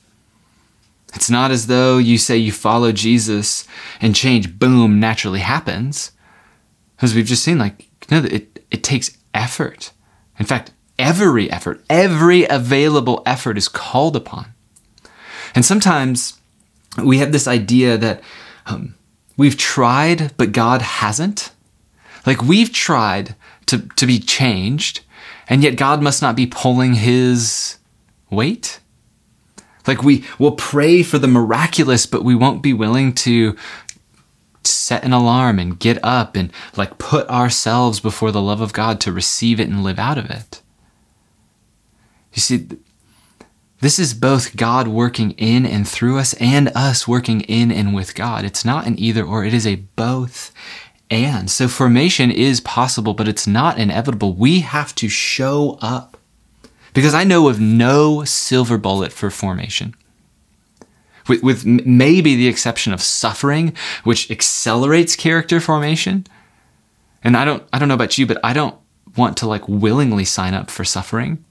It's 1.13 1.29
not 1.29 1.51
as 1.51 1.67
though 1.67 1.99
you 1.99 2.17
say 2.17 2.38
you 2.38 2.51
follow 2.51 2.91
Jesus 2.91 3.67
and 4.01 4.15
change, 4.15 4.59
boom, 4.59 4.99
naturally 4.99 5.39
happens. 5.39 6.11
As 7.01 7.13
we've 7.13 7.25
just 7.25 7.43
seen, 7.43 7.59
like, 7.59 7.88
you 8.09 8.21
know, 8.21 8.27
it, 8.27 8.65
it 8.71 8.84
takes 8.84 9.17
effort. 9.34 9.91
In 10.39 10.45
fact, 10.45 10.71
every 10.97 11.51
effort, 11.51 11.84
every 11.89 12.45
available 12.45 13.21
effort 13.25 13.57
is 13.57 13.67
called 13.67 14.15
upon. 14.15 14.53
And 15.55 15.63
sometimes 15.63 16.39
we 17.03 17.19
have 17.19 17.31
this 17.31 17.47
idea 17.47 17.97
that 17.97 18.21
um, 18.65 18.95
we've 19.38 19.57
tried, 19.57 20.36
but 20.38 20.51
God 20.51 20.81
hasn't. 20.81 21.51
Like 22.25 22.41
we've 22.41 22.71
tried 22.71 23.36
to, 23.67 23.79
to 23.95 24.05
be 24.05 24.19
changed, 24.19 25.01
and 25.49 25.63
yet 25.63 25.75
God 25.75 26.01
must 26.01 26.21
not 26.21 26.36
be 26.36 26.47
pulling 26.47 26.95
his 26.95 27.77
weight. 28.29 28.79
Like 29.86 30.03
we 30.03 30.23
will 30.39 30.53
pray 30.53 31.03
for 31.03 31.17
the 31.17 31.27
miraculous, 31.27 32.05
but 32.05 32.23
we 32.23 32.36
won't 32.36 32.63
be 32.63 32.73
willing 32.73 33.13
to 33.15 33.55
set 34.63 35.03
an 35.03 35.11
alarm 35.11 35.59
and 35.59 35.79
get 35.79 35.99
up 36.03 36.36
and 36.36 36.51
like 36.77 36.97
put 36.97 37.27
ourselves 37.27 37.99
before 37.99 38.31
the 38.31 38.41
love 38.41 38.61
of 38.61 38.73
God 38.73 39.01
to 39.01 39.11
receive 39.11 39.59
it 39.59 39.67
and 39.67 39.84
live 39.84 39.99
out 39.99 40.17
of 40.17 40.29
it. 40.29 40.61
You 42.34 42.41
see, 42.41 42.67
this 43.84 43.99
is 43.99 44.13
both 44.13 44.55
God 44.55 44.88
working 44.88 45.31
in 45.31 45.65
and 45.65 45.86
through 45.86 46.17
us 46.17 46.34
and 46.36 46.69
us 46.69 47.05
working 47.05 47.41
in 47.41 47.69
and 47.69 47.93
with 47.93 48.15
God. 48.15 48.45
It's 48.45 48.63
not 48.63 48.88
an 48.88 48.97
either 48.97 49.25
or, 49.25 49.43
it 49.43 49.53
is 49.53 49.67
a 49.67 49.75
both 49.75 50.53
and. 51.09 51.51
So 51.51 51.67
formation 51.67 52.31
is 52.31 52.61
possible, 52.61 53.13
but 53.13 53.27
it's 53.27 53.45
not 53.45 53.77
inevitable. 53.77 54.36
We 54.36 54.61
have 54.61 54.95
to 54.95 55.09
show 55.09 55.77
up. 55.81 56.17
Because 56.93 57.13
I 57.13 57.25
know 57.25 57.49
of 57.49 57.59
no 57.59 58.23
silver 58.23 58.77
bullet 58.77 59.11
for 59.11 59.29
formation. 59.29 59.95
With, 61.27 61.43
with 61.43 61.65
maybe 61.65 62.38
the 62.38 62.47
exception 62.47 62.93
of 62.93 63.01
suffering, 63.01 63.75
which 64.05 64.31
accelerates 64.31 65.17
character 65.17 65.59
formation. 65.59 66.25
And 67.21 67.36
I 67.36 67.43
don't, 67.43 67.63
I 67.73 67.79
don't 67.79 67.89
know 67.89 67.95
about 67.95 68.17
you, 68.17 68.25
but 68.27 68.39
I 68.45 68.53
don't 68.53 68.77
want 69.17 69.36
to 69.38 69.47
like 69.47 69.67
willingly 69.67 70.23
sign 70.23 70.53
up 70.53 70.71
for 70.71 70.86
suffering. 70.86 71.43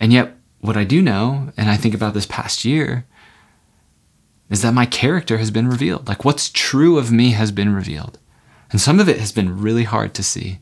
And 0.00 0.12
yet, 0.12 0.36
what 0.60 0.76
I 0.76 0.84
do 0.84 1.02
know, 1.02 1.52
and 1.56 1.70
I 1.70 1.76
think 1.76 1.94
about 1.94 2.14
this 2.14 2.26
past 2.26 2.64
year, 2.64 3.06
is 4.50 4.62
that 4.62 4.74
my 4.74 4.86
character 4.86 5.38
has 5.38 5.50
been 5.50 5.68
revealed. 5.68 6.08
Like 6.08 6.24
what's 6.24 6.50
true 6.50 6.98
of 6.98 7.12
me 7.12 7.30
has 7.30 7.52
been 7.52 7.74
revealed. 7.74 8.18
And 8.70 8.80
some 8.80 9.00
of 9.00 9.08
it 9.08 9.18
has 9.18 9.32
been 9.32 9.60
really 9.60 9.84
hard 9.84 10.14
to 10.14 10.22
see. 10.22 10.58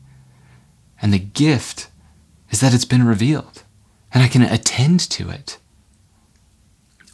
And 1.01 1.13
the 1.13 1.19
gift 1.19 1.89
is 2.49 2.59
that 2.61 2.73
it's 2.73 2.85
been 2.85 3.05
revealed 3.05 3.63
and 4.13 4.23
I 4.23 4.27
can 4.27 4.41
attend 4.41 4.99
to 5.11 5.29
it. 5.29 5.57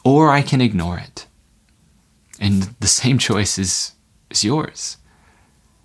Or 0.03 0.30
I 0.30 0.41
can 0.41 0.61
ignore 0.61 0.97
it. 0.97 1.28
And 2.39 2.76
the 2.80 2.88
same 2.88 3.17
choice 3.17 3.57
is, 3.57 3.93
is 4.30 4.43
yours 4.43 4.97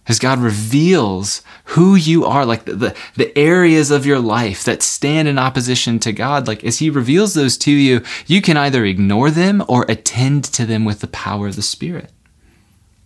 as 0.06 0.18
God 0.18 0.38
reveals 0.38 1.42
who 1.64 1.94
you 1.94 2.24
are, 2.24 2.44
like 2.44 2.64
the, 2.64 2.74
the, 2.74 2.96
the, 3.16 3.38
areas 3.38 3.90
of 3.90 4.04
your 4.04 4.18
life 4.18 4.62
that 4.64 4.82
stand 4.82 5.28
in 5.28 5.38
opposition 5.38 5.98
to 6.00 6.12
God, 6.12 6.46
like 6.46 6.62
as 6.62 6.78
He 6.78 6.90
reveals 6.90 7.34
those 7.34 7.56
to 7.58 7.70
you, 7.70 8.02
you 8.26 8.42
can 8.42 8.56
either 8.56 8.84
ignore 8.84 9.30
them 9.30 9.64
or 9.66 9.86
attend 9.88 10.44
to 10.44 10.66
them 10.66 10.84
with 10.84 11.00
the 11.00 11.06
power 11.06 11.48
of 11.48 11.56
the 11.56 11.62
Spirit. 11.62 12.10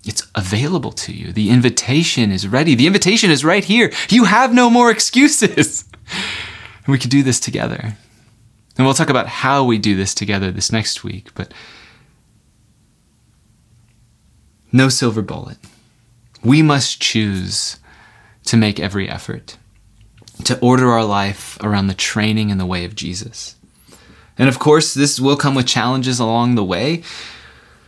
It's 0.04 0.26
available 0.34 0.92
to 0.92 1.12
you. 1.12 1.32
The 1.32 1.50
invitation 1.50 2.32
is 2.32 2.48
ready. 2.48 2.74
The 2.74 2.86
invitation 2.86 3.30
is 3.30 3.44
right 3.44 3.64
here. 3.64 3.92
You 4.08 4.24
have 4.24 4.52
no 4.52 4.70
more 4.70 4.90
excuses. 4.90 5.84
and 6.84 6.92
we 6.92 6.98
can 6.98 7.10
do 7.10 7.22
this 7.22 7.38
together. 7.38 7.96
And 8.76 8.86
we'll 8.86 8.94
talk 8.94 9.10
about 9.10 9.26
how 9.26 9.64
we 9.64 9.78
do 9.78 9.96
this 9.96 10.14
together 10.14 10.50
this 10.50 10.72
next 10.72 11.04
week, 11.04 11.28
but 11.34 11.52
no 14.72 14.88
silver 14.88 15.22
bullet. 15.22 15.58
We 16.42 16.62
must 16.62 17.00
choose 17.00 17.78
to 18.44 18.56
make 18.56 18.80
every 18.80 19.08
effort 19.08 19.56
to 20.44 20.58
order 20.60 20.90
our 20.90 21.04
life 21.04 21.58
around 21.62 21.88
the 21.88 21.94
training 21.94 22.50
and 22.50 22.60
the 22.60 22.66
way 22.66 22.84
of 22.84 22.94
Jesus. 22.94 23.56
And 24.38 24.48
of 24.48 24.58
course, 24.58 24.94
this 24.94 25.18
will 25.18 25.36
come 25.36 25.54
with 25.54 25.66
challenges 25.66 26.20
along 26.20 26.54
the 26.54 26.64
way. 26.64 27.02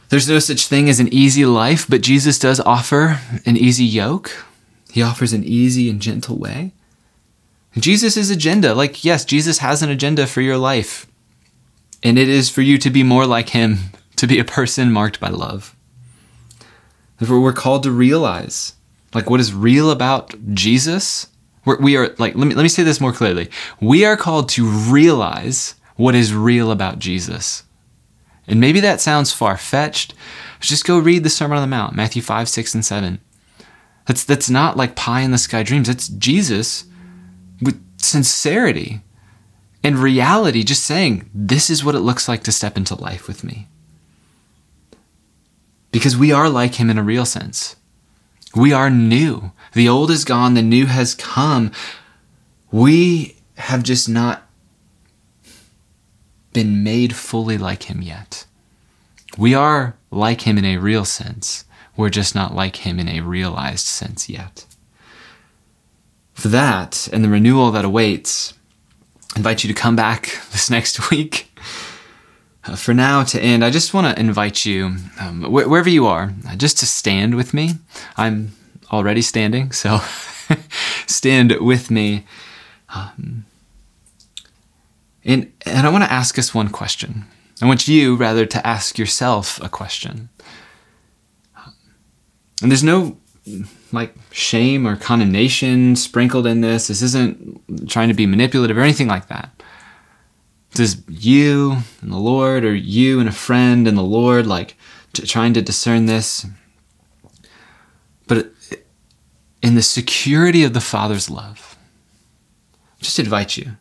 There's 0.08 0.28
no 0.28 0.40
such 0.40 0.66
thing 0.66 0.88
as 0.88 0.98
an 0.98 1.12
easy 1.14 1.46
life, 1.46 1.86
but 1.88 2.00
Jesus 2.00 2.38
does 2.38 2.58
offer 2.60 3.20
an 3.46 3.56
easy 3.56 3.84
yoke. 3.84 4.44
He 4.90 5.02
offers 5.02 5.32
an 5.32 5.44
easy 5.44 5.88
and 5.88 6.02
gentle 6.02 6.36
way. 6.36 6.72
Jesus' 7.78 8.30
agenda, 8.30 8.74
like, 8.74 9.04
yes, 9.04 9.24
Jesus 9.24 9.58
has 9.58 9.82
an 9.82 9.90
agenda 9.90 10.26
for 10.26 10.40
your 10.40 10.58
life. 10.58 11.06
And 12.02 12.18
it 12.18 12.28
is 12.28 12.50
for 12.50 12.62
you 12.62 12.78
to 12.78 12.90
be 12.90 13.04
more 13.04 13.26
like 13.26 13.50
him, 13.50 13.78
to 14.16 14.26
be 14.26 14.40
a 14.40 14.44
person 14.44 14.90
marked 14.90 15.20
by 15.20 15.28
love. 15.28 15.76
We're 17.20 17.52
called 17.52 17.82
to 17.82 17.90
realize, 17.90 18.74
like, 19.14 19.28
what 19.28 19.40
is 19.40 19.52
real 19.52 19.90
about 19.90 20.34
Jesus. 20.54 21.26
We're, 21.64 21.78
we 21.80 21.96
are, 21.96 22.14
like, 22.18 22.34
let 22.34 22.46
me, 22.46 22.54
let 22.54 22.62
me 22.62 22.68
say 22.68 22.82
this 22.82 23.00
more 23.00 23.12
clearly. 23.12 23.50
We 23.80 24.04
are 24.04 24.16
called 24.16 24.48
to 24.50 24.64
realize 24.64 25.74
what 25.96 26.14
is 26.14 26.34
real 26.34 26.70
about 26.70 26.98
Jesus. 26.98 27.64
And 28.46 28.58
maybe 28.58 28.80
that 28.80 29.00
sounds 29.00 29.32
far 29.32 29.56
fetched. 29.56 30.14
Just 30.60 30.86
go 30.86 30.98
read 30.98 31.24
the 31.24 31.30
Sermon 31.30 31.58
on 31.58 31.62
the 31.62 31.68
Mount, 31.68 31.94
Matthew 31.94 32.22
5, 32.22 32.48
6, 32.48 32.74
and 32.74 32.84
7. 32.84 33.20
That's, 34.06 34.24
that's 34.24 34.50
not 34.50 34.76
like 34.76 34.96
pie 34.96 35.20
in 35.20 35.30
the 35.30 35.38
sky 35.38 35.62
dreams. 35.62 35.88
That's 35.88 36.08
Jesus 36.08 36.84
with 37.60 37.80
sincerity 37.98 39.02
and 39.82 39.98
reality, 39.98 40.62
just 40.62 40.84
saying, 40.84 41.30
this 41.34 41.70
is 41.70 41.84
what 41.84 41.94
it 41.94 42.00
looks 42.00 42.28
like 42.28 42.42
to 42.44 42.52
step 42.52 42.76
into 42.76 42.94
life 42.94 43.26
with 43.28 43.44
me. 43.44 43.68
Because 45.92 46.16
we 46.16 46.32
are 46.32 46.48
like 46.48 46.76
him 46.76 46.90
in 46.90 46.98
a 46.98 47.02
real 47.02 47.24
sense. 47.24 47.76
We 48.54 48.72
are 48.72 48.90
new. 48.90 49.52
The 49.74 49.88
old 49.88 50.10
is 50.10 50.24
gone, 50.24 50.54
the 50.54 50.62
new 50.62 50.86
has 50.86 51.14
come. 51.14 51.72
We 52.70 53.36
have 53.56 53.82
just 53.82 54.08
not 54.08 54.48
been 56.52 56.82
made 56.82 57.14
fully 57.14 57.58
like 57.58 57.84
him 57.84 58.02
yet. 58.02 58.46
We 59.38 59.54
are 59.54 59.96
like 60.10 60.42
him 60.42 60.58
in 60.58 60.64
a 60.64 60.78
real 60.78 61.04
sense. 61.04 61.64
We're 61.96 62.10
just 62.10 62.34
not 62.34 62.54
like 62.54 62.76
him 62.76 62.98
in 62.98 63.08
a 63.08 63.20
realized 63.20 63.86
sense 63.86 64.28
yet. 64.28 64.66
For 66.32 66.48
that 66.48 67.08
and 67.12 67.22
the 67.22 67.28
renewal 67.28 67.70
that 67.72 67.84
awaits, 67.84 68.54
I 69.34 69.38
invite 69.38 69.62
you 69.62 69.68
to 69.68 69.80
come 69.80 69.94
back 69.94 70.40
this 70.52 70.70
next 70.70 71.10
week. 71.10 71.49
Uh, 72.70 72.76
for 72.76 72.94
now, 72.94 73.24
to 73.24 73.40
end, 73.42 73.64
I 73.64 73.70
just 73.70 73.92
want 73.92 74.06
to 74.14 74.20
invite 74.20 74.64
you, 74.64 74.96
um, 75.18 75.42
wh- 75.42 75.68
wherever 75.68 75.88
you 75.88 76.06
are, 76.06 76.32
uh, 76.48 76.54
just 76.54 76.78
to 76.78 76.86
stand 76.86 77.34
with 77.34 77.52
me. 77.52 77.72
I'm 78.16 78.52
already 78.92 79.22
standing, 79.22 79.72
so 79.72 80.00
stand 81.06 81.56
with 81.60 81.90
me. 81.90 82.26
Um, 82.94 83.44
and, 85.24 85.52
and 85.66 85.84
I 85.84 85.90
want 85.90 86.04
to 86.04 86.12
ask 86.12 86.38
us 86.38 86.54
one 86.54 86.68
question. 86.68 87.24
I 87.60 87.66
want 87.66 87.88
you, 87.88 88.14
rather, 88.14 88.46
to 88.46 88.64
ask 88.64 88.98
yourself 88.98 89.60
a 89.62 89.68
question. 89.68 90.28
And 92.62 92.70
there's 92.70 92.84
no 92.84 93.16
like 93.90 94.14
shame 94.30 94.86
or 94.86 94.94
condemnation 94.94 95.96
sprinkled 95.96 96.46
in 96.46 96.60
this. 96.60 96.86
This 96.86 97.02
isn't 97.02 97.88
trying 97.88 98.08
to 98.08 98.14
be 98.14 98.26
manipulative 98.26 98.78
or 98.78 98.82
anything 98.82 99.08
like 99.08 99.26
that. 99.26 99.50
Is 100.78 101.02
you 101.08 101.78
and 102.00 102.12
the 102.12 102.16
Lord, 102.16 102.64
or 102.64 102.74
you 102.74 103.20
and 103.20 103.28
a 103.28 103.32
friend 103.32 103.86
and 103.86 103.98
the 103.98 104.02
Lord, 104.02 104.46
like 104.46 104.76
t- 105.12 105.26
trying 105.26 105.52
to 105.54 105.62
discern 105.62 106.06
this. 106.06 106.46
But 108.26 108.52
in 109.62 109.74
the 109.74 109.82
security 109.82 110.62
of 110.62 110.72
the 110.72 110.80
Father's 110.80 111.28
love, 111.28 111.76
I 112.72 113.02
just 113.02 113.18
invite 113.18 113.56
you 113.56 113.76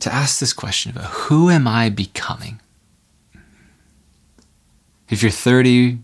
to 0.00 0.12
ask 0.12 0.38
this 0.38 0.52
question 0.52 0.90
about 0.92 1.10
who 1.10 1.48
am 1.48 1.66
I 1.66 1.88
becoming? 1.88 2.60
If 5.08 5.22
you're 5.22 5.30
30, 5.30 5.98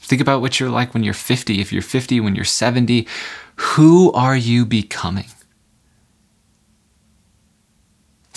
think 0.00 0.20
about 0.20 0.40
what 0.40 0.60
you're 0.60 0.70
like 0.70 0.94
when 0.94 1.02
you're 1.02 1.14
50. 1.14 1.60
If 1.60 1.72
you're 1.72 1.82
50, 1.82 2.20
when 2.20 2.34
you're 2.34 2.44
70, 2.44 3.06
who 3.56 4.12
are 4.12 4.36
you 4.36 4.64
becoming? 4.64 5.26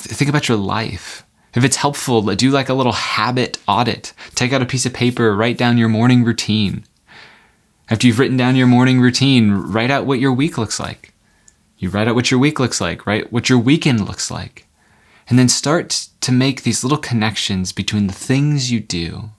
Think 0.01 0.29
about 0.29 0.47
your 0.47 0.57
life. 0.57 1.23
If 1.53 1.63
it's 1.63 1.75
helpful, 1.75 2.21
do 2.21 2.49
like 2.49 2.69
a 2.69 2.73
little 2.73 2.93
habit 2.93 3.57
audit. 3.67 4.13
Take 4.35 4.53
out 4.53 4.61
a 4.61 4.65
piece 4.65 4.85
of 4.85 4.93
paper, 4.93 5.35
write 5.35 5.57
down 5.57 5.77
your 5.77 5.89
morning 5.89 6.23
routine. 6.23 6.85
After 7.89 8.07
you've 8.07 8.19
written 8.19 8.37
down 8.37 8.55
your 8.55 8.67
morning 8.67 9.01
routine, 9.01 9.51
write 9.51 9.91
out 9.91 10.05
what 10.05 10.19
your 10.19 10.31
week 10.31 10.57
looks 10.57 10.79
like. 10.79 11.13
You 11.77 11.89
write 11.89 12.07
out 12.07 12.15
what 12.15 12.31
your 12.31 12.39
week 12.39 12.59
looks 12.59 12.79
like, 12.79 13.05
right? 13.05 13.31
What 13.33 13.49
your 13.49 13.59
weekend 13.59 14.07
looks 14.07 14.31
like. 14.31 14.67
And 15.27 15.37
then 15.37 15.49
start 15.49 16.07
to 16.21 16.31
make 16.31 16.63
these 16.63 16.83
little 16.83 16.97
connections 16.97 17.71
between 17.73 18.07
the 18.07 18.13
things 18.13 18.71
you 18.71 18.79
do 18.79 19.31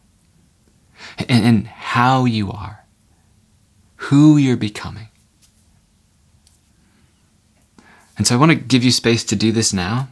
and, 1.16 1.30
and 1.30 1.66
how 1.66 2.24
you 2.24 2.50
are, 2.50 2.84
who 3.96 4.36
you're 4.36 4.56
becoming. 4.56 5.08
And 8.18 8.26
so 8.26 8.34
I 8.34 8.38
want 8.38 8.50
to 8.52 8.56
give 8.56 8.84
you 8.84 8.90
space 8.90 9.24
to 9.24 9.36
do 9.36 9.52
this 9.52 9.72
now. 9.72 10.08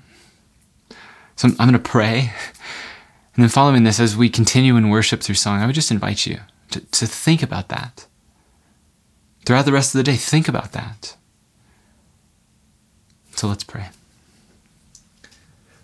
So 1.40 1.48
I'm, 1.48 1.54
going 1.54 1.72
to 1.72 1.78
pray. 1.78 2.34
And 3.34 3.42
then 3.42 3.48
following 3.48 3.84
this, 3.84 3.98
as 3.98 4.14
we 4.14 4.28
continue 4.28 4.76
in 4.76 4.90
worship 4.90 5.22
through 5.22 5.36
song, 5.36 5.62
I 5.62 5.64
would 5.64 5.74
just 5.74 5.90
invite 5.90 6.26
you 6.26 6.40
to, 6.70 6.80
to 6.80 7.06
think 7.06 7.42
about 7.42 7.70
that. 7.70 8.06
Throughout 9.46 9.64
the 9.64 9.72
rest 9.72 9.94
of 9.94 9.98
the 9.98 10.02
day, 10.02 10.16
think 10.16 10.48
about 10.48 10.72
that. 10.72 11.16
So 13.36 13.48
let's 13.48 13.64
pray. 13.64 13.88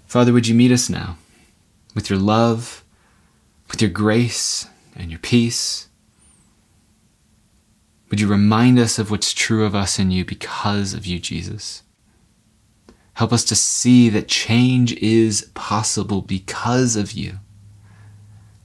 Father, 0.07 0.31
would 0.31 0.47
you 0.47 0.55
meet 0.55 0.73
us 0.73 0.91
now 0.91 1.17
with 1.95 2.11
your 2.11 2.19
love, 2.19 2.85
with 3.71 3.81
your 3.81 3.91
grace 3.91 4.69
and 4.95 5.11
your 5.11 5.21
peace? 5.21 5.89
Would 8.11 8.21
you 8.21 8.29
remind 8.29 8.79
us 8.79 8.99
of 8.99 9.11
what's 9.11 9.33
true 9.33 9.65
of 9.65 9.75
us 9.75 9.99
in 9.99 10.11
you 10.11 10.23
because 10.23 10.93
of 10.93 11.07
you, 11.07 11.19
Jesus? 11.19 11.83
Help 13.17 13.33
us 13.33 13.45
to 13.45 13.57
see 13.57 14.11
that 14.11 14.29
change 14.29 14.93
is 14.97 15.51
possible 15.55 16.21
because 16.21 16.97
of 16.97 17.13
you, 17.13 17.39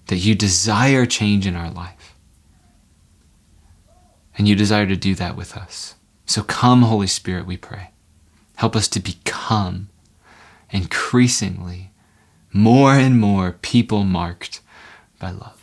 that 0.08 0.18
you 0.18 0.36
desire 0.36 1.06
change 1.06 1.47
in 1.47 1.56
our 1.56 1.72
life. 1.72 2.18
And 4.38 4.49
you 4.49 4.56
desire 4.58 4.86
to 4.88 4.97
do 4.97 5.16
that 5.16 5.38
with 5.38 5.56
us. 5.56 5.95
So 6.26 6.43
come, 6.43 6.82
Holy 6.82 7.08
Spirit, 7.08 7.45
we 7.45 7.56
pray. 7.56 7.91
Help 8.58 8.76
us 8.76 8.89
to 8.89 8.99
become 8.99 9.88
increasingly 10.70 11.91
more 12.52 12.91
and 12.95 13.22
more 13.22 13.54
people 13.62 14.04
marked 14.04 14.60
by 15.18 15.32
love. 15.32 15.61